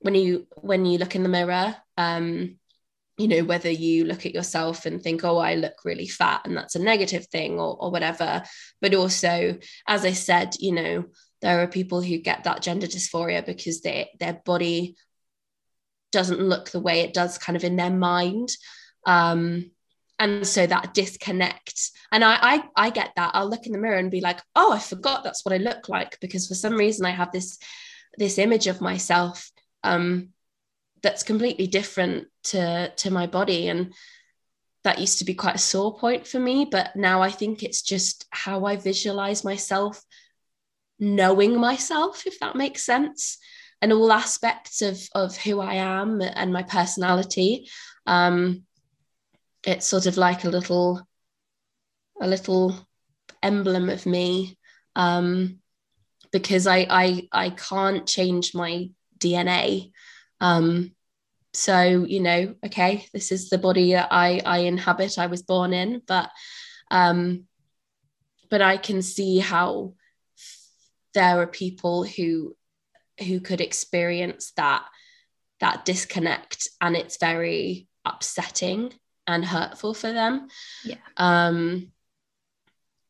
when 0.00 0.14
you 0.14 0.46
when 0.56 0.84
you 0.86 0.98
look 0.98 1.14
in 1.14 1.22
the 1.22 1.28
mirror. 1.28 1.76
Um, 1.96 2.58
you 3.16 3.28
know 3.28 3.44
whether 3.44 3.70
you 3.70 4.04
look 4.04 4.26
at 4.26 4.34
yourself 4.34 4.86
and 4.86 5.00
think 5.00 5.22
oh 5.22 5.38
i 5.38 5.54
look 5.54 5.84
really 5.84 6.08
fat 6.08 6.40
and 6.44 6.56
that's 6.56 6.74
a 6.74 6.82
negative 6.82 7.26
thing 7.26 7.60
or, 7.60 7.76
or 7.80 7.92
whatever. 7.92 8.42
But 8.80 8.94
also 8.94 9.58
as 9.86 10.04
i 10.04 10.12
said 10.12 10.54
you 10.58 10.72
know 10.72 11.04
there 11.44 11.62
are 11.62 11.68
people 11.68 12.00
who 12.00 12.16
get 12.16 12.44
that 12.44 12.62
gender 12.62 12.86
dysphoria 12.86 13.44
because 13.44 13.82
they, 13.82 14.08
their 14.18 14.40
body 14.46 14.96
doesn't 16.10 16.40
look 16.40 16.70
the 16.70 16.80
way 16.80 17.00
it 17.00 17.12
does 17.12 17.36
kind 17.36 17.54
of 17.54 17.64
in 17.64 17.76
their 17.76 17.90
mind. 17.90 18.48
Um, 19.04 19.70
and 20.18 20.46
so 20.46 20.66
that 20.66 20.94
disconnect 20.94 21.90
and 22.12 22.24
I, 22.24 22.38
I 22.40 22.62
i 22.76 22.90
get 22.90 23.12
that. 23.16 23.32
I'll 23.34 23.48
look 23.48 23.66
in 23.66 23.72
the 23.72 23.78
mirror 23.78 23.96
and 23.96 24.10
be 24.10 24.20
like 24.20 24.40
oh 24.54 24.72
i 24.72 24.78
forgot 24.78 25.24
that's 25.24 25.44
what 25.44 25.52
i 25.52 25.58
look 25.58 25.88
like 25.88 26.18
because 26.20 26.46
for 26.46 26.54
some 26.54 26.74
reason 26.74 27.04
i 27.04 27.10
have 27.10 27.32
this 27.32 27.58
this 28.16 28.38
image 28.38 28.66
of 28.66 28.80
myself 28.80 29.50
um, 29.82 30.30
that's 31.02 31.22
completely 31.22 31.66
different 31.66 32.28
to 32.44 32.90
to 32.96 33.10
my 33.10 33.26
body. 33.26 33.68
And 33.68 33.92
that 34.84 34.98
used 34.98 35.18
to 35.18 35.24
be 35.24 35.34
quite 35.34 35.56
a 35.56 35.58
sore 35.58 35.96
point 35.96 36.26
for 36.26 36.38
me 36.38 36.68
but 36.70 36.94
now 36.94 37.22
i 37.22 37.30
think 37.30 37.62
it's 37.62 37.80
just 37.80 38.26
how 38.28 38.66
i 38.66 38.76
visualize 38.76 39.42
myself 39.42 40.04
knowing 40.98 41.58
myself 41.58 42.26
if 42.26 42.38
that 42.40 42.54
makes 42.54 42.84
sense 42.84 43.38
and 43.80 43.94
all 43.94 44.12
aspects 44.12 44.82
of 44.82 45.00
of 45.14 45.36
who 45.38 45.58
i 45.60 45.74
am 45.74 46.20
and 46.20 46.52
my 46.52 46.62
personality. 46.62 47.68
Um 48.06 48.64
it's 49.66 49.86
sort 49.86 50.06
of 50.06 50.16
like 50.16 50.44
a 50.44 50.48
little 50.48 51.06
a 52.20 52.26
little 52.26 52.74
emblem 53.42 53.88
of 53.88 54.06
me 54.06 54.58
um 54.96 55.58
because 56.32 56.66
i 56.66 56.86
i 56.90 57.28
i 57.32 57.50
can't 57.50 58.06
change 58.06 58.54
my 58.54 58.88
dna 59.18 59.90
um 60.40 60.92
so 61.52 62.04
you 62.04 62.20
know 62.20 62.54
okay 62.64 63.06
this 63.12 63.30
is 63.30 63.50
the 63.50 63.58
body 63.58 63.92
that 63.92 64.08
i 64.10 64.40
i 64.44 64.58
inhabit 64.58 65.18
i 65.18 65.26
was 65.26 65.42
born 65.42 65.72
in 65.72 66.02
but 66.06 66.30
um 66.90 67.44
but 68.50 68.60
i 68.62 68.76
can 68.76 69.02
see 69.02 69.38
how 69.38 69.94
there 71.14 71.40
are 71.40 71.46
people 71.46 72.04
who 72.04 72.56
who 73.26 73.40
could 73.40 73.60
experience 73.60 74.52
that 74.56 74.84
that 75.60 75.84
disconnect 75.84 76.68
and 76.80 76.96
it's 76.96 77.16
very 77.18 77.88
upsetting 78.04 78.92
and 79.26 79.44
hurtful 79.44 79.94
for 79.94 80.12
them 80.12 80.48
yeah 80.84 80.96
um 81.16 81.90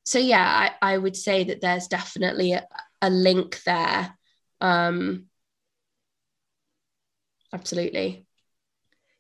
so 0.04 0.18
yeah 0.18 0.70
i, 0.82 0.94
I 0.94 0.98
would 0.98 1.16
say 1.16 1.44
that 1.44 1.60
there's 1.60 1.88
definitely 1.88 2.52
a, 2.52 2.66
a 3.02 3.10
link 3.10 3.62
there 3.64 4.16
um 4.60 5.26
absolutely 7.52 8.26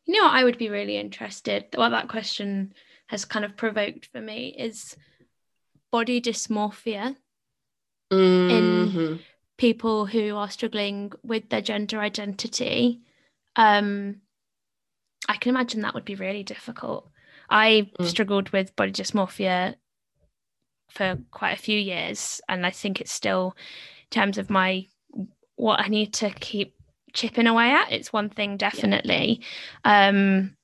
you 0.06 0.14
know 0.14 0.24
what 0.24 0.34
I 0.34 0.44
would 0.44 0.58
be 0.58 0.68
really 0.68 0.96
interested, 0.96 1.66
what 1.74 1.90
that 1.90 2.08
question 2.08 2.74
has 3.06 3.24
kind 3.24 3.44
of 3.44 3.56
provoked 3.56 4.06
for 4.06 4.20
me 4.20 4.54
is 4.56 4.96
body 5.90 6.20
dysmorphia 6.20 7.16
mm-hmm. 8.12 8.50
in 8.50 9.20
people 9.56 10.06
who 10.06 10.36
are 10.36 10.50
struggling 10.50 11.12
with 11.22 11.48
their 11.48 11.62
gender 11.62 12.00
identity. 12.00 13.00
Um, 13.56 14.20
I 15.28 15.36
can 15.36 15.50
imagine 15.50 15.80
that 15.80 15.94
would 15.94 16.04
be 16.04 16.14
really 16.14 16.42
difficult. 16.42 17.08
I 17.50 17.90
mm. 17.98 18.06
struggled 18.06 18.50
with 18.50 18.76
body 18.76 18.92
dysmorphia 18.92 19.74
for 20.90 21.18
quite 21.30 21.52
a 21.52 21.60
few 21.60 21.78
years, 21.78 22.40
and 22.48 22.66
I 22.66 22.70
think 22.70 23.00
it's 23.00 23.12
still, 23.12 23.56
in 24.04 24.10
terms 24.10 24.38
of 24.38 24.50
my 24.50 24.86
what 25.56 25.80
I 25.80 25.88
need 25.88 26.12
to 26.14 26.30
keep 26.30 26.74
chipping 27.12 27.46
away 27.46 27.70
at. 27.70 27.92
It's 27.92 28.12
one 28.12 28.28
thing 28.28 28.56
definitely. 28.56 29.40
Yeah. 29.84 30.08
Um, 30.08 30.56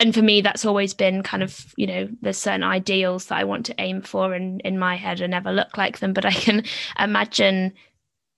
and 0.00 0.14
for 0.14 0.22
me, 0.22 0.40
that's 0.40 0.64
always 0.64 0.94
been 0.94 1.22
kind 1.22 1.42
of, 1.42 1.72
you 1.76 1.86
know, 1.86 2.08
there's 2.20 2.38
certain 2.38 2.62
ideals 2.62 3.26
that 3.26 3.38
I 3.38 3.44
want 3.44 3.66
to 3.66 3.74
aim 3.80 4.02
for, 4.02 4.34
and 4.34 4.60
in 4.62 4.78
my 4.78 4.96
head, 4.96 5.22
I 5.22 5.26
never 5.26 5.52
look 5.52 5.76
like 5.76 5.98
them. 5.98 6.12
But 6.12 6.24
I 6.24 6.32
can 6.32 6.64
imagine, 6.98 7.72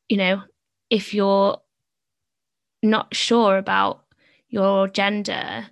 you 0.09 0.17
know, 0.17 0.43
if 0.89 1.15
you're 1.15 1.59
not 2.83 3.15
sure 3.15 3.59
about 3.59 4.05
your 4.51 4.89
gender, 4.89 5.67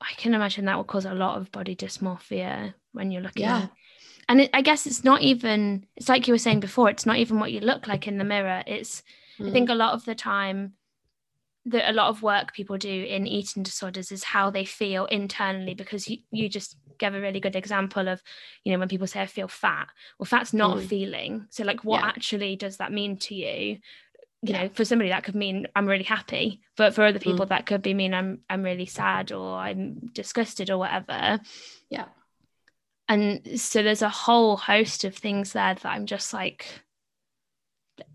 I 0.00 0.12
can 0.16 0.34
imagine 0.34 0.64
that 0.64 0.76
will 0.76 0.84
cause 0.84 1.04
a 1.04 1.14
lot 1.14 1.38
of 1.38 1.52
body 1.52 1.76
dysmorphia 1.76 2.74
when 2.92 3.10
you're 3.10 3.22
looking. 3.22 3.44
Yeah. 3.44 3.68
And 4.28 4.42
it, 4.42 4.50
I 4.52 4.60
guess 4.60 4.86
it's 4.86 5.04
not 5.04 5.22
even, 5.22 5.86
it's 5.96 6.08
like 6.08 6.26
you 6.26 6.34
were 6.34 6.38
saying 6.38 6.60
before, 6.60 6.90
it's 6.90 7.06
not 7.06 7.16
even 7.16 7.40
what 7.40 7.52
you 7.52 7.60
look 7.60 7.86
like 7.86 8.06
in 8.06 8.18
the 8.18 8.24
mirror. 8.24 8.62
It's 8.66 9.02
Mm. 9.38 9.48
I 9.48 9.52
think 9.52 9.70
a 9.70 9.74
lot 9.74 9.94
of 9.94 10.04
the 10.04 10.14
time 10.14 10.74
that 11.66 11.90
a 11.90 11.92
lot 11.92 12.08
of 12.08 12.22
work 12.22 12.54
people 12.54 12.78
do 12.78 12.88
in 12.88 13.26
eating 13.26 13.62
disorders 13.62 14.10
is 14.10 14.24
how 14.24 14.50
they 14.50 14.64
feel 14.64 15.04
internally 15.06 15.74
because 15.74 16.08
you, 16.08 16.18
you 16.30 16.48
just 16.48 16.76
gave 16.98 17.14
a 17.14 17.20
really 17.20 17.40
good 17.40 17.56
example 17.56 18.08
of 18.08 18.22
you 18.64 18.72
know 18.72 18.78
when 18.78 18.88
people 18.88 19.06
say 19.06 19.20
i 19.20 19.26
feel 19.26 19.46
fat 19.46 19.86
well 20.18 20.24
fat's 20.24 20.54
not 20.54 20.76
mm. 20.76 20.84
a 20.84 20.88
feeling 20.88 21.46
so 21.50 21.62
like 21.62 21.84
what 21.84 22.00
yeah. 22.00 22.08
actually 22.08 22.56
does 22.56 22.78
that 22.78 22.92
mean 22.92 23.16
to 23.16 23.34
you 23.34 23.76
you 24.42 24.52
know 24.52 24.68
for 24.72 24.84
somebody 24.84 25.10
that 25.10 25.24
could 25.24 25.34
mean 25.34 25.66
i'm 25.74 25.86
really 25.86 26.04
happy 26.04 26.60
but 26.76 26.94
for 26.94 27.02
other 27.02 27.18
people 27.18 27.44
mm. 27.44 27.48
that 27.48 27.66
could 27.66 27.82
be 27.82 27.94
mean 27.94 28.14
i'm 28.14 28.38
i'm 28.48 28.62
really 28.62 28.86
sad 28.86 29.32
or 29.32 29.56
i'm 29.56 29.98
disgusted 30.12 30.70
or 30.70 30.78
whatever. 30.78 31.40
Yeah. 31.90 32.06
And 33.10 33.58
so 33.58 33.82
there's 33.82 34.02
a 34.02 34.10
whole 34.10 34.58
host 34.58 35.04
of 35.04 35.16
things 35.16 35.52
there 35.54 35.74
that 35.74 35.86
i'm 35.86 36.06
just 36.06 36.32
like 36.32 36.66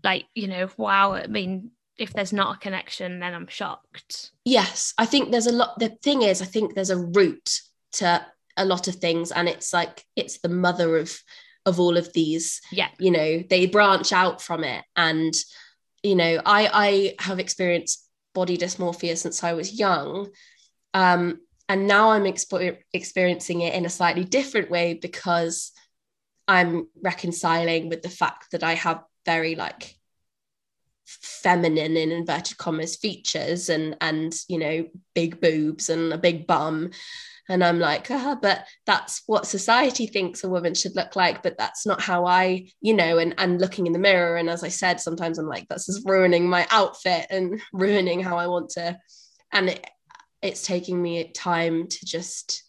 like 0.02 0.24
you 0.34 0.48
know 0.48 0.68
wow 0.76 1.14
i 1.14 1.26
mean 1.26 1.72
if 1.98 2.12
there's 2.12 2.32
not 2.32 2.56
a 2.56 2.60
connection 2.60 3.20
then 3.20 3.34
i'm 3.34 3.48
shocked. 3.48 4.30
Yes 4.44 4.94
i 4.96 5.04
think 5.04 5.30
there's 5.30 5.48
a 5.48 5.52
lot 5.52 5.78
the 5.78 5.90
thing 6.02 6.22
is 6.22 6.40
i 6.40 6.46
think 6.46 6.74
there's 6.74 6.90
a 6.90 6.96
root 6.96 7.60
to 7.94 8.24
a 8.56 8.64
lot 8.64 8.88
of 8.88 8.96
things 8.96 9.32
and 9.32 9.48
it's 9.48 9.72
like 9.72 10.04
it's 10.16 10.38
the 10.38 10.48
mother 10.48 10.96
of 10.96 11.18
of 11.66 11.80
all 11.80 11.96
of 11.96 12.12
these 12.12 12.60
yeah. 12.70 12.88
you 12.98 13.10
know 13.10 13.42
they 13.50 13.66
branch 13.66 14.12
out 14.12 14.40
from 14.40 14.62
it 14.62 14.84
and 14.96 15.34
you 16.04 16.14
know 16.14 16.40
i 16.44 16.70
i 16.72 17.14
have 17.18 17.40
experienced 17.40 18.08
body 18.34 18.56
dysmorphia 18.56 19.16
since 19.16 19.42
i 19.42 19.54
was 19.54 19.78
young 19.78 20.28
um 20.92 21.40
and 21.68 21.88
now 21.88 22.10
i'm 22.10 22.24
exp- 22.24 22.78
experiencing 22.92 23.62
it 23.62 23.74
in 23.74 23.86
a 23.86 23.90
slightly 23.90 24.24
different 24.24 24.70
way 24.70 24.94
because 24.94 25.72
i'm 26.46 26.86
reconciling 27.02 27.88
with 27.88 28.02
the 28.02 28.08
fact 28.10 28.52
that 28.52 28.62
i 28.62 28.74
have 28.74 29.02
very 29.24 29.54
like 29.54 29.96
feminine 31.06 31.96
in 31.96 32.12
inverted 32.12 32.56
commas 32.58 32.96
features 32.96 33.68
and 33.68 33.96
and 34.00 34.34
you 34.48 34.58
know 34.58 34.86
big 35.14 35.40
boobs 35.40 35.88
and 35.88 36.12
a 36.12 36.18
big 36.18 36.46
bum 36.46 36.90
and 37.48 37.62
i'm 37.62 37.78
like 37.78 38.10
ah, 38.10 38.36
but 38.40 38.64
that's 38.86 39.22
what 39.26 39.46
society 39.46 40.06
thinks 40.06 40.44
a 40.44 40.48
woman 40.48 40.74
should 40.74 40.96
look 40.96 41.16
like 41.16 41.42
but 41.42 41.56
that's 41.58 41.86
not 41.86 42.00
how 42.00 42.24
i 42.26 42.66
you 42.80 42.94
know 42.94 43.18
and 43.18 43.34
and 43.38 43.60
looking 43.60 43.86
in 43.86 43.92
the 43.92 43.98
mirror. 43.98 44.36
And 44.36 44.48
as 44.48 44.64
i 44.64 44.68
said 44.68 45.00
sometimes 45.00 45.38
i'm 45.38 45.46
like 45.46 45.68
this 45.68 45.88
is 45.88 46.04
ruining 46.04 46.48
my 46.48 46.66
outfit 46.70 47.26
and 47.30 47.60
ruining 47.72 48.20
how 48.20 48.36
i 48.36 48.46
want 48.46 48.70
to 48.70 48.98
and 49.52 49.70
it, 49.70 49.86
it's 50.42 50.66
taking 50.66 51.00
me 51.00 51.30
time 51.32 51.86
to 51.88 52.06
just 52.06 52.64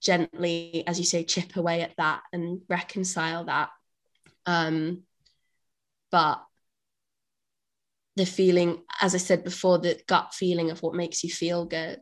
gently 0.00 0.84
as 0.86 0.98
you 0.98 1.04
say 1.04 1.24
chip 1.24 1.56
away 1.56 1.82
at 1.82 1.94
that 1.98 2.22
and 2.32 2.60
reconcile 2.68 3.44
that. 3.44 3.70
Um 4.46 5.02
but 6.10 6.42
the 8.16 8.26
feeling 8.26 8.82
as 9.00 9.14
i 9.14 9.18
said 9.18 9.44
before 9.44 9.78
the 9.78 10.00
gut 10.08 10.34
feeling 10.34 10.70
of 10.70 10.82
what 10.82 10.94
makes 10.94 11.22
you 11.22 11.30
feel 11.30 11.64
good 11.64 12.00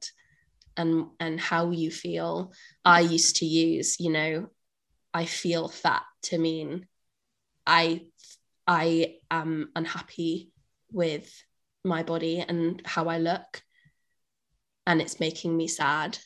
and 0.77 1.07
and 1.21 1.41
how 1.41 1.71
you 1.71 1.91
feel 1.91 2.53
i 2.85 3.01
used 3.01 3.37
to 3.37 3.47
use 3.47 3.99
you 4.01 4.11
know 4.11 4.49
i 5.15 5.25
feel 5.25 5.69
fat 5.69 6.03
to 6.23 6.39
mean 6.39 6.87
i 7.67 8.03
i 8.67 9.17
am 9.31 9.71
unhappy 9.75 10.53
with 10.93 11.43
my 11.85 12.03
body 12.03 12.41
and 12.41 12.83
how 12.85 13.09
i 13.09 13.19
look 13.19 13.63
and 14.87 15.01
it's 15.01 15.21
making 15.21 15.57
me 15.57 15.69
sad 15.69 16.19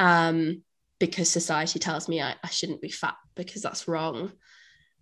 um 0.00 0.62
because 0.98 1.28
society 1.28 1.78
tells 1.78 2.08
me 2.08 2.20
I, 2.20 2.34
I 2.42 2.48
shouldn't 2.48 2.80
be 2.80 2.90
fat 2.90 3.16
because 3.34 3.62
that's 3.62 3.88
wrong 3.88 4.32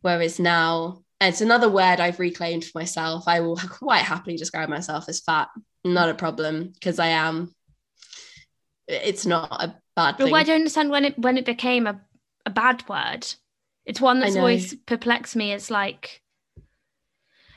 whereas 0.02 0.38
now 0.38 1.02
it's 1.20 1.42
another 1.42 1.68
word 1.68 2.00
I've 2.00 2.18
reclaimed 2.18 2.64
for 2.64 2.78
myself. 2.78 3.24
I 3.26 3.40
will 3.40 3.56
quite 3.70 4.02
happily 4.02 4.36
describe 4.36 4.68
myself 4.68 5.08
as 5.08 5.20
fat. 5.20 5.48
Not 5.84 6.08
a 6.08 6.14
problem 6.14 6.70
because 6.72 6.98
I 6.98 7.08
am. 7.08 7.54
It's 8.90 9.24
not 9.24 9.50
a 9.50 9.74
bad 9.94 10.16
but 10.18 10.24
thing. 10.24 10.34
I 10.34 10.42
don't 10.42 10.56
understand 10.56 10.90
when 10.90 11.04
it 11.04 11.18
when 11.18 11.38
it 11.38 11.44
became 11.44 11.86
a, 11.86 12.00
a 12.44 12.50
bad 12.50 12.86
word. 12.88 13.26
It's 13.84 14.00
one 14.00 14.20
that's 14.20 14.36
always 14.36 14.74
perplexed 14.74 15.36
me. 15.36 15.52
It's 15.52 15.70
like, 15.70 16.22
I 16.58 16.62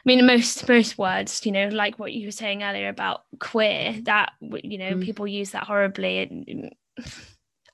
mean, 0.05 0.25
most 0.25 0.67
most 0.69 0.97
words, 0.97 1.45
you 1.45 1.51
know, 1.51 1.67
like 1.67 1.99
what 1.99 2.13
you 2.13 2.27
were 2.27 2.31
saying 2.31 2.63
earlier 2.63 2.89
about 2.89 3.23
queer, 3.39 3.99
that 4.03 4.33
you 4.41 4.77
know, 4.77 4.93
mm. 4.93 5.03
people 5.03 5.27
use 5.27 5.51
that 5.51 5.63
horribly, 5.63 6.19
and 6.19 6.75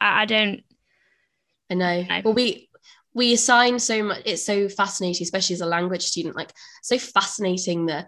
I, 0.02 0.22
I 0.22 0.26
don't. 0.26 0.62
I 1.70 1.76
know. 1.76 1.86
I 1.86 2.02
know. 2.02 2.22
Well, 2.26 2.34
we 2.34 2.70
we 3.14 3.34
assign 3.34 3.80
so 3.80 4.04
much 4.04 4.22
it's 4.26 4.46
so 4.46 4.70
fascinating 4.70 5.24
especially 5.24 5.54
as 5.54 5.62
a 5.62 5.66
language 5.66 6.04
student 6.04 6.36
like 6.36 6.52
so 6.84 6.98
fascinating 6.98 7.86
the 7.86 8.06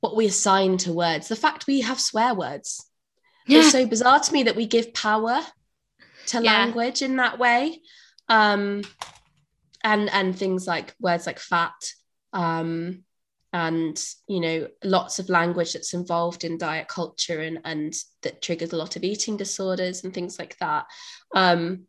what 0.00 0.16
we 0.16 0.26
assign 0.26 0.76
to 0.78 0.92
words 0.92 1.28
the 1.28 1.36
fact 1.36 1.66
we 1.66 1.80
have 1.80 2.00
swear 2.00 2.32
words 2.34 2.87
yeah. 3.48 3.60
it's 3.60 3.72
so 3.72 3.86
bizarre 3.86 4.20
to 4.20 4.32
me 4.32 4.44
that 4.44 4.56
we 4.56 4.66
give 4.66 4.94
power 4.94 5.40
to 6.26 6.42
yeah. 6.42 6.64
language 6.64 7.02
in 7.02 7.16
that 7.16 7.38
way 7.38 7.80
um 8.28 8.82
and 9.82 10.10
and 10.10 10.38
things 10.38 10.66
like 10.66 10.94
words 11.00 11.26
like 11.26 11.38
fat 11.38 11.74
um 12.32 13.02
and 13.52 14.04
you 14.26 14.40
know 14.40 14.68
lots 14.84 15.18
of 15.18 15.30
language 15.30 15.72
that's 15.72 15.94
involved 15.94 16.44
in 16.44 16.58
diet 16.58 16.86
culture 16.86 17.40
and 17.40 17.58
and 17.64 17.94
that 18.22 18.42
triggers 18.42 18.72
a 18.72 18.76
lot 18.76 18.96
of 18.96 19.04
eating 19.04 19.36
disorders 19.36 20.04
and 20.04 20.12
things 20.12 20.38
like 20.38 20.56
that 20.58 20.84
um 21.34 21.84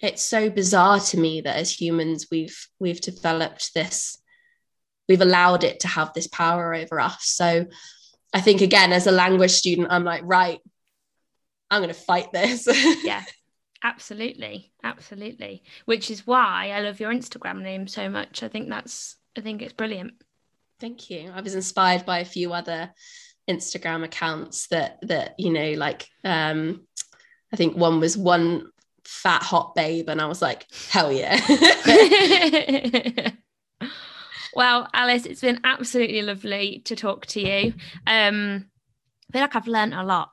it's 0.00 0.22
so 0.22 0.50
bizarre 0.50 1.00
to 1.00 1.18
me 1.18 1.40
that 1.40 1.56
as 1.56 1.70
humans 1.70 2.26
we've 2.30 2.68
we've 2.78 3.00
developed 3.00 3.72
this 3.72 4.18
we've 5.08 5.22
allowed 5.22 5.64
it 5.64 5.80
to 5.80 5.88
have 5.88 6.12
this 6.12 6.26
power 6.26 6.74
over 6.74 7.00
us 7.00 7.24
so 7.24 7.66
i 8.32 8.40
think 8.40 8.60
again 8.60 8.92
as 8.92 9.06
a 9.06 9.12
language 9.12 9.50
student 9.50 9.88
i'm 9.90 10.04
like 10.04 10.22
right 10.24 10.60
i'm 11.70 11.80
going 11.80 11.92
to 11.92 12.00
fight 12.00 12.32
this 12.32 12.66
yeah 13.04 13.22
absolutely 13.82 14.72
absolutely 14.84 15.62
which 15.86 16.10
is 16.10 16.26
why 16.26 16.70
i 16.70 16.80
love 16.80 17.00
your 17.00 17.12
instagram 17.12 17.62
name 17.62 17.86
so 17.86 18.08
much 18.08 18.42
i 18.42 18.48
think 18.48 18.68
that's 18.68 19.16
i 19.38 19.40
think 19.40 19.62
it's 19.62 19.72
brilliant 19.72 20.12
Thank 20.80 21.10
you. 21.10 21.30
I 21.34 21.42
was 21.42 21.54
inspired 21.54 22.06
by 22.06 22.20
a 22.20 22.24
few 22.24 22.54
other 22.54 22.90
Instagram 23.48 24.02
accounts 24.02 24.66
that 24.68 24.98
that 25.02 25.34
you 25.38 25.52
know, 25.52 25.72
like 25.72 26.08
um, 26.24 26.86
I 27.52 27.56
think 27.56 27.76
one 27.76 28.00
was 28.00 28.16
one 28.16 28.70
fat 29.04 29.42
hot 29.42 29.74
babe, 29.74 30.08
and 30.08 30.22
I 30.22 30.26
was 30.26 30.40
like, 30.40 30.66
hell 30.88 31.12
yeah. 31.12 31.36
well, 34.54 34.88
Alice, 34.92 35.26
it's 35.26 35.40
been 35.40 35.60
absolutely 35.64 36.22
lovely 36.22 36.82
to 36.84 36.96
talk 36.96 37.26
to 37.26 37.40
you. 37.40 37.74
Um, 38.06 38.66
I 39.28 39.32
feel 39.32 39.42
like 39.42 39.56
I've 39.56 39.68
learned 39.68 39.94
a 39.94 40.02
lot 40.02 40.30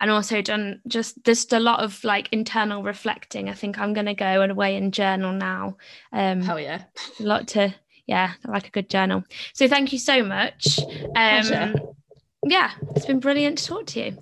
and 0.00 0.10
also 0.10 0.42
done 0.42 0.80
just 0.88 1.22
just 1.24 1.52
a 1.52 1.60
lot 1.60 1.80
of 1.80 2.02
like 2.02 2.28
internal 2.32 2.82
reflecting. 2.82 3.48
I 3.48 3.54
think 3.54 3.78
I'm 3.78 3.92
gonna 3.92 4.14
go 4.14 4.42
away 4.42 4.76
and 4.76 4.92
journal 4.92 5.32
now. 5.32 5.76
Um, 6.12 6.42
Hell 6.42 6.60
yeah! 6.60 6.82
A 7.20 7.22
lot 7.22 7.48
to 7.48 7.74
yeah, 8.06 8.32
I 8.44 8.50
like 8.50 8.66
a 8.66 8.72
good 8.72 8.90
journal. 8.90 9.24
So 9.54 9.68
thank 9.68 9.92
you 9.92 9.98
so 9.98 10.24
much. 10.24 10.80
Um, 11.14 11.74
yeah, 12.44 12.72
it's 12.96 13.06
been 13.06 13.20
brilliant 13.20 13.58
to 13.58 13.64
talk 13.64 13.86
to 13.86 14.00
you. 14.00 14.18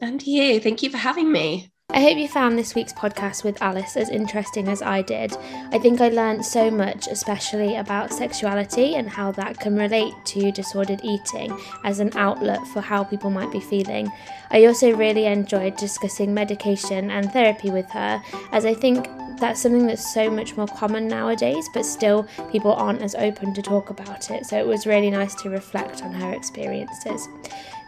And 0.00 0.24
you. 0.24 0.60
Thank 0.60 0.82
you 0.82 0.90
for 0.90 0.98
having 0.98 1.30
me. 1.32 1.72
I 1.90 2.02
hope 2.02 2.18
you 2.18 2.28
found 2.28 2.58
this 2.58 2.74
week's 2.74 2.92
podcast 2.92 3.44
with 3.44 3.62
Alice 3.62 3.96
as 3.96 4.10
interesting 4.10 4.68
as 4.68 4.82
I 4.82 5.00
did. 5.00 5.34
I 5.72 5.78
think 5.78 6.02
I 6.02 6.10
learned 6.10 6.44
so 6.44 6.70
much, 6.70 7.08
especially 7.08 7.76
about 7.76 8.12
sexuality 8.12 8.94
and 8.94 9.08
how 9.08 9.32
that 9.32 9.58
can 9.58 9.74
relate 9.74 10.12
to 10.26 10.52
disordered 10.52 11.00
eating 11.02 11.58
as 11.84 11.98
an 11.98 12.14
outlet 12.14 12.60
for 12.68 12.82
how 12.82 13.04
people 13.04 13.30
might 13.30 13.50
be 13.50 13.58
feeling. 13.58 14.12
I 14.50 14.66
also 14.66 14.94
really 14.94 15.24
enjoyed 15.24 15.76
discussing 15.78 16.34
medication 16.34 17.10
and 17.10 17.32
therapy 17.32 17.70
with 17.70 17.88
her, 17.90 18.22
as 18.52 18.66
I 18.66 18.74
think 18.74 19.08
that's 19.40 19.62
something 19.62 19.86
that's 19.86 20.12
so 20.12 20.30
much 20.30 20.58
more 20.58 20.68
common 20.68 21.08
nowadays, 21.08 21.68
but 21.72 21.86
still 21.86 22.28
people 22.52 22.74
aren't 22.74 23.00
as 23.00 23.14
open 23.14 23.54
to 23.54 23.62
talk 23.62 23.88
about 23.88 24.30
it. 24.30 24.44
So 24.44 24.58
it 24.58 24.66
was 24.66 24.86
really 24.86 25.10
nice 25.10 25.34
to 25.36 25.48
reflect 25.48 26.02
on 26.02 26.12
her 26.12 26.34
experiences. 26.34 27.28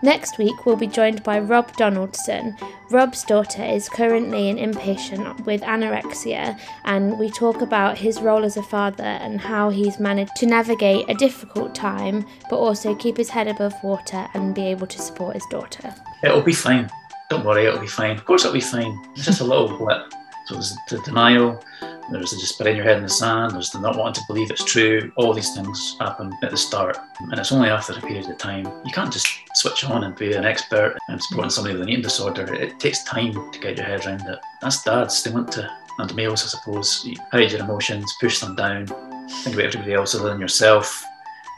Next 0.03 0.39
week, 0.39 0.65
we'll 0.65 0.77
be 0.77 0.87
joined 0.87 1.23
by 1.23 1.39
Rob 1.41 1.77
Donaldson. 1.77 2.57
Rob's 2.91 3.23
daughter 3.23 3.63
is 3.63 3.89
currently 3.89 4.49
an 4.49 4.57
inpatient 4.57 5.45
with 5.45 5.61
anorexia, 5.61 6.59
and 6.85 7.19
we 7.19 7.31
talk 7.31 7.61
about 7.61 7.99
his 7.99 8.21
role 8.23 8.45
as 8.45 8.57
a 8.57 8.63
father 8.63 9.05
and 9.05 9.39
how 9.39 9.69
he's 9.69 10.01
managed 10.01 10.35
to 10.37 10.47
navigate 10.47 11.05
a 11.11 11.15
difficult 11.15 11.75
time, 11.75 12.25
but 12.49 12.57
also 12.57 12.95
keep 12.95 13.19
his 13.19 13.29
head 13.29 13.47
above 13.47 13.75
water 13.83 14.27
and 14.33 14.55
be 14.55 14.67
able 14.67 14.87
to 14.87 14.99
support 14.99 15.35
his 15.35 15.47
daughter. 15.51 15.95
It'll 16.25 16.41
be 16.41 16.55
fine. 16.55 16.91
Don't 17.29 17.45
worry, 17.45 17.67
it'll 17.67 17.79
be 17.79 17.87
fine. 17.87 18.17
Of 18.17 18.25
course, 18.25 18.45
it'll 18.45 18.55
be 18.55 18.61
fine. 18.61 18.99
It's 19.15 19.27
just 19.27 19.41
a 19.41 19.45
little 19.45 19.77
blip. 19.77 20.13
So 20.51 20.57
there's 20.57 20.77
the 20.89 20.99
denial, 21.05 21.63
there's 22.11 22.33
the 22.33 22.37
just 22.37 22.59
putting 22.59 22.75
your 22.75 22.85
head 22.85 22.97
in 22.97 23.05
the 23.05 23.09
sand, 23.09 23.53
there's 23.53 23.71
the 23.71 23.79
not 23.79 23.97
wanting 23.97 24.15
to 24.15 24.27
believe 24.27 24.51
it's 24.51 24.65
true. 24.65 25.13
All 25.15 25.33
these 25.33 25.55
things 25.55 25.97
happen 26.01 26.33
at 26.43 26.51
the 26.51 26.57
start. 26.57 26.99
And 27.21 27.39
it's 27.39 27.53
only 27.53 27.69
after 27.69 27.93
a 27.93 28.01
period 28.01 28.29
of 28.29 28.37
time. 28.37 28.65
You 28.85 28.91
can't 28.93 29.13
just 29.13 29.29
switch 29.55 29.85
on 29.85 30.03
and 30.03 30.17
be 30.17 30.33
an 30.33 30.45
expert 30.45 30.99
and 31.09 31.23
supporting 31.23 31.51
somebody 31.51 31.75
with 31.75 31.83
an 31.83 31.89
eating 31.89 32.03
disorder. 32.03 32.53
It 32.53 32.81
takes 32.81 33.05
time 33.05 33.53
to 33.53 33.59
get 33.61 33.77
your 33.77 33.87
head 33.87 34.05
around 34.05 34.27
it. 34.27 34.41
That's 34.61 34.83
dads. 34.83 35.23
They 35.23 35.31
want 35.31 35.53
to, 35.53 35.71
and 36.01 36.17
males, 36.17 36.43
I 36.43 36.49
suppose, 36.49 37.09
hide 37.31 37.53
your 37.53 37.61
emotions, 37.61 38.13
push 38.21 38.41
them 38.41 38.57
down, 38.57 38.87
think 38.87 39.55
about 39.55 39.67
everybody 39.67 39.93
else 39.93 40.17
other 40.17 40.31
than 40.31 40.41
yourself 40.41 41.05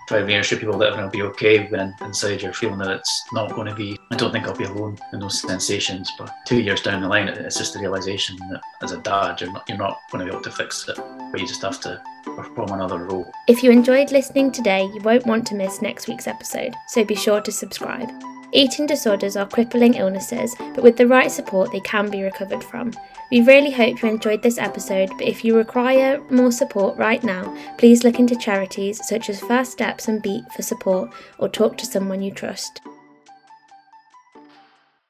try 0.08 0.18
to 0.18 0.24
reassure 0.24 0.58
people 0.58 0.78
that 0.78 0.86
everything 0.88 1.04
will 1.04 1.10
be 1.10 1.22
okay 1.22 1.66
when 1.68 1.94
inside 2.00 2.42
you're 2.42 2.52
feeling 2.52 2.78
that 2.78 2.90
it's 2.90 3.24
not 3.32 3.54
going 3.54 3.68
to 3.68 3.74
be. 3.74 3.98
I 4.10 4.16
don't 4.16 4.32
think 4.32 4.46
I'll 4.46 4.56
be 4.56 4.64
alone 4.64 4.98
in 5.12 5.20
those 5.20 5.40
sensations. 5.40 6.10
But 6.18 6.32
two 6.46 6.60
years 6.60 6.82
down 6.82 7.02
the 7.02 7.08
line, 7.08 7.28
it's 7.28 7.58
just 7.58 7.74
the 7.74 7.80
realization 7.80 8.36
that 8.50 8.62
as 8.82 8.92
a 8.92 8.98
dad, 8.98 9.40
you're 9.40 9.52
not, 9.52 9.68
you're 9.68 9.78
not 9.78 10.00
going 10.10 10.24
to 10.24 10.30
be 10.30 10.36
able 10.36 10.44
to 10.44 10.50
fix 10.52 10.88
it, 10.88 10.96
but 10.96 11.40
you 11.40 11.46
just 11.46 11.62
have 11.62 11.80
to 11.80 12.02
perform 12.24 12.70
another 12.72 12.98
role. 12.98 13.30
If 13.48 13.62
you 13.62 13.70
enjoyed 13.70 14.12
listening 14.12 14.52
today, 14.52 14.84
you 14.94 15.00
won't 15.02 15.26
want 15.26 15.46
to 15.48 15.54
miss 15.54 15.82
next 15.82 16.08
week's 16.08 16.26
episode, 16.26 16.74
so 16.88 17.04
be 17.04 17.14
sure 17.14 17.40
to 17.40 17.52
subscribe. 17.52 18.10
Eating 18.54 18.86
disorders 18.86 19.34
are 19.36 19.48
crippling 19.48 19.94
illnesses, 19.94 20.54
but 20.58 20.82
with 20.82 20.98
the 20.98 21.06
right 21.06 21.30
support, 21.30 21.72
they 21.72 21.80
can 21.80 22.10
be 22.10 22.22
recovered 22.22 22.62
from. 22.62 22.92
We 23.32 23.40
really 23.40 23.70
hope 23.70 24.02
you 24.02 24.10
enjoyed 24.10 24.42
this 24.42 24.58
episode, 24.58 25.08
but 25.16 25.26
if 25.26 25.42
you 25.42 25.56
require 25.56 26.20
more 26.28 26.52
support 26.52 26.98
right 26.98 27.24
now, 27.24 27.56
please 27.78 28.04
look 28.04 28.18
into 28.18 28.36
charities 28.36 29.00
such 29.08 29.30
as 29.30 29.40
First 29.40 29.72
Steps 29.72 30.06
and 30.06 30.20
Beat 30.20 30.44
for 30.54 30.60
support 30.60 31.10
or 31.38 31.48
talk 31.48 31.78
to 31.78 31.86
someone 31.86 32.20
you 32.20 32.30
trust. 32.30 32.82